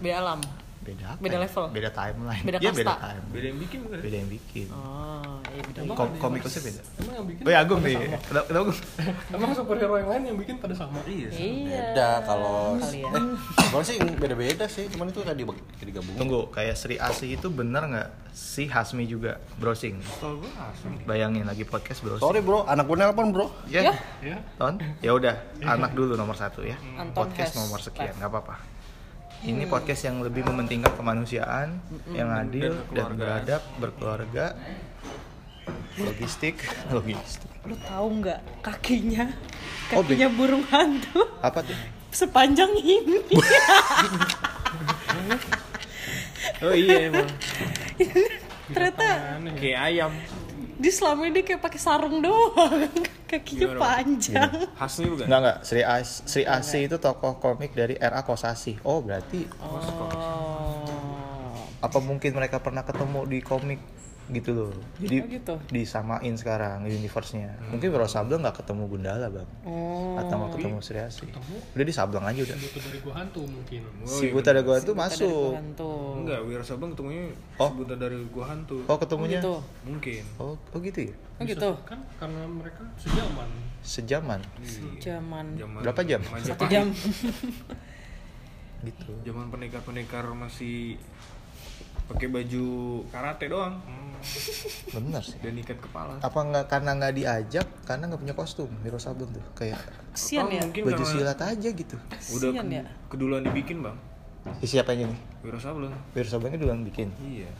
Beda 0.00 0.16
alam. 0.24 0.40
Beda 0.86 1.04
apa? 1.08 1.18
Beda 1.18 1.34
ya? 1.34 1.42
level. 1.42 1.64
Beda 1.68 1.90
timeline. 1.90 2.42
Beda 2.42 2.58
kasta. 2.62 2.78
beda 2.78 2.94
time. 2.96 3.22
Beda 3.28 3.46
yang 3.46 3.58
bikin 3.58 3.78
bukan? 3.82 3.98
Beda 3.98 4.16
yang 4.16 4.30
bikin. 4.30 4.66
Oh, 4.70 5.36
iya 5.48 5.62
beda. 5.66 5.80
Kom 5.92 6.08
komikusnya 6.16 6.62
beda. 6.62 6.80
Emang 6.96 7.14
yang 7.14 7.26
bikin 7.26 7.42
Oh 7.42 7.50
ya 7.50 7.58
Agung 7.60 7.80
nih. 7.82 7.96
Kenapa 8.22 8.46
kenapa? 8.46 8.70
Emang 9.34 9.50
superhero 9.52 9.94
yang 9.98 10.08
lain 10.08 10.22
yang 10.24 10.36
bikin 10.38 10.54
pada 10.56 10.74
sama? 10.78 11.02
Iya. 11.04 11.28
Iya. 11.28 11.82
Beda 11.90 12.10
kalau 12.22 12.78
Kali 12.78 13.02
ya. 13.02 13.10
eh 13.10 13.24
kalau 13.66 13.82
sih 13.82 13.96
beda-beda 13.98 14.64
sih, 14.70 14.84
cuman 14.86 15.10
itu 15.10 15.20
kayak 15.20 15.36
digabungin. 15.82 16.16
Tunggu, 16.16 16.40
kayak 16.48 16.78
Sri 16.78 16.96
Asih 16.96 17.34
itu 17.34 17.50
bener 17.50 17.82
nggak 17.82 18.08
si 18.30 18.68
Hasmi 18.68 19.08
juga 19.08 19.40
browsing? 19.56 19.96
Kalau 20.20 20.44
gue 20.44 20.52
asli. 20.52 20.92
Bayangin 21.08 21.48
lagi 21.48 21.64
podcast 21.64 22.04
browsing. 22.04 22.20
Sorry 22.20 22.44
bro, 22.44 22.68
anak 22.68 22.84
gue 22.84 22.96
nelpon 22.96 23.32
bro. 23.32 23.48
Ya, 23.66 23.96
Ya. 24.20 24.36
Ton. 24.60 24.76
Ya 25.00 25.16
udah, 25.16 25.34
anak 25.64 25.96
dulu 25.96 26.14
nomor 26.14 26.36
satu 26.36 26.60
ya. 26.60 26.76
Anton 27.00 27.16
Podcast 27.26 27.56
nomor 27.56 27.80
sekian, 27.80 28.12
nggak 28.20 28.28
apa-apa. 28.28 28.75
Ini 29.44 29.68
podcast 29.68 30.08
yang 30.08 30.24
lebih 30.24 30.48
mementingkan 30.48 30.96
kemanusiaan, 30.96 31.76
yang 32.10 32.32
adil 32.32 32.72
dan 32.90 33.12
beradab, 33.14 33.60
berkeluarga, 33.76 34.56
logistik, 36.00 36.56
logistik. 36.96 37.50
Lu 37.68 37.76
tahu 37.84 38.22
nggak 38.22 38.40
kakinya? 38.64 39.28
Oh, 39.92 40.02
Kakinya 40.02 40.26
burung 40.30 40.66
hantu 40.66 41.22
Apa 41.42 41.62
tuh? 41.62 41.76
sepanjang 42.10 42.72
ini. 42.78 43.20
Oh 46.62 46.72
iya 46.72 47.10
emang. 47.12 47.26
Ternyata 48.74 49.36
Kayak 49.60 49.80
ayam. 49.92 50.12
Di 50.76 50.90
selama 50.92 51.24
ini 51.24 51.40
kayak 51.40 51.60
pakai 51.60 51.80
sarung 51.80 52.20
doang. 52.20 52.88
Kakinya 53.30 53.74
Gimana, 53.74 53.80
panjang. 53.80 54.50
Hasmi 54.76 55.06
bukan? 55.10 55.24
Enggak 55.26 55.40
enggak, 55.42 55.58
Sri 55.64 55.82
As 55.82 56.08
Sri 56.28 56.42
Asih 56.46 56.86
itu 56.86 56.96
tokoh 57.00 57.40
komik 57.40 57.74
dari 57.74 57.98
RA 57.98 58.22
Kosasi. 58.22 58.78
Oh, 58.84 59.02
berarti 59.02 59.48
Oh. 59.58 60.70
apa 61.76 61.98
mungkin 62.00 62.32
mereka 62.32 62.58
pernah 62.58 62.82
ketemu 62.82 63.20
di 63.26 63.38
komik 63.40 63.80
gitu 64.26 64.50
loh. 64.52 64.74
Jadi 64.98 65.16
Oh, 65.22 65.28
gitu. 65.30 65.54
disamain 65.70 66.34
sekarang 66.34 66.82
universe-nya. 66.82 67.54
Mungkin 67.70 67.94
Wiro 67.94 68.04
Sableng 68.04 68.42
nggak 68.42 68.58
ketemu 68.58 68.90
Gundala, 68.90 69.30
Bang. 69.30 69.46
Oh. 69.62 70.18
Atau 70.18 70.34
nggak 70.34 70.58
ketemu 70.58 70.76
Sri 70.80 70.98
Asih. 70.98 71.30
Udah 71.72 71.84
di 71.86 71.94
Sableng 71.94 72.26
aja 72.26 72.40
udah. 72.42 72.56
Butuh 72.58 72.82
dari 72.82 72.98
gua 72.98 73.14
hantu 73.14 73.42
mungkin. 73.46 73.80
Si 74.02 74.34
Buta 74.34 74.50
ada 74.50 74.66
gua 74.66 74.76
tuh 74.78 74.92
Ada 74.92 75.02
masuk. 75.06 75.50
hantu. 75.54 75.92
Enggak, 76.18 76.40
Wira 76.42 76.64
Sabang 76.66 76.90
ketemunya 76.90 77.30
Oh. 77.56 77.70
sebutan 77.70 77.96
dari 77.96 78.18
gua 78.26 78.44
hantu. 78.46 78.78
Oh, 78.84 78.98
ketemunya. 78.98 79.38
Gitu. 79.38 79.54
Mungkin. 79.86 80.22
Oh, 80.36 80.58
oh 80.58 80.78
gitu 80.80 81.00
ya? 81.06 81.14
Oh 81.36 81.44
gitu. 81.44 81.70
Kan 81.86 82.00
karena 82.16 82.42
mereka 82.44 82.82
sejaman. 82.98 83.48
Sejaman. 83.86 84.40
Zaman 84.98 85.46
Zaman 85.54 85.80
Berapa 85.86 86.00
jam? 86.02 86.20
Satu 86.42 86.66
jam. 86.66 86.90
Gitu. 88.84 89.08
Zaman 89.24 89.48
pendekar-pendekar 89.48 90.28
masih 90.30 91.00
pakai 92.06 92.28
baju 92.28 92.64
karate 93.08 93.46
doang 93.46 93.74
Bener 94.96 95.20
sih. 95.20 95.36
dan 95.38 95.54
ikat 95.54 95.76
kepala. 95.78 96.16
Apa 96.18 96.40
nggak 96.40 96.66
karena 96.66 96.96
nggak 96.96 97.14
diajak? 97.14 97.66
Karena 97.84 98.08
nggak 98.08 98.18
punya 98.18 98.32
kostum 98.32 98.70
Wiro 98.80 98.96
Sableng 98.96 99.28
tuh. 99.28 99.44
Kayak 99.52 99.78
Kesian 100.10 100.48
ya. 100.48 100.64
mungkin 100.64 100.82
baju 100.82 101.04
silat 101.04 101.36
aja 101.38 101.68
gitu. 101.68 101.96
udah 102.00 102.16
Kesian 102.48 102.64
ke- 102.64 102.74
ya. 102.74 102.84
keduluan 103.06 103.42
dibikin 103.42 103.84
bang 103.84 103.96
siapa 104.62 104.94
yang 104.94 105.10
ini? 105.10 105.18
Wiro 105.42 105.58
Sableng 105.58 105.92
Wiro 106.10 106.26
Sablengnya 106.26 106.58
duluan 106.58 106.80
bikin. 106.82 107.10
iya 107.20 107.50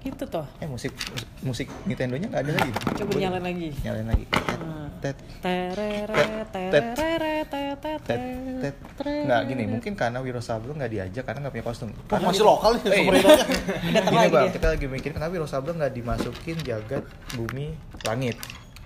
Gitu 0.00 0.24
toh. 0.24 0.46
Eh 0.64 0.68
musik 0.68 0.96
musik 1.44 1.68
Nintendo-nya 1.84 2.32
nggak 2.32 2.42
ada 2.48 2.52
lagi. 2.56 2.72
Coba 3.04 3.12
nyalain 3.20 3.44
lagi. 3.44 3.68
Nyalain 3.84 4.08
lagi. 4.08 4.24
Nah. 4.32 4.80
Tet 5.00 5.16
Terere 5.40 6.44
Tet. 6.52 6.84
terere. 7.00 8.68
Nggak 9.00 9.40
gini, 9.48 9.64
mungkin 9.64 9.92
karena 9.96 10.20
Wiro 10.20 10.44
Sableng 10.44 10.76
nggak 10.76 10.92
diajak 10.92 11.24
karena 11.24 11.48
nggak 11.48 11.54
punya 11.56 11.66
kostum. 11.66 11.88
Oh, 11.88 12.20
masih 12.20 12.44
lokal 12.44 12.76
nih 12.76 12.82
Eh, 12.84 12.98
superhero-nya. 13.00 13.46
Datang 13.96 14.12
Gini 14.12 14.28
bang, 14.28 14.46
kita 14.52 14.66
lagi 14.76 14.86
mikir 14.92 15.10
kenapa 15.16 15.32
Wiro 15.32 15.48
Sableng 15.48 15.80
nggak 15.80 15.92
dimasukin 15.96 16.56
jagat 16.60 17.04
bumi 17.32 17.72
langit. 18.04 18.36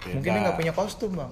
Mungkin 0.06 0.30
dia 0.30 0.40
nggak 0.46 0.58
punya 0.58 0.70
kostum 0.70 1.18
bang. 1.18 1.30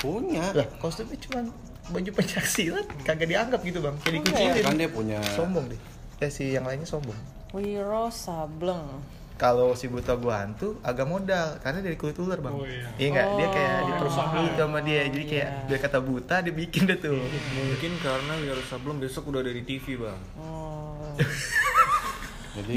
Punya. 0.00 0.44
Lah 0.56 0.66
kostumnya 0.80 1.20
cuma 1.20 1.52
baju 1.92 2.10
pencak 2.16 2.44
silat, 2.48 2.88
kagak 3.04 3.28
dianggap 3.28 3.60
gitu 3.60 3.84
bang. 3.84 3.96
Jadi 4.00 4.16
kucing 4.24 4.48
Kan 4.64 4.80
dia 4.80 4.88
punya 4.88 5.20
sombong 5.36 5.68
deh. 5.68 5.80
Eh 6.24 6.32
si 6.32 6.56
yang 6.56 6.64
lainnya 6.64 6.88
sombong. 6.88 7.35
Wiro 7.50 8.08
Sableng. 8.08 9.02
Kalau 9.36 9.72
si 9.72 9.84
buta 9.86 10.16
gua 10.16 10.40
hantu 10.40 10.80
agak 10.80 11.04
modal 11.04 11.60
karena 11.60 11.78
dari 11.78 11.92
kulit 11.94 12.16
ular 12.16 12.40
bang. 12.40 12.50
Oh, 12.50 12.64
iya. 12.64 12.88
Iya 12.96 13.08
nggak? 13.10 13.26
Dia 13.30 13.48
kayak 13.50 13.72
Oh. 13.74 13.84
dipersulit 13.86 14.52
sama 14.54 14.78
dia. 14.80 15.00
Jadi 15.04 15.24
kayak 15.26 15.46
Iya. 15.46 15.64
biar 15.66 15.80
kata 15.82 15.98
buta 16.00 16.34
dia 16.40 16.54
bikin 16.54 16.82
deh 16.86 16.96
tuh. 16.96 17.20
mungkin 17.52 17.92
karena 17.98 18.32
Wiro 18.38 18.62
Sableng 18.62 18.96
besok 18.96 19.28
udah 19.28 19.40
ada 19.40 19.52
di 19.52 19.62
TV 19.62 19.98
bang 19.98 20.20
Oh. 20.38 21.12
jadi 22.56 22.72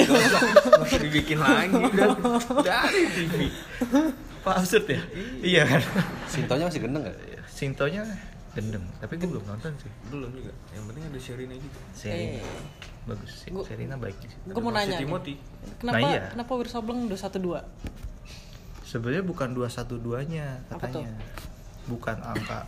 usah 0.00 0.40
nggak 0.40 0.80
usah 0.80 0.98
dibikin 0.98 1.38
lagi 1.38 1.76
udah 1.76 2.08
ada 2.56 2.88
di 2.88 3.08
TV 3.14 3.34
Apa 4.40 4.56
absurd 4.56 4.88
ya? 4.88 5.00
iya 5.44 5.62
kan. 5.66 5.84
Sintonya 6.24 6.64
masih 6.64 6.80
gendeng 6.80 7.04
gak? 7.04 7.16
Sintonya 7.46 8.08
gendeng, 8.52 8.82
tapi 8.96 9.14
gue 9.14 9.28
belum 9.28 9.44
nonton 9.44 9.72
sih. 9.76 9.90
Belum 10.06 10.30
juga. 10.30 10.50
Yang 10.70 10.84
penting 10.84 11.02
ada 11.04 11.18
Sherina 11.18 11.54
gitu. 11.54 11.78
Serina. 11.92 12.36
Eh. 12.36 12.44
Bagus 13.04 13.30
sih. 13.36 13.48
Gua- 13.48 13.62
Serina 13.62 13.94
baik 13.94 14.16
sih. 14.18 14.30
Gue 14.44 14.58
mau 14.58 14.70
nanya. 14.70 14.96
Timothy. 14.96 15.34
Kenapa 15.76 15.96
Nah, 15.96 16.10
iya. 16.10 16.22
kenapa 16.28 16.52
Wir 16.54 16.68
Sobleng 16.68 17.06
212? 17.06 17.62
Sebenarnya 18.82 19.22
bukan 19.22 19.48
212-nya 19.52 20.46
Apa 20.68 20.86
tuh? 20.88 21.02
katanya. 21.02 21.14
Bukan 21.86 22.16
angka 22.20 22.66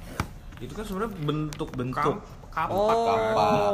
Itu 0.56 0.72
kan 0.72 0.84
sebenarnya 0.84 1.12
bentuk 1.20 1.68
Bentuk. 1.72 2.22
kam- 2.48 2.70
Oh. 2.70 2.86
kapak. 3.02 3.72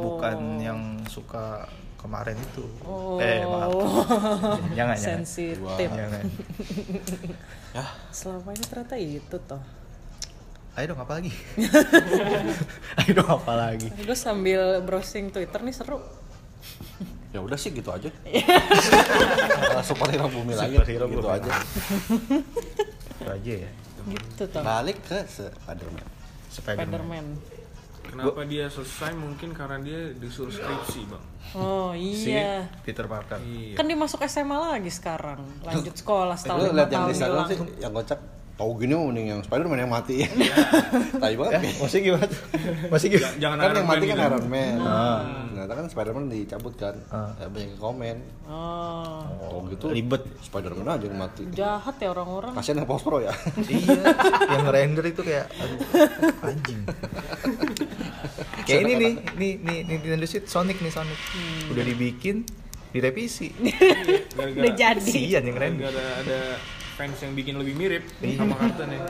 bukan 0.00 0.36
yang 0.58 0.80
suka 1.04 1.62
kemarin 1.94 2.34
itu. 2.34 2.64
Oh. 2.82 3.20
Eh, 3.20 3.44
maaf. 3.44 3.70
jangan 4.72 4.96
jangan. 4.96 4.96
sensitif. 4.98 5.60
Jangan. 5.86 6.24
Selama 8.10 8.50
ini 8.50 8.64
ternyata 8.64 8.96
itu 8.96 9.36
toh. 9.40 9.62
Ayo 10.70 10.94
dong 10.94 11.00
apa 11.02 11.18
lagi? 11.18 11.32
Ayo 13.02 13.10
dong 13.12 13.30
apa 13.32 13.52
lagi? 13.52 13.88
Gue 13.90 14.14
sambil 14.14 14.78
browsing 14.80 15.28
Twitter 15.28 15.60
nih 15.60 15.74
seru. 15.74 15.98
Ya 17.30 17.38
udah 17.38 17.58
sih 17.58 17.70
gitu 17.70 17.90
aja. 17.90 18.06
Superhero 19.86 20.26
bumi 20.26 20.54
langit 20.54 20.78
Superhero 20.78 21.06
gitu 21.06 21.20
bumi 21.20 21.30
aja. 21.32 21.50
Itu 23.12 23.28
aja 23.28 23.52
ya. 23.66 23.70
Gitu 24.00 24.42
toh. 24.46 24.62
Balik 24.62 24.98
ke 25.02 25.18
Spiderman. 25.26 26.06
Spiderman. 26.48 26.86
Spiderman. 26.86 27.26
Kenapa 28.00 28.42
dia 28.42 28.66
selesai? 28.66 29.14
Mungkin 29.14 29.54
karena 29.54 29.78
dia 29.78 30.10
disuruh 30.18 30.50
skripsi, 30.50 31.06
Bang. 31.06 31.22
Oh 31.54 31.94
Si 31.94 32.30
iya. 32.30 32.66
Peter 32.82 33.06
Parker. 33.06 33.38
Iya. 33.38 33.78
Kan 33.78 33.86
dia 33.86 33.94
masuk 33.94 34.18
SMA 34.26 34.56
lagi 34.56 34.90
sekarang. 34.90 35.46
Lanjut 35.62 35.94
sekolah 35.94 36.34
Eh, 36.34 36.40
setelah 36.40 36.58
lu 36.58 36.66
lima 36.66 36.78
lihat 36.78 36.90
yang 36.90 37.02
tahun 37.04 37.12
di 37.12 37.18
hilang. 37.22 37.46
sih 37.46 37.58
yang 37.78 37.92
kocak 37.92 38.18
tahu 38.60 38.76
gini 38.76 38.92
mah 38.92 39.08
mending 39.08 39.26
yang 39.26 39.40
Spiderman 39.40 39.78
yang 39.78 39.88
mati. 39.88 40.20
Tai 41.22 41.26
Eh, 41.26 41.34
banget. 41.34 41.60
masih 41.80 41.98
gimana? 42.02 42.28
Masih 42.86 43.08
gimana? 43.08 43.32
Jangan 43.34 43.56
kan 43.56 43.72
yang 43.72 43.88
mati 43.88 43.96
Man 43.98 44.04
kan 44.04 44.12
gitu. 44.12 44.28
Iron 44.28 44.46
Man. 44.46 44.76
Ternyata 45.50 45.72
kan 45.72 45.86
Spiderman 45.88 46.24
dicabut 46.28 46.74
kan. 46.74 46.94
Ah. 47.08 47.32
Ya, 47.34 47.48
banyak 47.48 47.72
yang 47.72 47.80
komen. 47.80 48.16
Oh. 48.44 49.24
Oh 49.40 49.58
gitu. 49.66 49.88
Ribet. 49.88 50.28
Spiderman 50.40 50.84
aja 50.84 51.02
yang 51.02 51.16
mati. 51.16 51.42
Jahat 51.50 51.96
ya 51.96 52.08
orang-orang. 52.10 52.52
Kasihan 52.52 52.76
yang 52.76 52.86
post 52.86 53.02
pro 53.02 53.18
ya. 53.18 53.32
iya, 53.62 53.96
yang 54.52 54.66
render 54.66 55.04
itu 55.04 55.20
kayak 55.20 55.48
aduh, 55.50 55.80
anjing. 56.44 56.80
kayak 58.66 58.80
ini 58.82 58.92
nih, 58.94 59.12
nih 59.34 59.52
nih 59.58 59.78
Nintendo 59.86 60.26
Switch 60.26 60.46
Sonic 60.46 60.78
nih 60.78 60.92
Sonic. 60.92 61.16
Udah 61.68 61.80
dibikin, 61.80 62.44
direvisi. 62.90 63.48
Udah 64.36 64.74
jadi. 64.74 65.00
Sian 65.00 65.44
yang 65.44 65.56
render. 65.56 65.88
gara-gara 65.88 66.12
ada 66.20 66.40
fans 67.00 67.16
yang 67.18 67.32
bikin 67.32 67.56
lebih 67.56 67.74
mirip 67.74 68.04
Iya. 68.20 68.36
sama 68.36 68.54
kartunnya. 68.54 69.00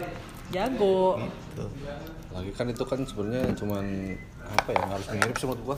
Jago. 0.50 1.18
Gitu. 1.18 1.64
Lagi 2.30 2.50
kan 2.54 2.66
itu 2.66 2.84
kan 2.86 2.98
sebenarnya 3.02 3.50
cuman 3.54 3.84
apa 4.40 4.68
ya 4.70 4.82
harus 4.88 5.06
mirip 5.10 5.34
sih 5.34 5.46
menurut 5.46 5.62
gua. 5.64 5.76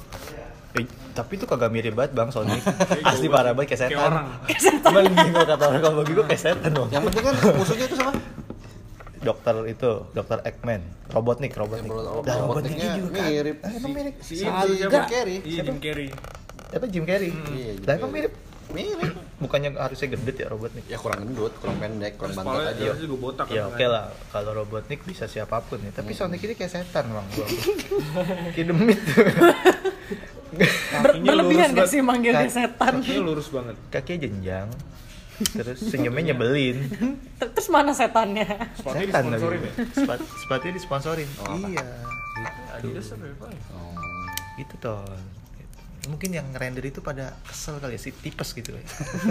Eh, 0.73 0.85
tapi 1.13 1.37
itu 1.37 1.45
kagak 1.45 1.69
mirip 1.69 1.93
banget 1.93 2.13
Bang 2.13 2.29
Sonic. 2.29 2.61
Asli 3.09 3.29
parah 3.29 3.53
banget 3.53 3.73
kayak 3.73 3.81
setan. 3.83 3.93
Kayak 3.93 4.09
orang. 4.09 4.27
Cuman 4.85 5.03
gua 5.33 5.45
kata 5.49 5.65
orang 5.67 5.81
kalau 5.81 5.97
bagi 5.99 6.13
gua 6.13 6.25
kayak 6.27 6.43
setan 6.43 6.71
dong. 6.71 6.89
Yang 6.89 7.03
penting 7.09 7.25
kan 7.25 7.35
musuhnya 7.57 7.87
itu 7.87 7.97
sama. 7.97 8.13
Dokter 9.23 9.55
itu, 9.71 9.91
Dokter 10.11 10.39
Eggman, 10.43 10.83
Robotnik, 11.15 11.55
Robotnik. 11.55 11.87
Dah, 12.27 12.43
Robotniknya 12.43 12.99
juga 12.99 13.09
kan. 13.15 13.31
mirip. 13.31 13.57
Emang 13.63 13.93
mirip. 13.95 14.15
Si 14.19 14.35
Si 14.35 14.45
si 14.45 14.73
Jim 14.75 14.91
Carrey. 14.91 15.39
Iya, 15.47 15.63
Jim 15.63 15.79
Carrey. 15.79 16.09
Apa 16.75 16.87
Jim 16.91 17.05
Carrey? 17.07 17.31
Iya, 17.31 17.71
Jim 17.79 17.87
Lah 17.87 17.95
emang 17.97 18.11
mirip. 18.11 18.33
Mirip. 18.73 19.13
Bukannya 19.39 19.71
harusnya 19.75 20.09
gendut 20.09 20.35
ya 20.35 20.47
Robotnik? 20.47 20.85
Ya 20.87 20.97
kurang 20.97 21.25
gendut, 21.25 21.53
kurang 21.57 21.77
pendek, 21.77 22.15
kurang 22.15 22.33
bantet 22.35 22.53
Kepala 22.55 22.71
aja. 22.71 22.83
dia 22.83 22.95
juga 22.97 23.17
botak 23.19 23.47
Ya 23.49 23.63
kan. 23.63 23.71
oke 23.71 23.85
lah, 23.87 24.05
kalau 24.29 24.51
Robotnik 24.55 25.01
bisa 25.03 25.25
siapa 25.27 25.61
pun 25.61 25.79
ya. 25.79 25.91
Tapi 25.91 26.13
Sonic 26.13 26.41
ini 26.41 26.55
kayak 26.55 26.73
setan 26.73 27.05
bang. 27.07 27.27
kayak 28.55 28.67
demit. 28.67 29.01
Ber- 30.93 31.17
berlebihan 31.19 31.69
gak 31.73 31.89
sih 31.89 32.01
manggil 32.01 32.33
dia 32.33 32.45
Kaki- 32.45 32.55
setan? 32.55 32.93
Kakinya 32.99 33.23
lurus 33.23 33.49
banget. 33.49 33.77
Kakinya 33.89 34.19
jenjang. 34.23 34.69
Terus 35.43 35.79
senyumnya 35.83 36.23
nyebelin. 36.31 36.77
Terus 37.41 37.67
mana 37.67 37.91
setannya? 37.91 38.47
Sepatunya 38.73 39.07
Setan 39.07 39.25
lagi. 39.25 39.33
disponsorin 39.35 39.61
ya? 39.61 39.73
Sepat, 39.91 40.19
sepatunya 40.39 40.75
disponsorin. 40.77 41.29
Oh, 41.41 41.57
iya. 41.67 41.87
Adidas 42.73 43.11
apa 43.11 43.25
ya? 43.49 43.61
Oh. 43.73 43.97
Gitu 44.55 44.75
toh. 44.79 45.03
Mungkin 46.11 46.35
yang 46.35 46.51
render 46.51 46.83
itu 46.83 46.99
pada 46.99 47.31
kesel 47.47 47.79
kali 47.79 47.95
ya, 47.95 48.01
si 48.03 48.11
tipes 48.11 48.51
gitu 48.59 48.75
ya. 48.75 48.83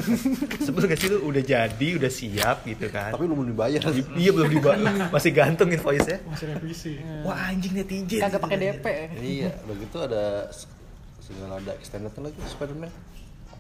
Sebel 0.66 0.88
gak 0.88 1.00
sih 1.04 1.12
lu 1.12 1.28
udah 1.28 1.44
jadi, 1.44 1.88
udah 2.00 2.08
siap 2.08 2.64
gitu 2.64 2.88
kan. 2.88 3.12
Tapi 3.12 3.28
lu 3.28 3.36
belum 3.36 3.52
dibayar. 3.52 3.80
iya 4.16 4.32
belum 4.32 4.48
dibayar, 4.48 4.96
masih 5.16 5.36
gantung 5.36 5.68
invoice-nya. 5.68 6.24
Masih 6.24 6.46
revisi. 6.56 6.94
Wah 7.28 7.52
anjing 7.52 7.76
netizen. 7.76 8.24
Kagak 8.24 8.40
pakai 8.40 8.58
DP. 8.60 8.86
iya, 9.20 9.52
begitu 9.68 10.00
ada 10.00 10.48
segala 11.20 11.60
ada 11.60 11.72
extendednya 11.76 12.32
lagi 12.32 12.40
Spider-Man. 12.48 12.92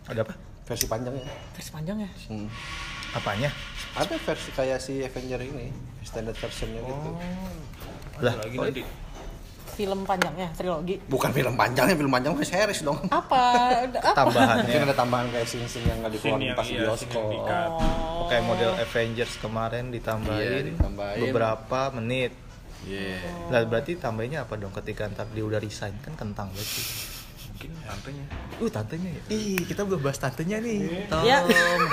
Ada 0.08 0.20
apa? 0.24 0.34
Versi 0.72 0.86
panjangnya. 0.88 1.28
Versi 1.52 1.72
panjang 1.76 1.98
ya? 2.00 2.10
Hmm. 2.32 2.48
Apanya? 3.12 3.50
Ada 4.00 4.16
versi 4.24 4.50
kayak 4.56 4.80
si 4.80 5.04
Avenger 5.04 5.44
ini, 5.44 5.68
extended 6.00 6.36
versionnya 6.40 6.80
gitu. 6.80 7.10
Lah, 8.24 8.40
Lagi 8.40 8.56
oh, 8.56 8.64
nanti. 8.64 8.84
Film 9.72 10.04
panjangnya, 10.04 10.48
trilogi. 10.54 10.96
Bukan 11.08 11.32
film 11.32 11.54
panjangnya, 11.56 11.96
film 11.96 12.12
panjang 12.12 12.32
mah 12.36 12.44
series 12.44 12.82
dong. 12.84 13.00
Apa? 13.08 13.44
Apa? 13.88 14.12
tambahannya. 14.14 14.68
Mungkin 14.68 14.86
ada 14.86 14.96
tambahan 14.96 15.26
kayak 15.32 15.48
scene-scene 15.48 15.88
yang 15.88 15.98
nggak 16.04 16.12
Scene 16.12 16.20
dikeluarin 16.22 16.48
yang 16.48 16.58
pas 16.60 16.68
iya, 16.68 16.72
scene 16.72 16.86
bioskop. 16.86 17.24
Oh. 17.48 18.26
Kayak 18.28 18.44
model 18.48 18.72
Avengers 18.78 19.34
kemarin 19.40 19.84
ditambahin, 19.90 20.44
Iya, 20.44 20.60
ditambahin. 20.76 21.20
beberapa 21.24 21.82
menit. 21.96 22.32
Iya. 22.84 23.22
Lah 23.54 23.62
berarti 23.66 23.94
tambahinnya 23.96 24.44
apa 24.44 24.58
dong 24.58 24.74
ketika 24.74 25.06
ntar 25.08 25.30
dia 25.32 25.46
udah 25.46 25.62
resign 25.62 25.94
kan 26.02 26.14
kentang 26.18 26.50
berarti. 26.50 26.84
Mungkin 27.44 27.72
tantenya. 27.80 28.26
Uh 28.58 28.70
tantenya 28.70 29.10
ya. 29.10 29.22
Ih 29.30 29.62
kita 29.62 29.82
belum 29.82 30.02
bahas 30.02 30.18
tantenya 30.18 30.58
nih. 30.58 30.80
Tom 31.08 31.22
Ya. 31.22 31.42
Holland. 31.42 31.86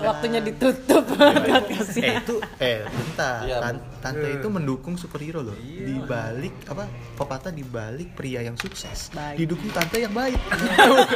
Waktunya 0.00 0.40
ditutup 0.40 1.04
podcastnya. 1.08 2.02
eh 2.06 2.14
itu 2.16 2.34
eh 2.58 2.78
bentar 2.82 3.38
Iya. 3.42 3.56
Tan- 3.60 3.84
tante 4.00 4.28
itu 4.32 4.46
mendukung 4.48 4.94
superhero 4.94 5.42
loh 5.42 5.54
di 5.56 5.94
balik 6.00 6.54
apa 6.66 6.88
pepatah 7.14 7.50
di 7.50 7.62
balik 7.62 8.14
pria 8.14 8.40
yang 8.40 8.56
sukses 8.56 9.12
Baik. 9.12 9.36
didukung 9.36 9.68
tante 9.68 10.00
yang 10.00 10.10
baik 10.10 10.40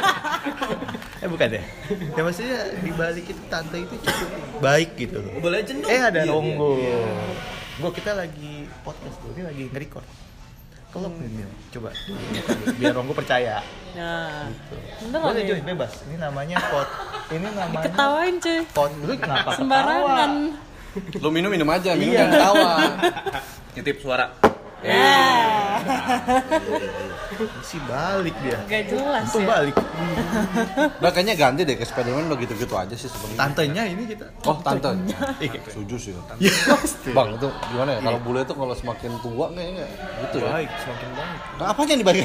eh 1.21 1.27
bukan 1.27 1.49
ya 1.49 1.63
ya 2.13 2.21
maksudnya 2.21 2.59
di 2.77 2.91
balik 2.91 3.25
itu 3.25 3.41
tante 3.47 3.77
itu 3.79 3.95
cukup 3.97 4.29
baik 4.59 4.89
gitu 4.95 5.17
loh 5.17 5.33
dong. 5.41 5.81
eh 5.83 5.99
ada 5.99 6.21
Iya, 6.21 6.29
Ronggo 6.29 6.71
gua 7.75 7.91
kita 7.91 8.13
lagi 8.13 8.69
podcast 8.81 9.17
tuh 9.17 9.33
ini 9.33 9.41
lagi 9.43 9.63
nge-record 9.67 10.05
kelop 10.95 11.11
nih 11.13 11.27
Mil. 11.29 11.49
coba 11.69 11.89
biar 12.79 12.93
Ronggo 12.93 13.11
percaya 13.13 13.59
Nah, 13.93 14.51
bener 15.01 15.19
boleh 15.21 15.35
nih. 15.37 15.47
Joy 15.49 15.59
bebas 15.65 15.91
ini 16.03 16.15
namanya 16.17 16.57
pot 16.65 16.87
ini 17.29 17.47
namanya 17.47 17.83
Ketawain 17.85 18.35
cuy. 18.37 18.59
pot 18.69 18.91
lu 18.97 19.15
kenapa 19.15 19.49
Sembarangan. 19.55 20.31
Lu 21.15 21.27
minum 21.29 21.47
minum 21.47 21.67
aja, 21.69 21.91
minum 21.91 22.07
Iya. 22.09 22.19
jangan 22.21 22.31
ketawa. 22.33 22.71
Titip 23.75 23.97
suara. 23.99 24.31
Ya. 24.85 25.81
si 27.61 27.77
balik 27.81 28.35
dia 28.39 28.57
Gak 28.63 28.83
jelas 28.87 29.25
Untung 29.27 29.43
ya. 29.43 29.49
balik 29.51 29.75
Udah 31.01 31.11
kayaknya 31.11 31.35
ganti 31.35 31.61
deh 31.61 31.73
ke 31.73 31.83
Spider-Man 31.83 32.29
udah 32.29 32.37
gitu-gitu 32.37 32.71
aja 32.71 32.93
sih 32.93 33.09
sebenarnya. 33.09 33.39
tantenya 33.39 33.83
ini 33.85 34.03
kita 34.05 34.25
Oh, 34.43 34.55
tante. 34.57 34.93
Ih, 35.39 35.49
Setuju 35.65 35.95
sih. 35.97 36.11
ya 36.37 36.53
Bang, 37.17 37.33
itu 37.33 37.47
gimana 37.67 37.89
ya? 37.91 37.99
Kalau 37.99 38.19
bule 38.21 38.39
itu 38.41 38.53
kalau 38.53 38.71
semakin 38.71 39.11
tua 39.19 39.45
kayaknya 39.51 39.85
gitu 40.21 40.35
ya. 40.37 40.49
Baik, 40.53 40.69
semakin 40.77 41.09
baik. 41.11 41.39
Nah, 41.55 41.65
apanya 41.67 41.93
nih 41.95 42.05
baik? 42.05 42.19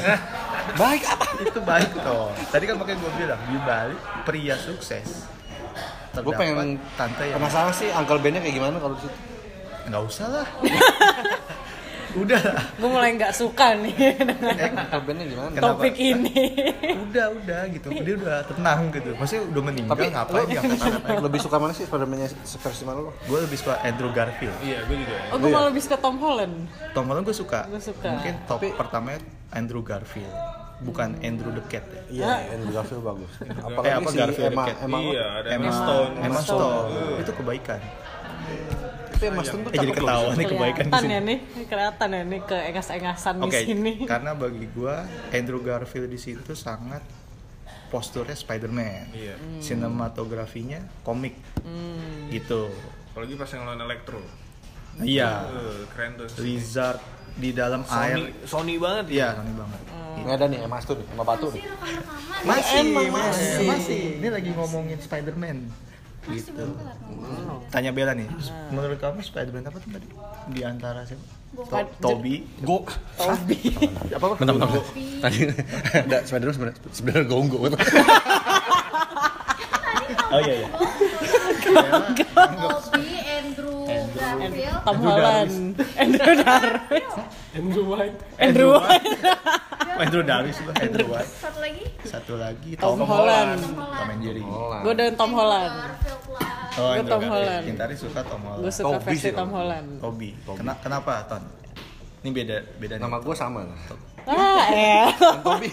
baik 0.71 1.01
apa? 1.03 1.25
itu 1.41 1.59
baik 1.59 1.89
toh 1.97 2.29
tadi 2.47 2.63
kan 2.63 2.75
makanya 2.77 2.97
gue 2.99 3.11
bilang 3.17 3.41
di 3.43 3.57
balik 3.59 3.97
pria 4.23 4.55
sukses 4.55 5.25
Gue 6.13 6.33
pengen 6.33 6.77
tante 6.93 7.23
yang 7.25 7.39
penasaran 7.39 7.73
sih 7.73 7.89
Uncle 7.89 8.19
Ben-nya 8.19 8.39
kayak 8.39 8.55
gimana 8.55 8.77
kalau 8.77 8.93
di 8.93 9.01
situ. 9.01 9.17
nggak 9.83 10.03
usah 10.05 10.27
lah 10.29 10.47
udah 12.13 12.41
Gue 12.75 12.89
mulai 12.89 13.13
nggak 13.13 13.31
suka 13.31 13.73
nih 13.73 13.95
dengan 14.17 14.53
Eh, 14.53 14.69
gimana? 15.23 15.49
Kenapa? 15.49 15.79
topik 15.79 15.95
ini. 15.95 16.33
udah 17.01 17.25
udah 17.33 17.61
gitu 17.69 17.87
dia 17.89 18.15
udah 18.15 18.37
tenang 18.45 18.79
gitu 18.89 19.09
maksudnya 19.13 19.43
udah 19.47 19.61
meninggal 19.63 19.91
Tapi 19.91 20.03
ngapain 20.09 20.45
diangkat 20.45 20.91
lebih 21.27 21.39
suka 21.39 21.55
mana 21.57 21.71
sih 21.71 21.83
Spider-Man-nya 21.83 22.27
versi 22.35 22.83
mana 22.83 22.99
lo? 23.01 23.11
gue 23.21 23.39
lebih 23.39 23.57
suka 23.57 23.79
Andrew 23.81 24.09
Garfield 24.09 24.55
Iya, 24.59 24.83
gue 24.83 24.97
juga. 24.97 25.15
Oh, 25.29 25.37
gue 25.37 25.49
malah 25.49 25.67
lebih 25.67 25.81
suka 25.81 25.95
Tom 25.95 26.15
Holland. 26.17 26.55
Tom 26.91 27.05
Holland 27.05 27.23
gue 27.23 27.33
suka 27.33 27.59
Gua 27.65 27.79
suka. 27.79 28.09
mungkin 28.11 28.33
top 28.45 28.59
pertamanya 28.71 29.19
Andrew 29.51 29.81
Garfield 29.81 30.31
bukan 30.81 31.13
Andrew 31.19 31.51
the 31.51 31.63
Cat 31.67 31.85
ya 31.87 32.01
Iya, 32.09 32.25
Andrew 32.51 32.73
Garfield 32.73 33.03
bagus. 33.03 33.31
Apalagi 33.39 33.85
Eh, 33.85 33.93
apa 33.93 34.09
si 34.09 34.17
Garfield 34.17 34.49
Emma, 34.49 34.63
Cat? 34.65 34.77
Emma, 34.81 34.97
Iya, 34.99 35.25
ada 35.31 35.47
Emma 35.47 35.61
Emma 35.61 35.71
Stone. 35.71 36.11
Emma 36.19 36.41
Stone 36.41 36.89
itu 37.17 37.31
kebaikan 37.31 37.79
Tapi 39.21 39.37
Emma 39.37 39.45
Stone 39.45 39.61
tuh 39.61 39.69
eh 39.69 39.77
jadi 39.77 39.93
ketawa 39.93 40.29
nih 40.33 40.45
kebaikan 40.49 40.85
di 40.89 40.93
sini 40.97 41.13
ya 41.13 41.21
nih, 41.21 41.37
kelihatan 41.69 42.09
ya 42.09 42.21
nih 42.25 42.39
keengas-engasan 42.41 43.33
di 43.37 43.43
Oke, 43.45 43.59
sini. 43.61 43.93
karena 44.09 44.33
bagi 44.33 44.65
gua 44.73 45.05
Andrew 45.29 45.61
Garfield 45.61 46.09
di 46.09 46.17
situ 46.17 46.57
sangat 46.57 47.05
posturnya 47.93 48.33
Spider-Man. 48.33 49.13
Iya. 49.13 49.37
Sinematografinya 49.61 50.81
komik. 51.05 51.37
Gitu. 52.33 52.73
Apalagi 53.13 53.37
pas 53.37 53.49
yang 53.53 53.69
lawan 53.69 53.81
Electro. 53.85 54.25
Iya. 55.05 55.45
Eh, 55.53 55.81
keren 55.93 56.17
tuh. 56.17 56.27
Lizard 56.41 56.97
di 57.37 57.53
dalam 57.53 57.85
Sony, 57.85 58.01
air. 58.01 58.17
Sony 58.49 58.75
banget 58.81 59.05
Iya, 59.13 59.37
Sony 59.37 59.53
banget. 59.53 59.81
Ini 60.17 60.29
ada 60.33 60.45
nih 60.49 60.59
emas 60.65 60.83
tuh 60.89 60.97
sama 60.97 61.23
batu 61.29 61.53
nih. 61.53 61.61
Masih 62.41 62.89
masih, 62.89 63.09
masih. 63.13 63.67
masih. 63.69 64.01
Ini 64.17 64.27
lagi 64.33 64.49
ngomongin 64.57 64.97
Spider-Man. 64.97 65.90
Masih 66.21 66.53
belum 66.53 66.73
kelar. 66.75 66.97
Tanya 67.69 67.91
Bella 67.91 68.13
nih, 68.13 68.27
menurut 68.69 68.97
kamu 68.97 69.19
Spider-Man 69.19 69.63
apa 69.63 69.77
tuh 69.77 69.89
tadi? 69.89 70.07
Di 70.49 70.61
antara 70.61 71.01
siapa? 71.01 71.23
To- 71.51 71.93
Toby. 71.99 72.47
Go. 72.61 72.87
Tobi. 73.15 73.59
Apa? 74.15 74.25
apa? 74.31 74.35
Bentar, 74.37 74.53
bentar. 74.55 74.69
Tadi 75.19 75.37
ada 75.93 76.17
Spider-Man 76.23 76.53
sebenarnya 76.53 76.77
sebenarnya 76.89 77.25
gonggo. 77.25 77.57
Oh 80.31 80.39
iya 80.39 80.63
iya. 80.63 80.69
Toby, 82.51 83.03
Andrew, 83.21 83.70
Garfield, 84.31 84.79
Tom 84.83 84.97
Holland. 85.01 85.53
Andrew 86.01 86.33
Darwin. 86.37 87.03
Andrew 87.51 87.85
White. 87.85 88.17
Andrew 88.37 88.69
White. 88.71 89.09
Andrew 89.91 90.23
Davis 90.23 90.55
juga 90.57 90.73
Andrew 90.79 91.07
White. 91.11 91.31
satu 91.43 91.59
lagi 91.59 91.83
Satu 92.01 92.33
lagi 92.39 92.71
Tom 92.75 92.97
Tom, 92.97 93.05
Holland. 93.05 93.59
Tom 93.75 94.07
and 94.09 94.21
Jerry. 94.23 94.41
Gue 94.81 94.93
dan 94.95 95.13
Tom 95.13 95.31
Holland. 95.31 95.73
Lah. 95.75 95.91
Oh, 96.71 96.89
Gua 96.89 96.95
Andrew 96.95 97.11
Tom. 97.11 97.21
Holland. 97.27 97.63
Gintari 97.67 97.95
suka 97.99 98.19
Tom 98.23 98.41
Holland. 98.41 98.63
Gue 98.63 98.71
suka 98.71 98.87
Toby 98.97 99.05
versi 99.11 99.29
Tom. 99.31 99.49
Holland. 99.51 99.87
Toby. 99.99 100.29
Kena- 100.47 100.79
kenapa, 100.79 101.13
Ton? 101.27 101.43
Ini 102.21 102.29
beda 102.31 102.57
beda. 102.79 102.95
Nama 102.97 103.17
gue 103.19 103.35
sama. 103.35 103.61
Ah, 104.23 104.63
eh. 104.71 105.09
Tobi. 105.45 105.69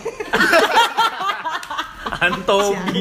Antobi. 2.18 3.00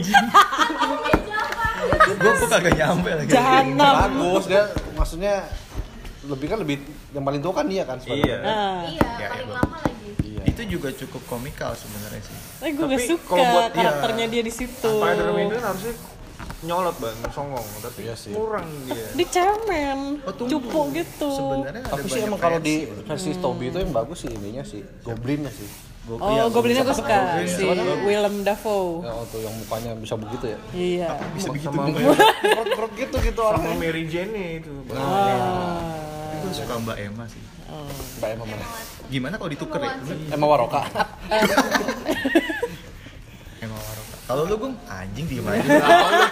Gue 2.13 2.31
kok 2.33 2.47
kagak 2.49 2.73
nyampe 2.73 3.09
lagi. 3.11 3.29
Jahanam. 3.29 3.93
Bagus 4.11 4.45
dia 4.45 4.63
maksudnya 4.93 5.33
lebih 6.23 6.47
kan 6.47 6.57
lebih 6.59 6.77
yang 7.09 7.23
paling 7.23 7.39
tua 7.39 7.53
kan 7.53 7.65
dia 7.65 7.83
kan 7.83 7.97
Iya. 8.01 8.37
Ah. 8.39 8.83
Iya, 8.85 9.07
Ya, 9.15 9.27
paling 9.29 9.47
ya, 9.47 9.55
lama 9.55 9.77
lagi. 9.79 10.09
Iya. 10.21 10.41
Itu 10.45 10.61
juga 10.67 10.89
cukup 10.91 11.21
komikal 11.25 11.71
sebenarnya 11.73 12.21
sih. 12.21 12.35
Tapi 12.57 12.71
gue 12.73 12.85
gak 12.85 13.01
suka 13.05 13.27
kalau 13.29 13.45
buat- 13.45 13.63
iya. 13.65 13.75
karakternya 13.77 14.25
dia 14.27 14.41
di 14.41 14.53
situ. 14.53 14.91
Spider-Man 14.93 15.43
itu 15.45 15.55
kan 15.55 15.65
harusnya 15.67 15.93
nyolot 16.59 16.97
bang, 16.97 17.17
songong, 17.29 17.65
tapi 17.79 17.99
Iya 18.03 18.15
sih. 18.17 18.33
kurang 18.33 18.65
dia. 18.83 19.05
Di 19.13 19.25
cemen, 19.27 19.99
Oh, 20.21 20.33
cupu 20.33 20.79
gitu. 20.91 21.29
Sebenarnya 21.31 21.83
Tapi 21.85 22.07
sih 22.07 22.21
emang 22.23 22.41
kalau 22.41 22.57
di 22.57 22.75
versi. 22.83 23.05
versi 23.05 23.31
Toby 23.37 23.65
itu 23.67 23.77
yang 23.77 23.93
bagus 23.93 24.17
sih 24.19 24.31
ininya 24.31 24.63
sih, 24.63 24.81
goblinnya 25.01 25.49
sih. 25.49 25.69
Gua- 26.07 26.15
Oh, 26.17 26.31
iya, 26.31 26.43
Goblinnya 26.47 26.81
gue 26.81 26.95
suka 26.95 27.11
Goblin, 27.11 27.47
si 27.49 27.63
Willem 28.01 28.35
Dafoe. 28.41 29.03
Ya 29.03 29.11
tuh 29.27 29.39
yang 29.43 29.51
mukanya 29.53 29.91
bisa 29.93 30.15
begitu 30.15 30.45
ya. 30.47 30.59
Iya. 30.71 31.09
bisa 31.35 31.51
begitu. 31.51 31.67
Sama, 31.67 31.91
Perut-perut 31.91 32.91
gitu 33.03 33.15
gitu 33.19 33.41
sama 33.41 33.59
orangnya. 33.59 33.75
Mary 33.75 34.03
Jane 34.07 34.43
itu. 34.57 34.71
Bang. 34.87 34.95
Ah. 34.97 36.39
Gue 36.39 36.51
suka 36.53 36.73
Mbak 36.79 36.97
Emma 36.97 37.23
sih. 37.27 37.43
Mbak 38.17 38.29
Emma 38.31 38.43
mana? 38.47 38.65
Gimana 39.07 39.35
kalau 39.35 39.51
dituker 39.51 39.79
ya? 39.81 39.91
Emma 40.29 40.45
Waroka. 40.47 40.81
Emma 43.59 43.75
Waroka. 43.75 44.15
Kalau 44.27 44.43
lu 44.43 44.55
Gung, 44.57 44.75
anjing 44.85 45.23
diem 45.25 45.43
aja. 45.45 45.79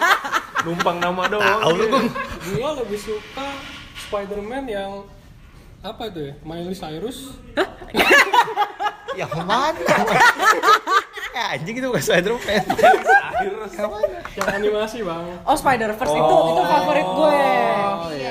Numpang 0.66 1.00
nama 1.00 1.28
doang. 1.28 1.60
Tahu 1.62 1.74
lu. 1.74 1.86
Gung. 1.90 2.08
Gua 2.52 2.70
lebih 2.76 3.00
suka 3.00 3.48
Spider-Man 3.98 4.68
yang 4.68 4.92
apa 5.86 6.10
itu 6.10 6.20
ya? 6.20 6.34
Miley 6.42 6.74
Cyrus. 6.74 7.38
Yang 9.16 9.32
mana? 9.46 9.70
Eh, 11.36 11.46
anjing 11.56 11.76
itu 11.76 11.88
bukan 11.88 12.00
Spider-Man. 12.00 12.64
Yang 14.36 14.48
animasi 14.50 14.98
bang. 15.04 15.26
Oh 15.44 15.56
Spider 15.56 15.92
Verse 15.94 16.16
itu 16.16 16.36
itu 16.48 16.64
favorit 16.64 17.08
gue. 17.08 17.40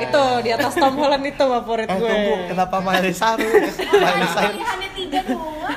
Itu 0.02 0.24
di 0.40 0.50
atas 0.50 0.72
Tom 0.74 0.94
Holland 0.96 1.24
itu 1.24 1.44
favorit 1.44 1.88
Eh 1.88 1.96
gue. 1.96 2.08
tunggu, 2.08 2.34
kenapa 2.48 2.76
Miley 2.80 3.12
Cyrus? 3.12 3.74
Miley 4.02 4.28
Cyrus. 4.32 4.64
Hanya 4.64 4.88
tiga 4.96 5.20
doang. 5.24 5.76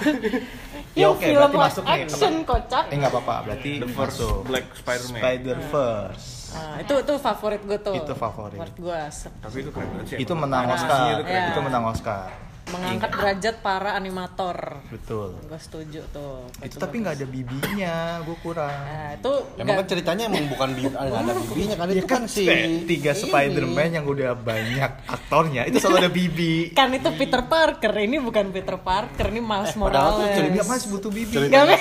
Ya 0.97 1.13
oke, 1.13 1.21
film 1.21 1.37
berarti 1.37 1.57
masuk 1.61 1.83
nih. 1.85 1.93
action 2.09 2.33
kocak. 2.41 2.83
Eh 2.89 2.95
nggak 2.97 3.11
apa-apa, 3.13 3.35
berarti 3.45 3.71
The 3.77 3.89
first 3.91 4.17
masuk. 4.17 4.37
Black 4.49 4.65
Spider-Man. 4.73 5.21
Spider-Verse. 5.21 6.27
Nah, 6.57 6.77
itu 6.79 6.93
itu 6.97 7.13
favorit 7.17 7.61
gue 7.61 7.77
tuh. 7.79 7.95
Itu 7.95 8.13
favorit. 8.13 8.57
Favorit 8.57 8.75
gue 8.75 8.97
Tapi 9.39 9.57
itu 9.59 9.69
keren 9.69 9.87
banget 9.91 10.05
sih. 10.07 10.17
Itu 10.19 10.33
menang 10.33 10.65
Oscar. 10.67 10.97
itu 11.11 11.23
keren. 11.23 11.37
Iya. 11.37 11.49
Itu 11.49 11.59
menang 11.61 11.85
Oscar. 11.87 12.27
mengangkat 12.67 13.15
derajat 13.15 13.55
para 13.57 13.95
animator. 13.95 14.83
Betul. 14.89 15.39
Gue 15.39 15.55
setuju 15.55 16.03
tuh. 16.11 16.51
Itu 16.59 16.75
tapi 16.75 16.99
nggak 16.99 17.15
ada 17.15 17.23
bibinya, 17.25 17.95
gue 18.19 18.35
kurang. 18.37 18.67
Nah, 18.67 19.15
itu 19.15 19.31
Emang 19.55 19.79
kan 19.79 19.87
ceritanya 19.87 20.23
emang 20.27 20.51
bukan 20.51 20.75
bi 20.75 20.83
nggak 20.83 20.99
ada 21.23 21.31
bibinya 21.37 21.75
kan 21.77 21.87
itu 21.87 22.03
kan 22.05 22.23
si 22.27 22.43
Eh, 22.43 22.83
tiga. 22.83 23.15
Spider-Man 23.15 23.89
yang 23.93 24.03
udah 24.03 24.35
banyak 24.35 24.91
aktornya 25.07 25.63
itu 25.63 25.79
selalu 25.79 25.95
ada 25.97 26.11
bibi. 26.11 26.75
kan 26.75 26.91
itu 26.91 27.07
Peter 27.13 27.39
Parker 27.41 27.93
ini 27.97 28.19
bukan 28.19 28.51
Peter 28.51 28.75
Parker 28.77 29.27
ini 29.29 29.39
Miles 29.39 29.71
Eh, 29.71 29.79
padahal 29.79 30.11
tuh 30.11 30.19
Morales. 30.19 30.35
Jadi 30.35 30.59
mas 30.61 30.83
butuh 30.85 31.07
bibi. 31.09 31.33
Ceritanya- 31.39 31.71
Gak 31.71 31.79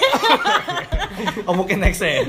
Oh 1.51 1.55
mungkin 1.57 1.83
next 1.83 1.99
ya. 2.07 2.23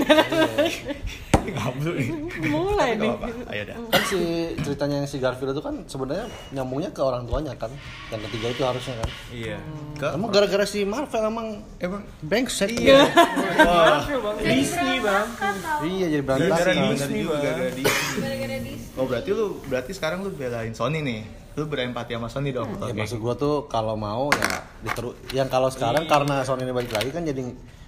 Nih. 1.49 2.09
mulai 2.45 2.89
Tapi 2.93 3.03
nih. 3.03 3.47
Ayo 3.47 3.63
dah. 3.65 3.75
kan 3.87 4.01
si 4.03 4.19
ceritanya 4.57 4.95
yang 4.97 5.07
si 5.07 5.17
Garfield 5.17 5.51
itu 5.51 5.61
kan 5.61 5.75
sebenarnya 5.85 6.25
nyambungnya 6.51 6.89
ke 6.89 6.99
orang 6.99 7.23
tuanya 7.23 7.53
kan 7.53 7.71
yang 8.07 8.21
ketiga 8.23 8.47
itu 8.49 8.61
harusnya 8.61 8.95
kan 8.97 9.09
Iya. 9.29 9.57
Ke 9.93 10.05
emang 10.11 10.29
gara-gara 10.29 10.63
si 10.63 10.83
Marvel 10.83 11.23
emang 11.23 11.47
emang 11.77 12.01
brengsek 12.19 12.69
Iya. 12.69 13.07
Wah, 13.59 14.03
Disney 14.37 14.99
bang. 14.99 15.27
iya 15.83 16.05
jadi 16.09 16.23
berantakan 16.23 16.49
Bang. 16.49 16.59
gara-gara 16.59 16.91
Disney. 16.91 17.21
Gara-gara 17.23 17.71
Disney. 17.71 18.75
Oh 18.93 19.05
berarti 19.05 19.29
lu 19.29 19.45
berarti 19.63 19.91
sekarang 19.91 20.21
lu 20.21 20.31
belain 20.31 20.71
Sony 20.71 20.99
nih. 20.99 21.21
Lu 21.53 21.65
berempati 21.65 22.13
sama 22.13 22.27
Sony 22.27 22.49
dong. 22.51 22.69
ya 22.75 22.85
Oke. 22.85 22.93
maksud 22.95 23.17
gua 23.17 23.33
tuh 23.33 23.65
kalau 23.65 23.93
mau 23.93 24.29
ya 24.29 24.61
diteru 24.79 25.13
yang 25.31 25.45
kalau 25.47 25.67
sekarang 25.67 26.05
karena 26.05 26.41
Sony 26.41 26.61
ini 26.61 26.71
balik 26.71 26.91
lagi 26.91 27.09
kan 27.09 27.21
jadi 27.21 27.41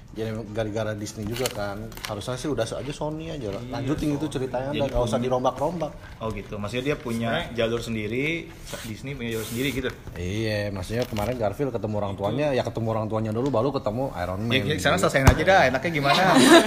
jadi 0.10 0.34
gara-gara 0.52 0.92
Disney 0.94 1.24
juga 1.24 1.46
kan 1.48 1.78
harusnya 2.06 2.34
sih 2.34 2.50
udah 2.50 2.66
aja 2.66 2.90
Sony 2.90 3.30
aja 3.30 3.54
lah 3.54 3.62
lanjutin 3.70 4.14
itu 4.14 4.26
ceritanya 4.26 4.74
Jadi 4.74 4.82
udah 4.82 4.88
nggak 4.90 5.06
usah 5.06 5.20
dirombak-rombak 5.20 5.92
Oh 6.20 6.28
gitu. 6.34 6.60
Maksudnya 6.60 6.84
dia 6.84 6.96
punya 6.96 7.30
jalur 7.54 7.80
sendiri, 7.80 8.50
Disney 8.84 9.16
punya 9.16 9.40
jalur 9.40 9.48
sendiri 9.48 9.70
gitu. 9.72 9.90
iya 10.18 10.68
maksudnya 10.70 11.06
kemarin 11.06 11.38
Garfield 11.38 11.72
ketemu 11.72 11.96
orang 11.98 12.14
tuanya 12.14 12.52
ya 12.52 12.62
ketemu 12.62 12.88
orang 12.92 13.06
tuanya 13.08 13.32
dulu 13.32 13.48
baru 13.48 13.70
ketemu 13.72 14.12
Iron 14.18 14.42
Man 14.44 14.52
Ya, 14.52 14.62
ya 14.66 14.76
sekarang 14.76 15.00
selesaiin 15.00 15.30
aja 15.30 15.44
dah. 15.46 15.62
Enaknya 15.70 15.92
gimana? 15.94 16.22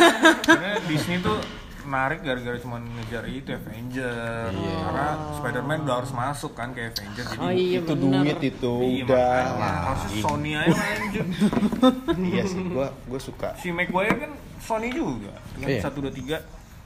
Karena 0.48 0.81
Disney 0.87 1.18
tuh 1.20 1.37
menarik 1.85 2.21
gara-gara 2.21 2.57
cuma 2.57 2.79
ngejar 2.79 3.25
itu 3.25 3.49
Avenger. 3.49 4.49
Karena 4.53 5.07
Spider-Man 5.35 5.79
udah 5.83 5.97
harus 5.97 6.12
masuk 6.12 6.53
kan 6.53 6.71
kayak 6.71 6.95
Avenger. 6.95 7.25
Jadi 7.25 7.38
Oh 7.38 7.51
iya 7.51 7.79
itu 7.79 7.92
benar. 7.92 8.23
duit 8.23 8.40
itu 8.40 8.75
Iya, 8.79 9.03
udah. 9.03 9.35
makanya. 9.53 9.81
harusnya 9.85 10.21
Sony 10.21 10.51
aja 10.53 10.71
lanjut. 10.75 11.27
iya 12.29 12.42
sih, 12.45 12.62
gua 12.64 12.87
gua 13.05 13.21
suka. 13.21 13.49
si 13.57 13.68
Maguire 13.68 14.16
kan 14.18 14.33
Sony 14.59 14.88
juga. 14.90 15.35
Kan 15.55 15.68
Iya. 15.68 15.81
satu 15.81 15.99
dua 15.99 16.11
tiga 16.11 16.38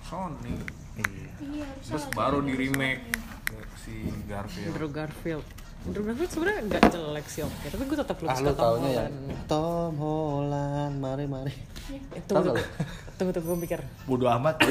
Sony. 0.02 0.54
Iya. 0.96 1.28
Iya, 1.36 1.66
Terus 1.82 2.04
baru 2.10 2.40
di 2.40 2.54
remake 2.54 3.02
si 3.78 3.94
Garfield. 4.24 4.68
Andrew 4.70 4.90
Garfield. 4.90 5.46
Andrew 5.86 6.02
Garfield 6.02 6.28
sebenarnya 6.28 6.60
nggak 6.64 6.82
jelek 6.90 7.26
sih 7.26 7.40
oke, 7.40 7.64
tapi 7.64 7.82
gue 7.84 7.96
tetap 7.96 8.16
lebih 8.16 8.28
ah 8.28 8.36
suka 8.36 8.44
lu 8.44 8.54
Tom 8.56 8.66
ya 8.82 8.82
Holland. 8.82 9.14
Tom 9.46 9.92
Holland 9.96 10.94
mari 10.96 11.24
mari 11.26 11.54
Tahu 11.86 12.26
Tunggu, 12.26 12.50
nggak 12.50 12.66
tunggu, 13.14 13.30
tunggu, 13.30 13.46
gue 13.48 13.58
pikir. 13.62 13.80
Bodoh 14.04 14.26
amat. 14.32 14.58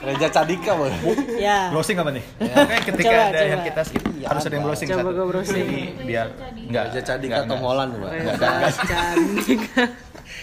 Reja 0.00 0.26
Cadika 0.28 0.72
boleh 0.74 0.96
Ya. 1.36 1.68
browsing 1.68 1.94
apa 1.94 2.10
nih? 2.10 2.24
Kan 2.40 2.82
ketika 2.82 3.04
Coba, 3.06 3.22
ada 3.22 3.36
coba. 3.36 3.46
yang 3.46 3.62
kita 3.62 3.80
skip 3.84 4.02
harus 4.02 4.42
ada 4.42 4.54
yang 4.56 4.64
browsing 4.64 4.88
Coba 4.88 5.00
satu. 5.00 5.12
gua 5.12 5.26
browsing. 5.28 5.60
Jadi 5.60 5.78
biar 6.02 6.26
enggak 6.58 6.82
Reja 6.88 7.02
Cadika 7.06 7.28
enggak, 7.30 7.42
Tom 7.44 7.52
enggak. 7.52 7.68
Holland 7.68 7.90
Mbak. 7.94 8.10
Reza 8.10 8.48
cantik. 8.82 9.60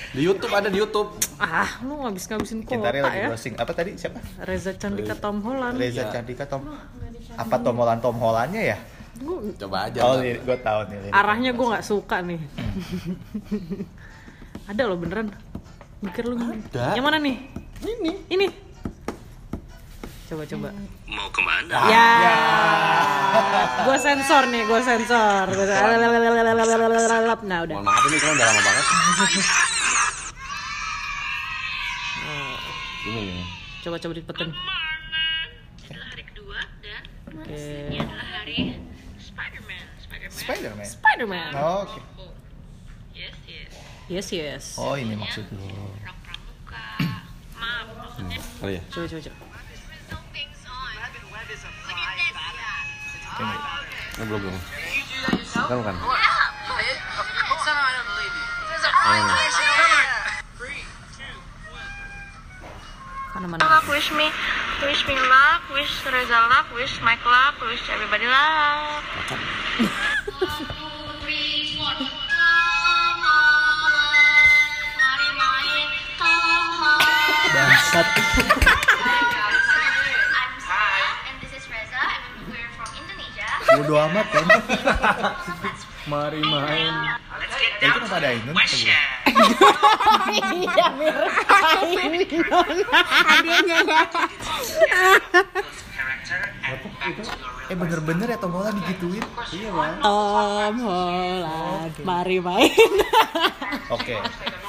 di 0.09 0.21
YouTube 0.21 0.51
ada 0.51 0.67
di 0.67 0.77
YouTube 0.77 1.09
ah, 1.37 1.69
lu 1.81 1.93
ngabis 1.97 2.23
ngabisin 2.27 2.59
kota 2.61 2.71
Gintari 2.71 2.99
lagi 3.01 3.17
ya. 3.17 3.27
browsing. 3.27 3.53
Apa 3.57 3.71
tadi 3.73 3.91
siapa? 3.95 4.17
Reza 4.39 4.71
Candika 4.73 5.13
Tom 5.15 5.37
Holland. 5.41 5.75
Reza 5.75 6.03
Candika 6.07 6.43
Tom. 6.45 6.61
Apa 7.33 7.55
Tom 7.59 7.75
Holland 7.75 7.99
Tom 7.99 8.15
Hollandnya 8.15 8.63
ya? 8.63 8.77
Gua- 9.17 9.41
coba 9.55 9.77
aja 9.85 9.99
Oh, 10.01 10.15
lirik 10.17 10.43
gua 10.43 10.57
tahu 10.57 10.79
nih. 10.87 11.09
arahnya 11.09 11.51
gue 11.51 11.65
nggak 11.67 11.83
suka 11.83 12.21
nih. 12.21 12.41
ada 14.69 14.81
loh 14.83 14.97
beneran. 14.97 15.33
Mikir 15.97 16.23
lu 16.23 16.37
Ada. 16.37 16.93
Yang 16.93 17.03
mana 17.03 17.17
nih? 17.17 17.35
ini 17.83 18.11
Ini. 18.27 18.47
Coba 20.27 20.43
coba. 20.43 20.69
Mau 21.07 21.27
ke 21.31 21.41
mana? 21.41 21.87
Ya. 21.87 22.09
Gue 23.81 23.97
sensor 23.97 24.43
nih, 24.45 24.61
gue 24.61 24.79
sensor. 24.81 25.45
Nah 25.47 25.63
udah. 27.63 27.73
mohon 27.73 27.85
maaf 27.85 28.03
ini 28.03 28.17
kan 28.17 28.29
udah 28.29 28.45
lama 28.45 28.61
banget 28.61 28.85
nih 28.85 29.45
Coba 33.79 33.95
coba 33.97 34.13
dipetin. 34.13 34.49
Adalah 35.87 36.07
hari 36.11 36.23
kedua 36.27 36.59
dan 36.83 37.03
Oke. 37.39 37.55
Spider-Man. 37.55 37.96
Spider-Man. 40.47 40.85
Spider-Man. 40.87 41.51
Spider-Man. 41.51 41.51
Oh, 41.59 41.83
Oke. 41.83 41.99
Yes, 43.11 43.35
yes. 43.51 43.71
Yes 44.07 44.27
yes. 44.31 44.63
Oh, 44.79 44.95
ini 44.95 45.19
maksud 45.19 45.43
lu. 45.51 45.59
Orang 45.59 46.15
pramuka. 46.23 46.87
Kali 48.63 48.79
ya? 48.79 48.81
Coba 48.87 49.05
coba 49.11 49.21
coba. 49.27 49.37
Oh, 54.17 54.23
belum 54.23 54.39
belum. 54.39 54.55
Kan 55.51 55.79
kan. 55.83 55.95
Mana 63.35 63.45
mana. 63.51 63.59
Luck, 63.67 63.85
wish 63.91 64.15
me, 64.15 64.31
wish 64.83 65.07
me 65.07 65.15
luck, 65.15 65.61
wish 65.73 66.05
Reza 66.05 66.39
luck, 66.49 66.67
wish 66.73 67.01
Mike 67.01 67.25
luck, 67.25 67.55
wish 67.61 67.89
everybody 67.89 68.25
luck. 68.25 69.03
Bangsat. 77.47 78.07
I'm 80.37 80.53
Sarah, 80.61 81.11
and 81.25 81.35
this 81.41 81.53
is 81.57 81.65
Reza, 81.71 81.97
and 81.97 82.53
we're 82.53 82.69
from 82.77 82.89
Indonesia. 83.01 83.49
Bodo 83.81 83.97
amat 83.97 84.27
kan. 84.29 84.45
Mari 86.07 86.39
main. 86.39 86.93
Ya, 87.77 87.91
itu 87.91 87.99
kenapa 87.99 88.15
ada 88.17 88.27
Ainun? 88.31 88.55
Iya 90.27 90.87
mirip 90.97 91.31
Hadiahnya 93.27 93.77
ya. 93.85 94.01
Eh 97.67 97.75
bener-bener 97.75 98.27
ya 98.31 98.37
Tom 98.39 98.55
Holland 98.55 98.79
digituin. 98.83 99.23
Iya 99.51 99.69
bang. 99.75 99.95
Tom 99.99 100.75
Holland, 100.87 101.93
mari 102.07 102.37
main. 102.39 102.91
Oke, 103.91 104.15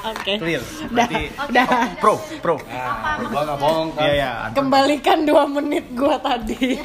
Oke. 0.03 0.33
clear. 0.39 0.63
Berarti 0.91 1.31
dah. 1.55 1.67
pro, 1.99 2.19
pro. 2.43 2.55
Gua 3.31 3.41
nggak 3.47 3.59
bohong 3.59 3.89
kan. 3.95 4.03
Iya 4.03 4.13
ya. 4.15 4.31
Kembalikan 4.51 5.23
dua 5.23 5.43
menit 5.47 5.87
gua 5.95 6.19
tadi. 6.19 6.75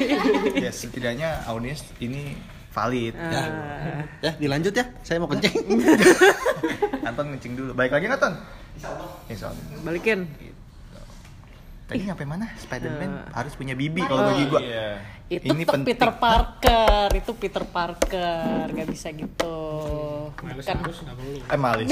Ya 0.59 0.71
setidaknya 0.71 1.43
audiens 1.47 1.83
ini 1.99 2.35
valid. 2.75 3.13
Ah. 3.15 4.03
Ya, 4.19 4.31
dilanjut 4.35 4.73
ya. 4.73 4.85
Saya 4.99 5.17
mau 5.17 5.31
kencing. 5.31 5.55
Anton 7.07 7.25
ngencing 7.31 7.53
dulu. 7.55 7.71
Baik 7.71 7.95
lagi 7.95 8.05
nggak 8.05 8.19
Ton? 8.19 8.33
Insya 9.25 9.47
Allah. 9.47 9.63
Balikin. 9.81 10.27
Tadi 11.85 12.01
nyampe 12.01 12.25
mana? 12.25 12.49
Spider-Man 12.57 13.11
Eh. 13.13 13.29
harus 13.31 13.53
punya 13.53 13.77
bibi 13.77 14.01
kalau 14.01 14.25
bagi 14.25 14.49
gua. 14.49 14.57
Itu 15.25 15.45
Ini 15.47 15.63
penting. 15.63 15.85
Peter 15.87 16.11
Parker, 16.11 17.09
itu 17.13 17.31
Peter 17.33 17.61
Parker, 17.63 18.65
nggak 18.67 18.89
bisa 18.89 19.09
gitu. 19.09 19.57
Miles 20.35 20.65
Bukan. 20.65 20.75
Nggak 20.81 21.15
perlu. 21.15 21.37
Eh 21.45 21.57
Miles, 21.57 21.89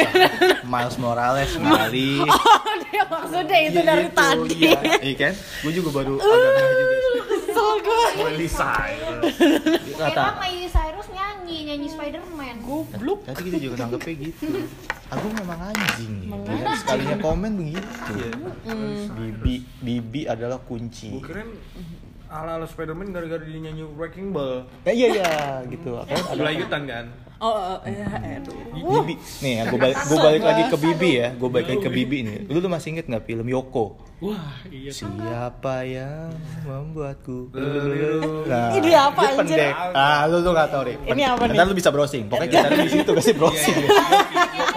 Miles 0.63 0.95
Morales 0.97 1.51
kali. 1.61 2.21
Oh, 2.21 2.73
dia 2.83 3.03
maksudnya 3.05 3.59
itu 3.63 3.79
Iya, 3.79 3.85
dari 3.85 4.03
itu, 4.03 4.17
tadi. 4.17 4.57
Iya, 4.59 4.79
iya 4.99 5.15
kan? 5.15 5.33
Gue 5.61 5.71
juga 5.71 5.89
baru 5.93 6.13
agak 6.17 6.49
ngeh 6.51 6.73
juga. 6.73 6.97
Kesel 7.63 7.79
gue. 7.79 8.05
Miley 8.19 8.49
Cyrus. 8.51 9.35
Kata, 9.95 10.23
Miley 10.35 10.67
Cyrus 10.67 11.07
nyanyi, 11.15 11.57
nyanyi 11.71 11.87
Spider-Man. 11.87 12.55
Goblok. 12.63 13.19
Tadi 13.23 13.41
kita 13.47 13.57
juga 13.63 13.75
nanggepnya 13.87 14.13
gitu. 14.19 14.45
Aku 15.13 15.25
memang 15.31 15.59
anjing 15.71 16.13
ya. 16.27 16.73
Sekalinya 16.75 17.17
komen 17.21 17.51
begitu. 17.55 18.13
Bibi, 19.15 19.55
Bibi 19.79 20.21
adalah 20.27 20.59
kunci. 20.59 21.15
Gue 21.15 21.23
kirain 21.23 21.51
ala-ala 22.33 22.65
Spider-Man 22.65 23.13
gara-gara 23.13 23.45
dia 23.45 23.59
nyanyi 23.61 23.85
Wrecking 23.93 24.33
Ball. 24.33 24.65
Eh, 24.89 24.93
iya 24.97 25.07
iya 25.21 25.33
gitu. 25.69 26.01
Kan 26.03 26.17
ada 26.17 26.33
Berlayutan 26.33 26.81
kan? 26.89 27.05
Oh, 27.43 27.75
ya, 27.83 28.07
aduh. 28.39 28.55
Bibi. 28.71 29.19
Nih, 29.43 29.51
ya, 29.59 29.63
gue 29.67 29.75
balik, 29.75 29.99
gue 29.99 30.15
balik 30.15 30.43
lagi 30.43 30.63
ke 30.71 30.77
Bibi 30.79 31.09
ya. 31.19 31.27
Gue 31.35 31.49
balik 31.51 31.67
lagi 31.67 31.81
ke 31.83 31.91
Bibi 31.91 32.17
nih. 32.23 32.37
Lu 32.47 32.63
tuh 32.63 32.71
masih 32.71 32.95
inget 32.95 33.05
nggak 33.05 33.27
film 33.27 33.43
Yoko? 33.45 33.99
Wah, 34.23 34.63
iya. 34.71 34.87
Siapa 34.95 35.83
yang 35.83 36.31
membuatku 36.63 37.51
Liru. 37.51 38.47
Nah, 38.47 38.71
Ini 38.71 38.91
apa, 38.95 39.21
anjir? 39.35 39.59
pendek. 39.59 39.75
Ah, 39.91 40.23
lu 40.31 40.39
tuh 40.39 40.55
gak 40.55 40.71
tau 40.71 40.87
deh. 40.87 40.95
Ini 41.03 41.23
apa 41.27 41.43
nih? 41.43 41.55
Ntar 41.59 41.65
lu 41.67 41.75
bisa 41.75 41.91
browsing. 41.91 42.31
Pokoknya 42.31 42.47
kita 42.63 42.79
di 42.79 42.89
situ 42.89 43.11
kasih 43.11 43.33
browsing. 43.35 43.75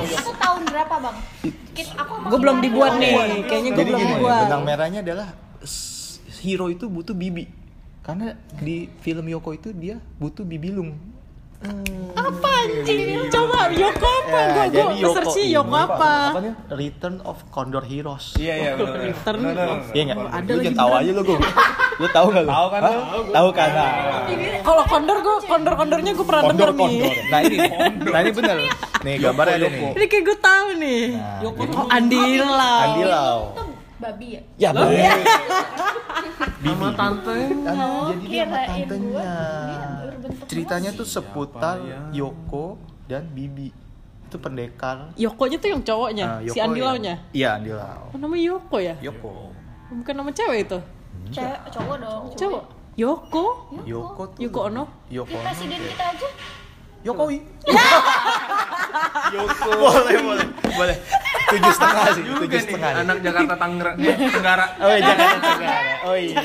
Itu 0.03 0.33
tahun 0.35 0.61
berapa 0.67 0.95
bang? 0.99 1.17
Kit, 1.71 1.89
aku 1.95 2.13
Gue 2.27 2.39
belum 2.43 2.59
dibuat 2.59 2.93
nih, 2.99 3.15
kayaknya 3.47 3.71
gue 3.79 3.85
belum 3.87 4.03
dibuat. 4.03 4.43
benang 4.51 4.63
merahnya 4.67 5.01
adalah 5.07 5.29
hero 6.43 6.67
itu 6.67 6.91
butuh 6.91 7.15
bibi. 7.15 7.47
Karena 8.03 8.35
di 8.59 8.91
film 8.99 9.31
Yoko 9.31 9.55
itu 9.55 9.71
dia 9.71 10.03
butuh 10.19 10.43
bibilung. 10.43 10.99
Apa 12.17 12.49
anjing? 12.63 13.27
Coba 13.27 13.59
Yoko 13.71 14.05
apa? 14.05 14.39
Ya, 14.39 14.65
Gue 14.67 14.67
jadi 14.69 14.95
gue 14.99 15.15
search 15.15 15.37
ini, 15.39 15.55
Yoko 15.55 15.73
apa? 15.75 16.13
Apa? 16.31 16.41
Return 16.71 17.17
of 17.23 17.41
Condor 17.49 17.81
Heroes. 17.83 18.37
Iya 18.37 18.55
iya 18.55 18.71
benar. 18.75 19.01
Return 19.03 19.41
of 19.43 19.81
Iya 19.91 20.03
nggak? 20.05 20.19
ada 20.19 20.45
lu 20.47 20.53
lagi 20.53 20.67
jangan 20.67 20.79
tahu 20.79 20.91
aja 20.93 21.11
lu 21.11 21.23
gue. 21.23 21.39
Lu 21.97 22.07
tahu 22.11 22.27
nggak 22.29 22.43
lu? 22.43 22.51
Tahu 22.51 22.67
kan 22.69 22.81
lu? 22.83 23.01
Tahu 23.31 23.49
kan? 23.51 23.69
Nah. 23.71 23.91
Kalau 24.61 24.83
kondor 24.85 25.17
gue 25.19 25.37
kondor 25.45 25.75
kondornya 25.75 26.13
gue 26.13 26.27
pernah 26.27 26.43
denger 26.47 26.71
nih. 26.73 26.95
Nah 27.27 27.41
ini, 27.43 27.57
nah 28.05 28.19
ini 28.21 28.31
bener. 28.33 28.57
Nih 29.03 29.15
gambarnya 29.19 29.55
ada 29.57 29.69
nih. 29.69 29.91
Ini 29.93 30.07
kayak 30.07 30.25
gue 30.25 30.39
tahu 30.39 30.69
nih. 30.77 31.03
Nah, 31.13 31.41
Yoko 31.41 31.61
jadi- 31.63 31.77
oh, 31.77 31.87
Andi 31.89 32.21
Lau. 32.39 32.81
Andi 32.83 33.03
Lau. 33.05 33.39
itu 33.47 33.63
babi 33.97 34.27
ya? 34.29 34.41
Ya 34.59 34.69
boleh. 34.71 35.09
Sama 36.59 36.89
tante. 36.93 37.39
Jadi 37.49 38.25
dia 38.27 38.45
sama 38.45 38.57
kirain 38.59 38.85
tantenya. 38.85 39.33
Dia 40.27 40.35
berbentuk 40.35 40.51
Ceritanya 40.51 40.91
tuh 40.91 41.07
seputar 41.07 41.77
Yoko 42.11 42.67
dan 43.07 43.31
Bibi. 43.31 43.71
Itu 44.27 44.37
pendekar. 44.37 45.15
Yokonya 45.15 45.57
tuh 45.57 45.69
yang 45.71 45.81
cowoknya, 45.81 46.25
si 46.43 46.51
Yoko 46.51 46.59
Andi 46.61 46.75
yang- 46.77 46.89
Lau-nya. 46.89 47.15
Iya, 47.31 47.49
Andi 47.57 47.71
Lau. 47.71 48.11
Oh, 48.11 48.19
namanya 48.19 48.43
Yoko 48.45 48.77
ya? 48.77 48.95
Yoko. 48.99 49.55
Bukan 49.95 50.15
nama 50.17 50.31
cewek 50.35 50.59
itu. 50.67 50.79
cewek 51.29 51.59
cowok 51.71 51.97
dong. 52.03 52.23
Cowok. 52.35 52.65
Yoko. 52.97 53.45
Yoko 53.85 54.23
tuh. 54.29 54.41
Yoko 54.43 54.61
Ono. 54.67 54.85
Yoko 55.07 55.31
Ono. 55.33 55.47
presiden 55.47 55.79
kita 55.79 56.05
aja. 56.11 56.29
Yokowi. 57.05 57.39
Yoko. 59.33 59.71
Boleh, 59.79 60.17
boleh, 60.19 60.47
boleh. 60.69 60.97
Tujuh 61.47 61.71
setengah 61.71 62.07
sih, 62.11 62.23
Juga 62.25 62.39
tujuh 62.43 62.51
nih 62.51 62.63
setengah. 62.67 62.91
nih. 62.91 63.03
anak 63.07 63.17
Jakarta 63.23 63.55
Tangerang 63.55 63.97
Tenggara. 64.27 64.67
Oh 64.77 64.91
iya, 64.91 64.99
Jakarta 65.01 65.39
Tenggara. 65.39 65.95
Oh 66.03 66.17
iya. 66.19 66.37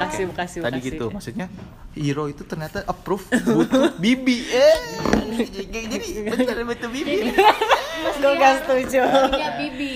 Bekasi. 0.00 0.22
Makasih, 0.24 0.24
makasih, 0.32 0.58
Tadi 0.64 0.78
gitu, 0.80 1.04
maksudnya 1.12 1.46
hero 1.92 2.24
itu 2.24 2.42
ternyata 2.42 2.80
approve 2.88 3.28
butuh 3.28 3.92
bibi. 4.00 4.48
Eh, 4.48 4.78
jadi 5.68 6.06
bener 6.24 6.64
butuh 6.64 6.88
bibi. 6.88 7.36
Gue 8.22 8.32
gak 8.34 8.64
setuju. 8.64 9.00
Punya 9.28 9.50
bibi. 9.60 9.92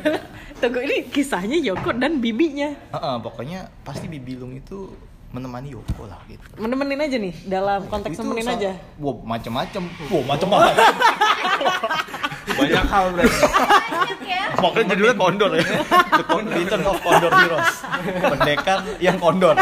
Tunggu 0.60 0.80
ini 0.84 1.06
kisahnya 1.08 1.56
Yoko 1.56 1.96
dan 1.96 2.20
bibinya. 2.20 2.76
Heeh, 2.92 3.16
pokoknya 3.22 3.72
pasti 3.80 4.10
bibilung 4.10 4.52
itu 4.52 4.92
menemani 5.30 5.72
Yoko 5.72 6.04
lah 6.04 6.20
gitu. 6.28 6.44
Menemenin 6.60 7.00
aja 7.00 7.16
nih 7.16 7.34
dalam 7.46 7.88
konteks 7.88 8.18
Itu 8.18 8.26
nemenin 8.26 8.44
sa- 8.44 8.56
aja. 8.58 8.72
Wow, 9.00 9.24
macem-macem. 9.24 9.84
Wow, 10.12 10.22
macem-macem. 10.28 10.76
Banyak 12.56 12.84
hal 12.88 13.04
berarti. 13.12 13.38
Banyak 13.44 14.20
ya. 14.24 14.42
Makanya 14.58 14.94
judulnya 14.96 15.16
Kondor 15.18 15.50
ya. 15.54 15.62
The 16.18 16.24
Return 16.56 16.82
of 16.88 16.96
Condor 17.04 17.32
Heroes. 17.32 17.70
Pendekar 18.18 18.78
yang 18.98 19.16
kondor. 19.20 19.54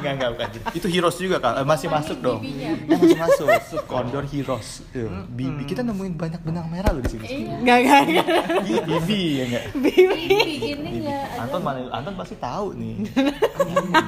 Enggak, 0.00 0.12
enggak 0.16 0.30
bukan. 0.32 0.48
Itu 0.72 0.86
Heroes 0.88 1.16
juga 1.20 1.36
kan. 1.42 1.60
masih 1.66 1.88
masuk 1.92 2.16
dong. 2.22 2.40
Eh, 2.40 2.76
masih 2.88 3.16
masuk. 3.18 3.48
Condor 3.84 4.24
Heroes. 4.24 4.86
Tuh, 4.94 5.10
Bibi 5.28 5.68
kita 5.68 5.84
nemuin 5.84 6.14
banyak 6.16 6.40
benang 6.40 6.70
merah 6.72 6.94
loh 6.94 7.02
di 7.04 7.10
sini. 7.12 7.26
Enggak, 7.60 7.78
enggak, 7.84 8.00
enggak. 8.08 8.26
Iya, 8.64 8.80
Bibi 8.86 9.20
ya 9.20 9.44
enggak? 9.50 9.64
Bibi 9.76 10.24
gini 10.60 10.90
nggak 11.04 11.20
ada. 11.20 11.40
Anton 11.44 11.60
mana? 11.60 11.78
Anton 11.92 12.14
pasti 12.16 12.34
tahu 12.40 12.66
nih. 12.76 12.94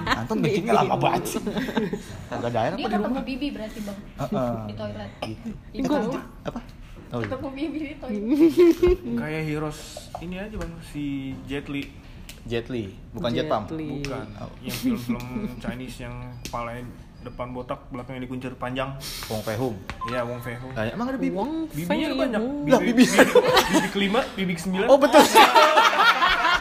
Anton 0.06 0.36
kencingnya 0.40 0.74
lama 0.76 0.94
banget 0.96 1.22
sih. 1.36 1.42
Kagak 2.32 2.48
ada 2.48 2.58
air 2.64 2.72
apa 2.72 2.78
Dia 2.78 2.86
di 2.88 2.88
ketemu 2.88 3.08
rumah? 3.12 3.24
bibi 3.24 3.46
berarti 3.52 3.78
bang 3.84 3.98
Heeh. 4.16 4.54
di 4.64 4.74
toilet. 4.76 5.10
Gitu. 5.22 5.48
Itu 5.76 5.92
apa? 6.44 6.60
Oh, 7.12 7.20
iya. 7.20 7.28
ketemu 7.28 7.48
bibi 7.52 7.76
di 7.76 7.94
toilet. 8.00 8.24
Kayak 9.20 9.42
heroes 9.44 9.80
ini 10.24 10.36
aja 10.40 10.56
bang 10.56 10.72
si 10.80 11.36
Jet 11.44 11.68
Li. 11.68 11.84
Jet 12.48 12.66
Li, 12.72 12.88
bukan 13.12 13.30
Jet 13.36 13.52
Pump. 13.52 13.68
Jet 13.68 13.76
Li. 13.76 13.88
Bukan. 14.00 14.26
Yang 14.64 14.76
film-film 14.80 15.24
Chinese 15.62 15.96
yang 16.08 16.16
kepalanya 16.48 16.88
depan 17.22 17.54
botak, 17.54 17.78
belakangnya 17.92 18.24
dikuncir 18.24 18.50
panjang. 18.56 18.96
Wong 19.28 19.44
Fei 19.44 19.54
Hung. 19.60 19.76
Iya, 20.10 20.24
Wong 20.24 20.40
Fei 20.40 20.56
Hung. 20.56 20.72
Nah, 20.74 20.88
emang 20.88 21.06
ada 21.12 21.18
bibi? 21.20 21.36
Wong 21.36 21.70
Bibinya 21.70 22.08
Fei 22.08 22.18
banyak. 22.18 22.40
Hung. 22.40 22.66
Lah, 22.66 22.80
bibi. 22.80 23.04
bibi 23.04 23.88
kelima, 23.92 24.20
bibi 24.34 24.52
kesembilan. 24.56 24.88
Oh 24.88 24.98
betul. 24.98 25.22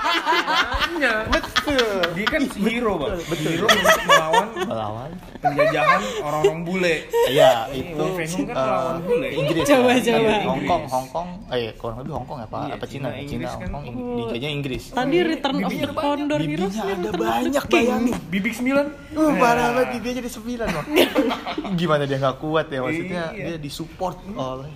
banyak. 0.01 1.21
betul. 1.29 1.99
Dia 2.13 2.27
kan 2.27 2.41
hero 2.57 2.93
bang. 2.97 3.11
Hero 3.31 3.67
untuk 3.67 4.01
melawan 4.03 4.47
Melawan. 4.61 5.11
penjajahan 5.41 6.01
orang-orang 6.21 6.59
bule. 6.61 6.95
Iya, 7.25 7.65
itu 7.73 7.97
Hung 7.97 8.13
kan 8.45 8.53
eh, 8.53 8.53
melawan 8.53 8.97
bule. 9.01 9.27
Inggris. 9.31 9.63
Coba, 9.63 9.89
kan? 9.89 9.99
coba. 9.99 10.17
Iya, 10.21 10.37
Hong 10.43 10.61
Kong, 10.63 10.83
Hong 10.87 11.07
Kong. 11.09 11.27
Eh, 11.49 11.73
kurang 11.75 11.97
lebih 11.99 12.13
Hong 12.13 12.25
Kong 12.25 12.37
ya, 12.37 12.47
Pak? 12.47 12.61
Iya, 12.61 12.73
Apa 12.75 12.85
Cina? 12.85 13.07
Cina, 13.19 13.47
Hong 13.49 13.61
kan. 13.61 13.69
Kong, 13.71 13.85
dijajah 14.19 14.51
Inggris. 14.51 14.83
Tadi 14.91 15.17
Return 15.19 15.57
of 15.59 15.73
the 15.73 15.89
Condor 15.91 16.39
Heroes 16.39 16.75
ada 16.77 17.09
banyak 17.09 17.63
bayangin. 17.67 18.15
Bibi 18.27 18.49
sembilan. 18.51 18.85
Uh, 19.11 19.31
parah 19.35 19.67
banget 19.71 19.87
bibinya 19.91 20.15
jadi 20.17 20.29
sembilan 20.31 20.67
loh. 20.69 20.85
Gimana 21.79 22.03
dia 22.05 22.17
nggak 22.17 22.37
kuat 22.37 22.65
ya 22.67 22.79
maksudnya 22.79 23.23
Iya. 23.31 23.45
dia 23.45 23.57
disupport 23.57 24.17
oleh 24.31 24.71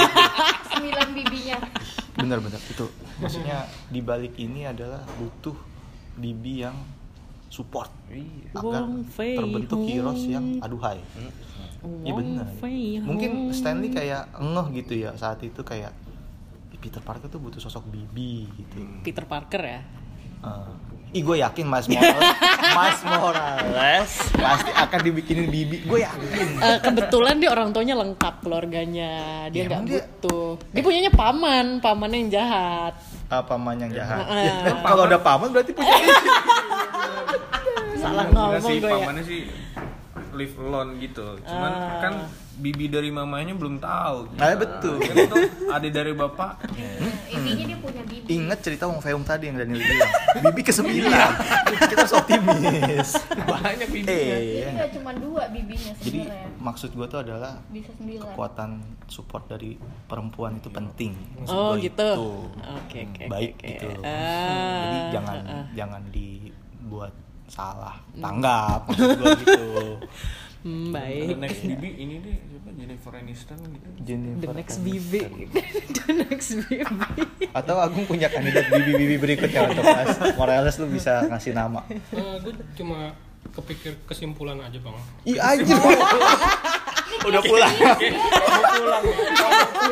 Sembilan 0.72 1.06
bibinya. 1.12 1.58
Bener-bener 2.18 2.58
itu. 2.58 2.86
Maksudnya 3.22 3.64
di 3.88 4.02
balik 4.02 4.34
ini 4.36 4.66
adalah 4.66 5.06
butuh 5.16 5.54
bibi 6.18 6.66
yang 6.66 6.74
support. 7.48 7.88
Agar 8.52 8.84
Fei 9.08 9.38
terbentuk 9.38 9.80
heroes 9.86 10.26
yang 10.26 10.58
aduhai. 10.60 11.00
Iya 12.04 12.12
Fei 12.58 12.98
mungkin. 12.98 13.54
Stanley 13.54 13.94
kayak 13.94 14.34
ngeh 14.34 14.66
gitu 14.82 15.06
ya 15.06 15.14
saat 15.14 15.38
itu 15.46 15.62
kayak 15.62 15.94
"Ih, 16.74 16.78
Peter 16.82 16.98
Parker 17.00 17.30
tuh 17.30 17.38
butuh 17.38 17.62
sosok 17.62 17.86
bibi 17.88 18.50
gitu. 18.58 18.82
Peter 19.06 19.24
Parker 19.24 19.62
ya. 19.62 19.80
Eh, 20.38 20.72
Ih 21.08 21.22
gue 21.22 21.36
yakin 21.38 21.64
Mas 21.64 21.86
Morales 21.86 22.36
Mas 22.76 23.00
Morales 23.02 24.10
pasti 24.34 24.70
akan 24.70 24.98
dibikinin 25.00 25.46
bibi. 25.46 25.80
Gue 25.82 26.02
yakin. 26.02 26.28
Eh, 26.58 26.78
kebetulan 26.78 27.36
dia 27.36 27.48
orang 27.48 27.70
tuanya 27.70 27.96
lengkap 27.96 28.34
keluarganya. 28.40 29.12
Dia 29.48 29.56
Ya, 29.58 29.68
nggak 29.68 29.80
dia- 29.82 30.04
butuh. 30.04 30.60
Dia 30.68 30.82
punyanya 30.82 31.08
paman. 31.10 31.80
Paman 31.80 32.10
yang 32.10 32.28
jahat. 32.30 32.92
Apa 33.26 33.56
paman 33.56 33.76
yang 33.78 33.92
jahat. 33.94 34.20
Eh. 34.22 34.52
kalau 34.78 35.04
udah 35.04 35.18
paman 35.18 35.48
berarti 35.48 35.72
punya 35.72 35.96
salah 37.98 38.24
ngomong 38.28 38.62
gue 38.74 38.86
ya. 38.86 38.94
pamannya 38.94 39.24
sih 39.24 39.40
live 40.30 40.54
alone 40.58 40.96
gitu. 40.98 41.38
Cuman 41.40 41.72
Ah. 41.72 42.00
kan 42.00 42.14
bibi 42.54 42.86
dari 42.86 43.08
mamanya 43.08 43.52
belum 43.52 43.78
tahu. 43.78 44.34
Ah, 44.34 44.52
betul. 44.52 44.98
Kan 44.98 45.14
itu 45.16 45.36
adik 45.68 45.92
dari 45.92 46.12
bapak. 46.12 46.58
intinya 47.28 47.64
dia 47.66 47.78
punya 47.78 48.02
bibi 48.02 48.26
Ingat 48.30 48.58
cerita 48.60 48.84
Wong 48.84 48.98
Feum 48.98 49.22
tadi 49.22 49.46
yang 49.46 49.56
Daniel 49.56 49.78
bilang 49.78 50.12
Bibi 50.42 50.60
ke 50.60 50.72
sembilan 50.72 51.30
Kita 51.78 51.94
harus 51.98 52.14
optimis 52.14 53.08
Banyak 53.38 53.88
bibinya. 53.88 54.16
Eh, 54.34 54.48
jadi 54.58 54.70
nggak 54.74 54.90
cuma 54.96 55.10
dua 55.14 55.42
bibinya 55.48 55.92
Jadi 55.94 56.18
sebenarnya 56.24 56.48
maksud 56.58 56.90
gue 56.90 57.06
tuh 57.06 57.20
adalah 57.20 57.52
bisa 57.68 57.90
sembilan 57.94 58.22
Kekuatan 58.26 58.70
support 59.06 59.44
dari 59.46 59.76
perempuan 59.78 60.56
itu 60.56 60.68
penting 60.68 61.12
Maksud 61.38 61.52
oh 61.52 61.72
gitu 61.76 62.08
itu. 62.10 62.32
oke 62.66 62.98
oke 63.06 63.22
Baik 63.28 63.52
oke. 63.54 63.66
gitu 63.66 63.88
Ah, 64.00 64.82
Jadi 64.82 64.98
jangan 65.10 65.36
ah. 65.46 65.64
jangan 65.72 66.02
dibuat 66.10 67.12
salah 67.48 67.96
tanggap. 68.14 68.86
Maksud 68.86 69.08
gue 69.14 69.32
gitu. 69.38 69.62
Hmm, 70.58 70.90
The 70.90 70.98
baik 71.30 71.38
next 71.38 71.62
bibi 71.62 71.90
ini 71.96 72.14
deh 72.18 72.34
siapa? 72.34 72.68
Jennifer 72.74 73.12
Aniston 73.14 73.58
gitu. 73.62 73.88
the 73.94 74.02
Jennifer 74.02 74.50
next 74.50 74.76
Aniston. 74.76 74.90
bibi 75.06 75.20
the 75.94 76.12
next 76.18 76.48
bibi 76.58 76.82
Atau 77.58 77.78
Agung 77.78 78.02
punya 78.04 78.26
kandidat 78.26 78.66
bibi-bibi 78.66 79.22
berikutnya 79.22 79.70
untuk 79.70 79.86
Mas 79.86 80.18
Morales 80.34 80.74
lu 80.76 80.90
bisa 80.90 81.22
ngasih 81.24 81.54
nama. 81.54 81.86
Gue 82.10 82.50
Eh, 82.50 82.66
cuma 82.74 83.14
kepikir 83.58 83.98
kesimpulan 84.06 84.62
aja 84.62 84.78
bang 84.78 84.94
Iya 85.26 85.40
aja. 85.42 85.74
udah 87.28 87.42
pulang. 87.42 87.74
mau 87.74 88.70
pulang. 88.78 89.02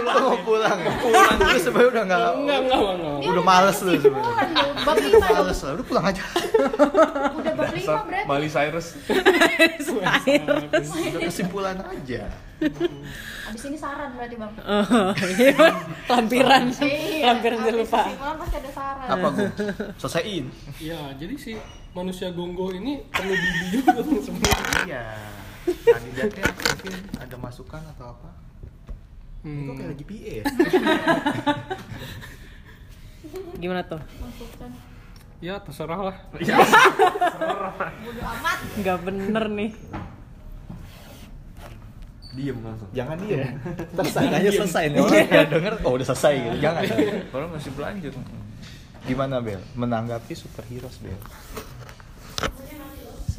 Mau 0.07 0.37
pulang. 0.47 0.79
Pulang. 1.03 1.37
Lu 1.43 1.59
sebenarnya 1.59 1.91
udah 1.91 2.03
enggak 2.07 2.21
enggak 2.23 2.59
enggak 2.63 2.79
bang 2.79 2.97
enggak. 2.97 3.31
udah 3.35 3.45
males 3.45 3.79
lu 3.83 3.93
sebenarnya. 3.99 4.47
Bab 4.87 4.97
lima 5.03 5.19
males 5.27 5.59
lah. 5.59 5.71
Udah 5.75 5.87
pulang 5.87 6.05
aja. 6.07 6.23
Udah 7.35 7.53
bab 7.59 7.71
lima 7.75 7.95
berarti. 8.07 8.27
Miley 8.31 8.49
Cyrus. 8.49 8.87
Udah 9.11 11.21
kesimpulan 11.27 11.77
aja. 11.83 12.23
Abis 13.47 13.63
ini 13.69 13.77
saran 13.77 14.17
berarti 14.17 14.37
bang. 14.39 14.53
Oh, 14.65 15.13
iya. 15.37 15.69
lampiran 16.09 16.63
Iya, 16.73 17.25
lampiran 17.35 17.59
abis 17.61 17.75
lupa 17.75 18.01
kesimpulan 18.07 18.37
pasti 18.41 18.57
ada 18.57 18.71
saran. 18.73 19.07
Apa 19.13 19.27
gue? 19.35 19.49
Selesaiin. 20.01 20.45
ya 20.81 21.01
jadi 21.19 21.35
si 21.37 21.53
manusia 21.97 22.29
gonggo 22.29 22.69
ini 22.71 23.01
perlu 23.09 23.33
bibi 23.33 23.65
juga 23.73 23.97
Bang, 23.97 24.21
sebenarnya 24.21 24.81
Iya. 24.85 25.05
Kandidatnya 25.67 26.45
mungkin 26.47 26.93
ada 27.17 27.37
masukan 27.37 27.83
atau 27.91 28.07
apa? 28.13 28.31
Ini 29.43 29.63
kok 29.63 29.75
kayak 29.75 29.91
lagi 29.91 30.05
PA 30.05 30.31
ya? 30.31 30.45
gimana 33.57 33.83
tuh 33.83 34.01
Masukkan. 34.17 34.71
ya 35.39 35.55
terserah 35.59 36.01
lah 36.03 36.17
Bodo 37.97 38.23
amat. 38.23 38.59
nggak 38.77 38.99
bener 39.03 39.45
nih 39.51 39.71
Diem 42.37 42.61
langsung. 42.61 42.85
Jangan 42.93 43.17
diem. 43.17 43.49
Selesai 43.97 44.29
aja 44.29 44.51
selesai 44.53 44.85
nih. 44.93 45.01
Orang 45.01 45.25
udah 45.25 45.47
denger, 45.49 45.75
oh 45.89 45.93
udah 45.97 46.05
selesai 46.05 46.35
gitu. 46.37 46.57
Jangan. 46.61 46.83
Orang 47.33 47.49
masih 47.49 47.71
berlanjut. 47.73 48.13
Gimana 49.09 49.41
Bel? 49.41 49.57
Menanggapi 49.73 50.37
superhero 50.37 50.93
Bel? 51.01 51.17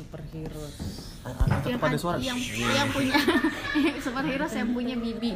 Superhero 0.07 0.63
Yang, 1.67 1.79
pada 1.83 1.97
suara. 1.99 2.17
yang, 2.23 2.39
yang 2.39 2.87
punya 2.89 3.13
superhero 4.05 4.45
yang 4.47 4.69
punya 4.71 4.95
bibi. 4.95 5.31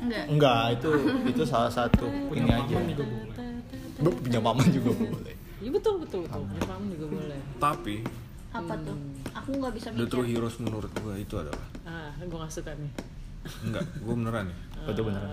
Enggak. 0.00 0.24
Enggak, 0.32 0.62
itu 0.80 0.90
itu 1.28 1.42
salah 1.44 1.68
satu 1.68 2.08
ini 2.32 2.48
aja. 2.48 2.76
Bu, 3.94 4.10
punya 4.16 4.40
paman 4.42 4.66
juga 4.72 4.90
boleh. 4.90 5.36
iya 5.62 5.70
betul 5.70 6.02
betul 6.02 6.26
betul 6.26 6.42
punya 6.44 6.64
paman 6.66 6.88
juga 6.92 7.06
boleh 7.14 7.40
Tapi 7.56 8.02
Apa 8.50 8.74
tuh? 8.82 8.96
Aku 9.32 9.50
nggak 9.54 9.72
bisa 9.72 9.88
the 9.94 10.04
true 10.04 10.26
mikir. 10.26 10.42
heroes 10.42 10.58
menurut 10.58 10.90
gua 10.98 11.14
itu 11.14 11.34
adalah 11.38 11.62
ah 11.86 12.10
gue 12.18 12.26
gak 12.34 12.50
suka 12.50 12.74
nih 12.74 12.90
enggak, 13.62 13.84
gua 14.02 14.14
beneran 14.14 14.44
nih. 14.50 14.58
Oh, 14.82 14.90
itu 14.90 15.02
beneran. 15.04 15.30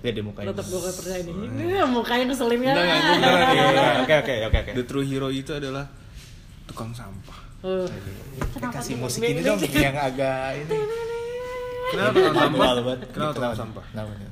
Lihat 0.00 0.14
deh 0.14 0.24
mukanya. 0.24 0.46
tetap 0.52 0.66
gue 0.68 0.80
percaya 0.84 1.20
nih 1.22 1.34
ini 1.34 1.64
mukanya 1.86 2.24
ngeselin 2.28 2.60
kan 2.60 2.74
Enggak, 2.74 2.86
enggak, 2.86 3.48
gua. 3.50 3.84
Oke 4.04 4.14
oke 4.14 4.34
oke 4.46 4.58
oke. 4.62 4.70
The 4.74 4.84
true 4.86 5.04
hero 5.04 5.28
itu 5.28 5.50
adalah 5.50 5.84
tukang 6.64 6.90
sampah. 6.94 7.38
Uh, 7.64 7.88
Eh, 8.54 8.70
kasih 8.70 8.98
musik 8.98 9.22
ini 9.22 9.40
dong 9.40 9.56
yang 9.62 9.96
agak 9.96 10.58
ini. 10.58 10.76
Kenapa 11.88 12.12
tukang 12.12 12.36
sampah? 12.36 12.66
Kenapa 13.06 13.32
tukang 13.32 13.54
sampah? 13.56 13.84
Kenapa 13.88 14.10
nih? 14.12 14.28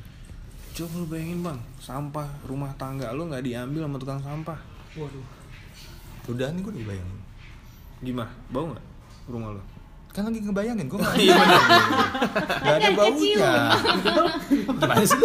Coba 0.73 0.95
lu 0.95 1.07
bayangin 1.07 1.39
bang, 1.41 1.59
sampah 1.79 2.29
rumah 2.43 2.73
tangga 2.75 3.09
lu 3.11 3.25
nggak 3.27 3.41
diambil 3.41 3.85
sama 3.85 3.97
tukang 3.97 4.21
sampah. 4.21 4.59
waduh 4.93 5.25
Udah 6.27 6.49
nih 6.49 6.61
gue 6.61 6.73
udah 6.73 6.87
bayangin. 6.87 7.19
Gimana? 8.03 8.33
Bau 8.49 8.69
nggak 8.69 8.85
rumah 9.27 9.49
lu? 9.53 9.63
Kan 10.11 10.29
lagi 10.29 10.39
ngebayangin 10.41 10.87
gue 10.87 10.99
nggak 10.99 11.15
Iya 11.23 11.35
benar. 11.35 11.61
Gak 12.59 12.75
ada 12.75 12.83
Kan 12.83 12.93
baunya. 12.95 13.53
Gimana 14.75 15.03
sih? 15.03 15.21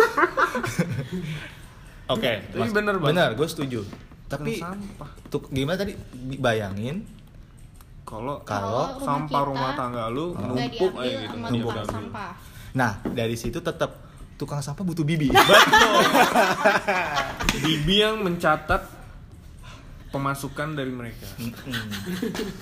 Oke, 2.07 2.31
Tapi 2.45 2.59
mas- 2.61 2.71
bener, 2.71 2.95
bener, 2.97 3.29
gue 3.33 3.47
setuju. 3.47 3.79
Tapi 4.27 4.59
sampah. 4.59 5.09
tuh 5.27 5.43
gimana 5.49 5.75
tadi 5.75 5.95
bayangin 6.37 7.03
Kalau 8.07 8.39
kalau 8.41 8.97
sampah 8.97 9.27
kita 9.27 9.41
rumah 9.43 9.71
tangga 9.75 10.07
lu 10.07 10.31
numpuk 10.31 10.95
aja 10.95 11.27
gitu, 11.27 11.35
diambil. 11.51 11.83
sampah. 11.83 12.31
Nah, 12.71 13.03
dari 13.03 13.35
situ 13.35 13.59
tetap 13.59 13.99
tukang 14.33 14.61
sampah 14.61 14.79
butuh 14.81 15.03
bibi. 15.03 15.27
Bibi 17.57 17.95
yang 17.97 18.21
mencatat 18.21 18.85
pemasukan 20.07 20.67
dari 20.71 20.87
mereka. 20.89 21.27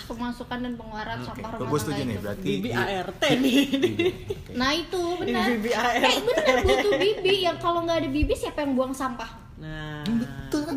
Pemasukan 0.08 0.58
dan 0.58 0.74
pengeluaran 0.74 1.20
sampah 1.22 1.50
rumah 1.54 1.68
Gue 1.68 1.80
setuju 1.80 2.00
tangga 2.00 2.10
nih, 2.10 2.18
berarti 2.18 2.48
bibi 2.48 2.68
di- 2.68 2.74
ART 2.74 3.22
nih 3.22 3.58
Nah 4.60 4.70
itu 4.74 5.02
benar. 5.20 5.46
bibi 5.52 5.72
ART. 5.72 5.94
Eh 6.02 6.18
benar 6.22 6.56
butuh 6.64 6.94
bibi 6.98 7.36
yang 7.44 7.58
kalau 7.60 7.80
nggak 7.84 7.98
ada 8.02 8.10
bibi 8.10 8.34
siapa 8.34 8.64
yang 8.64 8.74
buang 8.74 8.94
sampah? 8.94 9.30
nah 9.56 10.04
Betul 10.04 10.68
kan? 10.68 10.76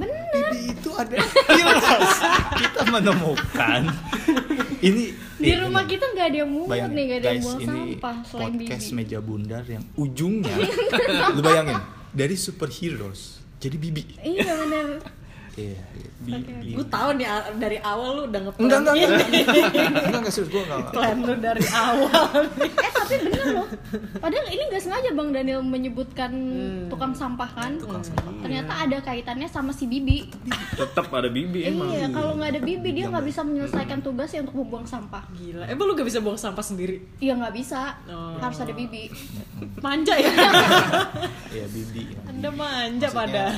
Ada 0.99 1.15
jelas. 1.55 2.11
Kita 2.59 2.81
menemukan 2.91 3.83
ini 4.81 5.05
Di 5.39 5.49
eh, 5.49 5.59
rumah 5.63 5.87
bener. 5.87 5.93
kita 5.95 6.05
nggak 6.11 6.27
ada 6.27 6.39
yang 6.43 6.51
mulut 6.51 6.69
Bayangin, 6.69 6.95
nih, 6.95 7.05
nggak 7.07 7.19
ada 7.19 7.27
yang 7.27 7.35
guys, 7.35 7.45
buang 7.47 7.61
ini 7.61 7.71
sampah 7.71 8.17
selain 8.27 8.53
podcast 8.53 8.83
bibi. 8.83 8.97
meja 8.99 9.19
bundar 9.23 9.63
yang 9.65 9.85
ujungnya 9.95 10.55
lu 11.31 11.41
bayangin 11.41 11.79
dari 12.11 12.35
superheroes 12.35 13.23
jadi 13.59 13.77
bibi. 13.77 14.05
Iya 14.21 14.55
benar. 14.57 14.87
Iya. 15.59 15.81
Bibi. 16.19 16.75
gue 16.75 16.87
tahu 16.87 17.09
nih 17.15 17.27
dari 17.57 17.79
awal 17.81 18.11
lu 18.13 18.23
udah 18.27 18.41
ngeplan 18.43 18.63
Enggak 18.63 18.79
enggak 18.81 18.95
enggak. 18.97 19.29
Enggak 20.05 20.21
enggak 20.21 20.33
serius 20.33 20.51
gue 20.51 20.63
enggak. 20.63 20.81
plan 20.91 21.17
lu 21.19 21.35
dari 21.37 21.63
awal 21.69 22.43
Eh 22.61 22.91
tapi 22.91 23.15
bener 23.23 23.47
loh. 23.55 23.67
Padahal 24.19 24.47
ini 24.47 24.63
nggak 24.65 24.83
sengaja 24.83 25.11
Bang 25.11 25.31
Daniel 25.31 25.61
menyebutkan 25.61 26.33
tukang 26.87 27.13
sampah 27.13 27.49
kan. 27.49 27.73
Ternyata 28.39 28.73
ada 28.79 28.97
kaitannya 29.01 29.47
sama 29.47 29.71
si 29.71 29.87
bibi. 29.87 30.29
Tetap 30.75 31.09
ada 31.09 31.27
bibi 31.29 31.65
emang. 31.67 31.89
Iya, 31.89 32.07
kalau 32.09 32.37
nggak 32.37 32.51
ada 32.51 32.61
bibi 32.61 32.89
dia 32.93 33.07
nggak 33.09 33.25
bisa 33.25 33.41
menyelesaikan 33.41 33.99
tugasnya 34.01 34.41
untuk 34.43 34.57
membuang 34.59 34.85
sampah. 34.85 35.23
gila 35.33 35.65
emang 35.65 35.85
lu 35.85 35.95
gak 35.95 36.05
bisa 36.05 36.19
buang 36.19 36.37
sampah 36.37 36.61
sendiri 36.61 36.99
Iya 37.19 37.35
nggak 37.37 37.55
bisa, 37.55 37.97
Oh. 38.07 38.37
harus 38.39 38.59
ada 38.59 38.71
bibi. 38.71 39.09
manja 39.79 40.13
ya 40.13 40.29
Iya 41.49 41.67
bibi. 41.67 42.03
anda 42.27 42.51
manja 42.51 43.09
pada 43.09 43.57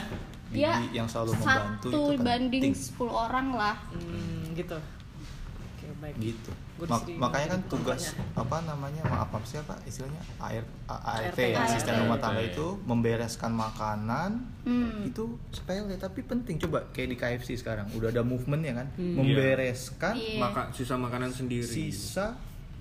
Dia 0.51 0.82
yang 0.90 1.07
selalu 1.07 1.34
membantu 1.36 1.88
Satu 1.88 2.11
itu 2.11 2.20
banding 2.20 2.62
penting. 2.64 2.74
10 2.74 3.07
orang 3.09 3.46
lah. 3.53 3.76
hmm, 3.92 4.51
gitu 4.53 4.74
oke 4.74 5.86
baik 5.98 6.14
gitu 6.18 6.53
Mak- 6.80 7.05
di 7.05 7.12
sini 7.12 7.18
makanya 7.18 7.48
kan 7.51 7.62
tugas 7.68 8.03
apa 8.32 8.57
namanya 8.62 9.03
maaf 9.05 9.28
apa 9.28 9.44
sih 9.44 9.57
apa 9.57 9.76
istilahnya 9.84 10.16
AR, 10.38 10.64
A- 10.86 11.03
ART 11.14 11.36
ya 11.36 11.61
asisten 11.61 11.92
rumah 11.98 12.16
tangga 12.16 12.40
itu 12.42 12.66
membereskan 12.82 13.53
makanan 13.53 14.30
Hmm. 14.61 15.05
itu 15.05 15.24
sepele 15.51 15.94
tapi 15.94 16.20
penting 16.22 16.57
coba 16.59 16.88
kayak 16.90 17.09
di 17.09 17.16
KFC 17.16 17.57
sekarang 17.57 17.88
udah 17.90 18.09
ada 18.09 18.20
movement 18.22 18.61
ya 18.61 18.74
kan 18.74 18.88
membereskan 18.96 20.14
Iya. 20.14 20.36
Maka 20.38 20.68
sisa 20.70 20.96
makanan 20.96 21.30
sendiri. 21.30 21.64
sisa 21.64 22.36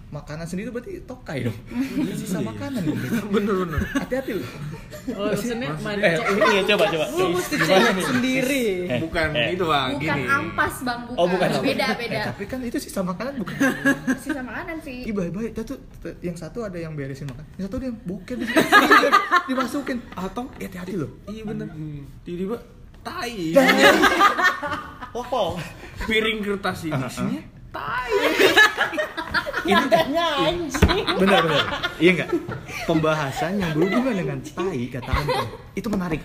makanan 0.10 0.46
sendiri 0.46 0.70
berarti 0.70 1.02
tokai 1.04 1.46
dong. 1.46 1.54
Sisa 2.20 2.40
makanan 2.40 2.82
bener 3.34 3.54
bener. 3.60 3.82
Hati-hati 3.96 4.32
lu 4.36 4.46
Oh, 5.10 5.26
maksudnya 5.26 5.70
eh 5.70 5.82
mancing. 5.82 6.38
ini 6.38 6.50
ya 6.54 6.64
coba 6.70 6.86
coba. 6.88 7.06
Lu 7.10 7.26
mesti 7.34 7.56
cek 7.58 7.98
sendiri. 8.00 8.66
Eh, 8.86 9.00
Bukan 9.02 9.28
eh. 9.34 9.54
itu 9.54 9.66
bang, 9.66 9.90
bukan 9.96 10.06
gini. 10.18 10.26
ampas 10.28 10.76
bang 10.82 11.00
bukan, 11.08 11.18
oh 11.18 11.26
bukan. 11.26 11.48
Beda 11.62 11.86
Eh, 11.88 11.98
beda. 11.98 12.20
tapi 12.30 12.44
kan 12.46 12.60
itu 12.62 12.78
sisa 12.78 13.02
makanan 13.02 13.34
bukan. 13.38 13.56
Sisa 14.22 14.42
makanan 14.42 14.78
sih. 14.82 15.10
Ih 15.10 15.14
baik 15.14 15.32
baik, 15.32 15.52
tuh 15.56 15.66
tuh, 15.66 15.80
yang 16.22 16.34
satu 16.34 16.62
ada 16.62 16.78
yang 16.78 16.94
beresin 16.94 17.26
makan, 17.26 17.42
yang 17.58 17.66
satu 17.66 17.78
dia 17.78 17.90
boker 17.96 18.38
situ, 18.38 19.10
dimasukin 19.48 19.98
atau 20.12 20.46
hati-hati 20.54 20.94
loh. 20.94 21.10
Iya 21.26 21.42
bener. 21.44 21.68
Tiba-tiba 22.22 22.58
tai. 23.02 23.58
Oh, 25.14 25.58
Piring 26.06 26.44
kertas 26.44 26.86
ini. 26.86 26.94
Isinya 26.94 27.42
benar 31.16 31.40
benar. 31.46 31.64
Iya 31.98 32.12
enggak? 32.16 32.30
Pembahasan 32.84 33.52
yang 33.58 33.72
berhubungan 33.74 34.16
dengan 34.16 34.38
tai 34.44 34.84
kata 34.88 35.12
Anton 35.12 35.46
itu 35.74 35.88
menarik. 35.88 36.22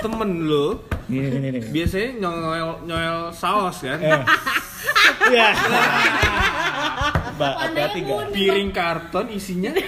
temen 0.00 0.48
lo 0.48 0.80
Nih 1.10 1.28
nih 1.28 1.38
nih 1.42 1.50
nih. 1.50 1.62
biasanya 1.74 2.08
nyoel 2.22 2.70
nyoel 2.86 3.18
saus 3.34 3.82
kan. 3.82 3.98
Eh. 3.98 4.22
Iya. 5.28 5.48
Mbak, 7.34 7.54
hati-hati 7.58 7.98
gak? 8.02 8.20
Piring 8.30 8.70
karton 8.70 9.26
isinya 9.28 9.70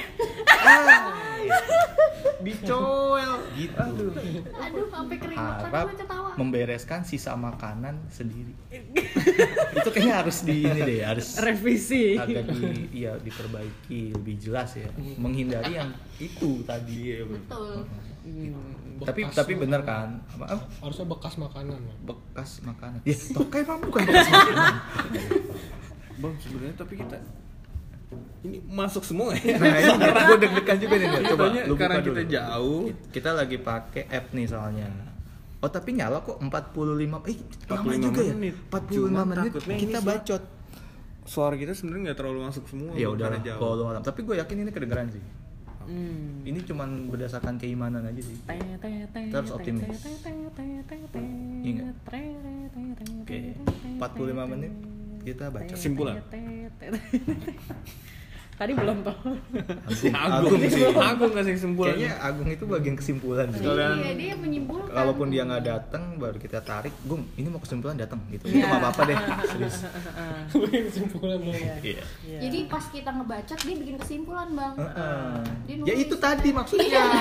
dicoel 2.45 3.33
Gitu. 3.53 3.77
aduh. 3.79 4.87
Sampai 4.89 5.17
keringetan 5.21 5.69
Harap 5.69 5.87
membereskan 6.37 7.01
sisa 7.05 7.37
makanan 7.37 8.09
sendiri. 8.09 8.53
itu 9.79 9.89
kayaknya 9.93 10.15
harus 10.25 10.45
di 10.45 10.65
ini 10.65 10.81
deh, 10.81 11.01
harus 11.05 11.37
Revisi. 11.41 12.17
agak 12.17 12.49
di 12.53 12.89
iya 13.05 13.17
diperbaiki 13.21 14.17
lebih 14.17 14.35
jelas 14.41 14.77
ya. 14.77 14.89
Menghindari 15.21 15.77
yang 15.77 15.91
itu 16.17 16.65
tadi. 16.65 17.21
Betul. 17.25 17.85
Tapi 19.03 19.21
Bekas 19.27 19.35
tapi 19.35 19.53
bener 19.59 19.83
kan? 19.83 20.23
Apa 20.39 20.45
ah, 20.47 20.61
harusnya 20.87 21.07
bekas 21.11 21.35
makanan 21.35 21.75
ya. 21.75 21.95
bekas 22.07 22.51
makanan. 22.63 23.01
Ya 23.03 23.17
tokai 23.35 23.67
bukan 23.67 24.03
bekas 24.07 24.29
makanan. 24.31 24.75
Bang 26.23 26.35
sebenarnya 26.39 26.77
tapi 26.79 26.95
kita 27.03 27.19
ini 28.43 28.59
masuk 28.65 29.03
semua 29.03 29.33
ya 29.35 29.57
nah 29.57 29.77
ini 29.77 29.93
gue 30.25 30.39
deg-degan 30.39 30.77
juga 30.79 30.95
nih 30.97 31.09
coba 31.29 31.45
lu 31.47 31.59
buka 31.69 31.81
karena 31.81 31.97
dulu. 31.99 32.09
kita 32.11 32.23
jauh 32.29 32.83
kita 33.11 33.31
lagi 33.33 33.57
pakai 33.59 34.03
app 34.09 34.27
nih 34.31 34.47
soalnya 34.47 34.89
Oh 35.63 35.71
tapi 35.71 35.95
nyala 35.95 36.19
kok 36.27 36.43
45 36.43 36.51
Eh 37.23 37.39
lama 37.71 37.87
45 37.87 38.03
juga 38.03 38.21
ya 38.21 38.35
menit. 38.35 38.55
45 38.67 38.83
Cuma 38.91 39.23
menit 39.23 39.53
kita 39.79 39.99
bacot 40.03 40.43
suara 41.23 41.55
kita 41.55 41.71
sebenarnya 41.71 42.11
nggak 42.11 42.19
terlalu 42.19 42.51
masuk 42.51 42.67
semua 42.67 42.91
Ya 42.99 43.07
udah 43.07 43.31
karena 43.31 43.47
jauh. 43.47 43.87
alam 43.87 44.03
Tapi 44.03 44.27
gue 44.27 44.35
yakin 44.43 44.57
ini 44.59 44.71
kedengeran 44.75 45.15
sih 45.15 45.23
Hmm. 45.83 46.47
Ini 46.47 46.63
cuman 46.63 47.11
berdasarkan 47.11 47.59
keimanan 47.59 48.07
aja 48.07 48.23
sih 48.23 48.39
Kita 48.39 49.35
harus 49.35 49.51
optimis. 49.51 49.83
Iya 51.59 51.71
nggak? 51.75 51.95
Oke 53.23 53.39
45 53.99 54.53
menit 54.55 54.73
kita 55.23 55.45
baca. 55.49 55.71
Kesimpulan. 55.71 56.19
Tadi 58.53 58.79
belum 58.79 59.03
toh. 59.03 59.17
Agung, 60.13 60.55
Agung 60.55 60.61
sih. 60.63 60.87
Agung 60.87 61.33
kasih 61.33 61.53
kesimpulan. 61.57 61.97
Kayaknya 61.97 62.13
Agung 62.21 62.47
itu 62.47 62.65
bagian 62.65 62.95
kesimpulan 62.95 63.49
sih. 63.51 63.65
Kalian- 63.65 63.99
iya 63.99 64.13
dia 64.15 64.35
menyimpulkan. 64.37 64.93
Kalaupun 64.93 65.27
dia 65.33 65.43
nggak 65.43 65.65
datang 65.65 66.15
baru 66.15 66.37
kita 66.37 66.63
tarik 66.63 66.95
Gung 67.03 67.27
ini 67.35 67.49
mau 67.49 67.59
kesimpulan 67.59 67.97
datang 67.97 68.23
gitu. 68.29 68.45
Itu 68.45 68.63
nggak 68.63 68.79
apa-apa 68.79 69.03
deh. 69.09 69.17
Serius. 69.51 69.77
Kesimpulan 70.93 71.39
lo 71.41 71.51
Iya. 71.51 72.05
Jadi 72.39 72.59
pas 72.69 72.85
kita 72.87 73.11
ngebacot 73.11 73.59
dia 73.59 73.75
bikin 73.75 73.97
kesimpulan 73.99 74.49
bang. 74.53 74.75
Heeh. 74.79 75.35
Dia 75.67 75.75
Ya 75.83 75.95
itu 75.97 76.15
tadi 76.15 76.49
maksudnya. 76.53 77.03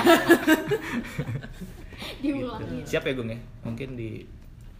Diulangin 2.22 2.82
Siap 2.82 3.02
ya 3.02 3.12
Gung 3.14 3.30
ya? 3.30 3.38
Mungkin 3.62 3.88
di 3.94 4.26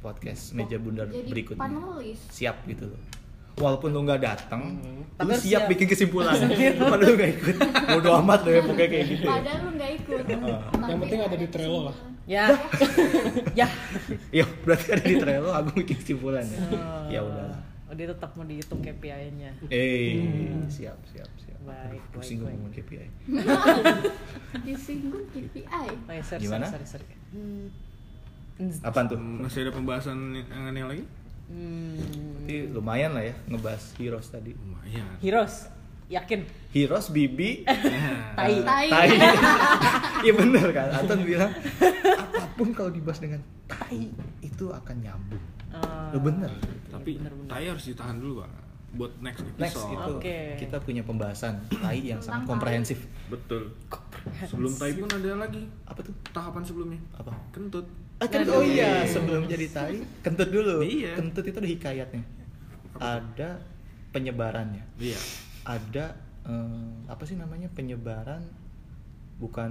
podcast 0.03 0.53
meja 0.53 0.77
bundar 0.77 1.07
jadi 1.07 1.31
berikutnya 1.31 1.63
panelis 1.63 2.19
Siap 2.29 2.67
gitu 2.67 2.91
loh 2.91 3.01
Walaupun 3.53 3.93
lu 3.93 4.01
nggak 4.03 4.25
datang, 4.25 4.81
lu 4.81 5.05
Tapi 5.13 5.29
harus 5.29 5.45
siap, 5.45 5.69
siap. 5.69 5.71
bikin 5.77 5.85
kesimpulan. 5.85 6.33
Padahal 6.81 7.05
lu 7.05 7.13
nggak 7.21 7.31
ikut. 7.37 7.57
Bodo 7.85 8.11
amat 8.25 8.41
lo 8.43 8.51
ya 8.51 8.63
pokoknya 8.65 8.89
kayak 8.89 9.07
gitu. 9.13 9.25
ya. 9.29 9.33
padahal 9.37 9.59
lu 9.61 9.71
nggak 9.77 9.91
ikut 9.93 10.25
Yang 10.89 10.99
penting 11.05 11.21
ada 11.21 11.37
di 11.37 11.49
Trello 11.53 11.81
lah. 11.85 11.97
Ya. 12.25 12.45
ya. 13.61 13.69
Ya 14.33 14.45
berarti 14.65 14.89
ada 14.89 15.05
di 15.05 15.17
Trello 15.21 15.51
aku 15.53 15.69
bikin 15.85 15.97
kesimpulan 16.01 16.49
ya. 16.49 16.61
Ya 17.13 17.21
udah. 17.21 17.53
Oh, 17.93 17.95
dia 17.95 18.09
tetap 18.09 18.33
mau 18.33 18.45
dihitung 18.49 18.81
KPI-nya. 18.81 19.53
Eh, 19.69 20.17
siap, 20.73 20.97
siap, 21.05 21.29
siap. 21.37 21.59
Baik, 21.61 22.01
Pusing 22.09 22.41
gue 22.41 22.49
baik, 22.49 22.57
baik. 22.57 22.57
ngomong 22.57 22.73
KPI. 22.73 23.09
disinggung 24.67 25.27
KPI 25.29 25.63
Oh, 25.69 26.09
ya, 26.09 26.23
sorry, 26.25 26.41
Gimana? 26.41 26.67
sorry, 26.67 26.89
sorry, 26.89 27.05
sorry. 27.05 27.17
Hmm. 27.37 27.69
Apaan 28.81 29.07
tuh? 29.07 29.19
masih 29.19 29.65
ada 29.65 29.73
pembahasan 29.73 30.19
yang 30.35 30.67
aneh 30.67 30.85
lagi 30.85 31.05
Hmm. 31.45 32.01
Berarti 32.39 32.57
lumayan 32.71 33.13
lah 33.13 33.23
ya 33.23 33.35
ngebahas 33.45 33.83
Heroes 33.95 34.25
tadi. 34.27 34.57
lumayan 34.57 35.05
Heroes, 35.19 35.69
yakin? 36.09 36.49
Heroes, 36.71 37.07
Bibi, 37.09 37.69
Tai. 38.39 38.57
tai 38.59 38.89
Tai. 38.89 39.09
Iya 40.25 40.33
bener 40.33 40.67
kan? 40.71 40.89
Anton 40.95 41.21
bilang 41.23 41.53
apa 42.15 42.47
pun 42.55 42.73
kalau 42.73 42.89
dibahas 42.89 43.21
dengan 43.21 43.41
tai 43.67 44.09
itu 44.41 44.65
akan 44.67 44.97
nyambung. 44.99 45.45
Lo 46.09 46.19
bener. 46.21 46.49
tapi 46.89 47.21
tai 47.45 47.65
harus 47.67 47.85
ditahan 47.85 48.17
dulu 48.17 48.41
bang 48.41 48.53
buat 48.93 49.13
next 49.19 49.41
episode 49.43 49.57
Next 49.59 49.81
itu 49.91 50.13
Oke. 50.15 50.39
kita 50.57 50.77
punya 50.79 51.03
pembahasan 51.03 51.53
tai 51.75 52.01
yang 52.03 52.21
sangat 52.21 52.45
komprehensif. 52.47 53.09
betul 53.27 53.73
sebelum 54.43 54.73
tai 54.73 54.93
pun 54.95 55.09
ada 55.11 55.33
lagi 55.39 55.65
Apa 55.85 56.01
tuh? 56.01 56.13
tahapan 56.29 56.61
sebelumnya 56.63 57.01
Apa? 57.15 57.33
kentut 57.51 57.89
Ah, 58.23 58.29
kentut. 58.31 58.55
Oh 58.55 58.63
iya, 58.63 59.03
sebelum 59.05 59.45
jadi 59.45 59.67
tai, 59.67 59.99
kentut 60.23 60.47
dulu. 60.47 60.79
Iya. 60.81 61.19
Kentut 61.19 61.43
itu 61.43 61.59
ada 61.59 61.67
hikayatnya. 61.69 62.23
Ada 62.95 63.51
penyebarannya. 64.11 64.85
iya 64.97 65.19
Ada 65.65 66.15
eh, 66.45 66.91
apa 67.09 67.23
sih 67.25 67.35
namanya 67.35 67.67
penyebaran 67.69 68.47
bukan 69.37 69.71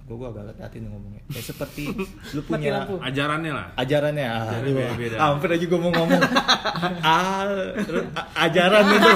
gue 0.00 0.16
gue 0.16 0.24
agak 0.24 0.48
hati-hati 0.48 0.80
nih 0.80 0.88
ngomongnya. 0.88 1.20
Kayak 1.28 1.46
seperti 1.46 1.84
lu 2.34 2.40
punya 2.42 2.80
lampu. 2.80 2.96
ajarannya 2.98 3.52
lah 3.52 3.66
ajarannya 3.76 4.24
ah, 4.24 4.40
Ajaran 4.48 4.60
aduh, 4.64 4.72
beda-beda. 4.72 5.16
hampir 5.20 5.48
aja 5.52 5.64
gue 5.68 5.76
mau 5.78 5.92
ngomong 5.92 6.20
ah, 7.04 7.44
ajaran 8.40 8.84
itu 8.88 9.10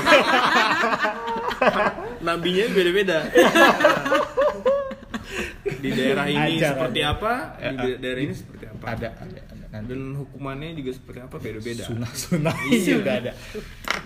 nabinya 2.29 2.65
beda-beda 2.69 3.19
di 5.83 5.91
daerah 5.91 6.27
ini 6.31 6.57
Ajaran. 6.57 6.71
seperti 6.71 7.01
apa? 7.03 7.33
Di 7.59 7.75
da- 7.75 7.99
daerah 7.99 8.23
ini 8.23 8.35
seperti 8.35 8.65
apa? 8.71 8.85
ada 8.87 9.09
ada 9.19 9.41
ada. 9.51 9.67
Nanti. 9.73 9.89
Dan 9.91 10.01
hukumannya 10.15 10.69
juga 10.79 10.91
seperti 10.95 11.19
apa? 11.21 11.37
Beda-beda. 11.43 11.83
Sunah 11.85 12.13
sunah 12.15 12.55
juga 12.71 13.11
ada. 13.19 13.33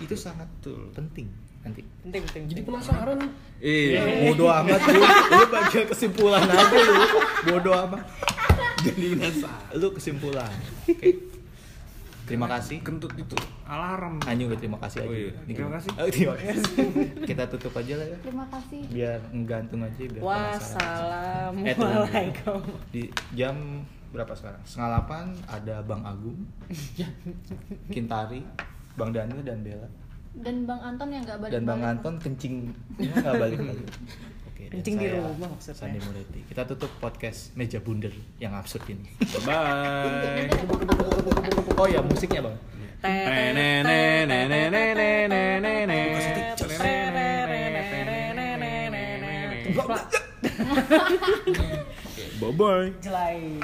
Itu 0.01 0.15
sangat 0.17 0.49
penting. 0.97 1.27
Nanti. 1.61 1.81
Penting, 2.01 2.21
penting. 2.25 2.43
Jadi 2.49 2.61
penasaran. 2.65 3.19
iya. 3.61 4.01
Bodoh 4.31 4.49
amat 4.49 4.81
lu. 4.89 5.01
Lu 5.03 5.45
bagian 5.53 5.85
kesimpulan 5.85 6.43
aja 6.47 6.77
lu. 6.81 6.95
Bodoh 7.51 7.75
amat. 7.85 8.03
Jadi 8.81 9.05
biasa 9.19 9.49
lu 9.77 9.87
kesimpulan. 9.93 10.51
Oke 10.87 11.36
terima 12.27 12.47
kasih. 12.51 12.83
Kentut 12.83 13.15
itu. 13.15 13.37
Alarm. 13.63 14.19
Anyu 14.27 14.51
terima 14.59 14.77
kasih 14.83 15.07
aja. 15.07 15.09
Oh 15.09 15.15
iya. 15.15 15.31
Terima 15.47 15.71
kasih. 15.79 15.89
Oh, 15.95 16.09
terima 16.11 16.35
kasih 16.35 16.87
kita 17.29 17.43
tutup 17.47 17.73
aja 17.79 17.93
lah 17.95 18.07
ya. 18.11 18.17
Terima 18.19 18.45
kasih. 18.51 18.81
Biar 18.91 19.19
nggantung 19.31 19.81
aja 19.81 20.03
biar 20.03 20.21
penasaran. 20.21 21.53
Eh. 21.63 21.73
Wassalamualaikum. 21.73 22.61
di 22.91 23.03
jam 23.33 23.55
berapa 24.11 24.33
sekarang? 24.35 24.61
Setengah 24.67 24.89
delapan 24.91 25.25
ada 25.47 25.75
bang 25.83 26.01
Agung 26.03 26.39
Kintari 27.95 28.43
bang 28.99 29.09
Daniel 29.15 29.41
dan 29.41 29.59
Bella. 29.63 29.89
Dan 30.37 30.69
bang 30.69 30.81
Anton 30.83 31.09
yang 31.09 31.23
nggak 31.25 31.39
balik 31.41 31.53
dan 31.55 31.63
bang 31.65 31.81
Anton 31.81 32.15
kencing. 32.19 32.55
Nggak 32.99 33.33
balik 33.39 33.59
lagi 33.63 33.85
Oke, 34.57 34.73
Kencing 34.73 34.97
di 34.97 35.05
rumah 35.13 35.53
maksudnya. 35.53 35.77
Sandi 35.77 36.01
Mureti 36.01 36.41
kita 36.49 36.65
tutup 36.65 36.89
podcast 36.97 37.53
meja 37.53 37.77
bundar 37.77 38.09
yang 38.41 38.57
absurd 38.57 38.89
ini 38.89 39.05
bye 39.45 40.49
oh 41.77 41.85
ya 41.85 42.01
musiknya 42.01 42.41
bang 42.41 42.57
bye 52.41 52.49
bye 52.57 52.89
Jelai. 52.97 53.61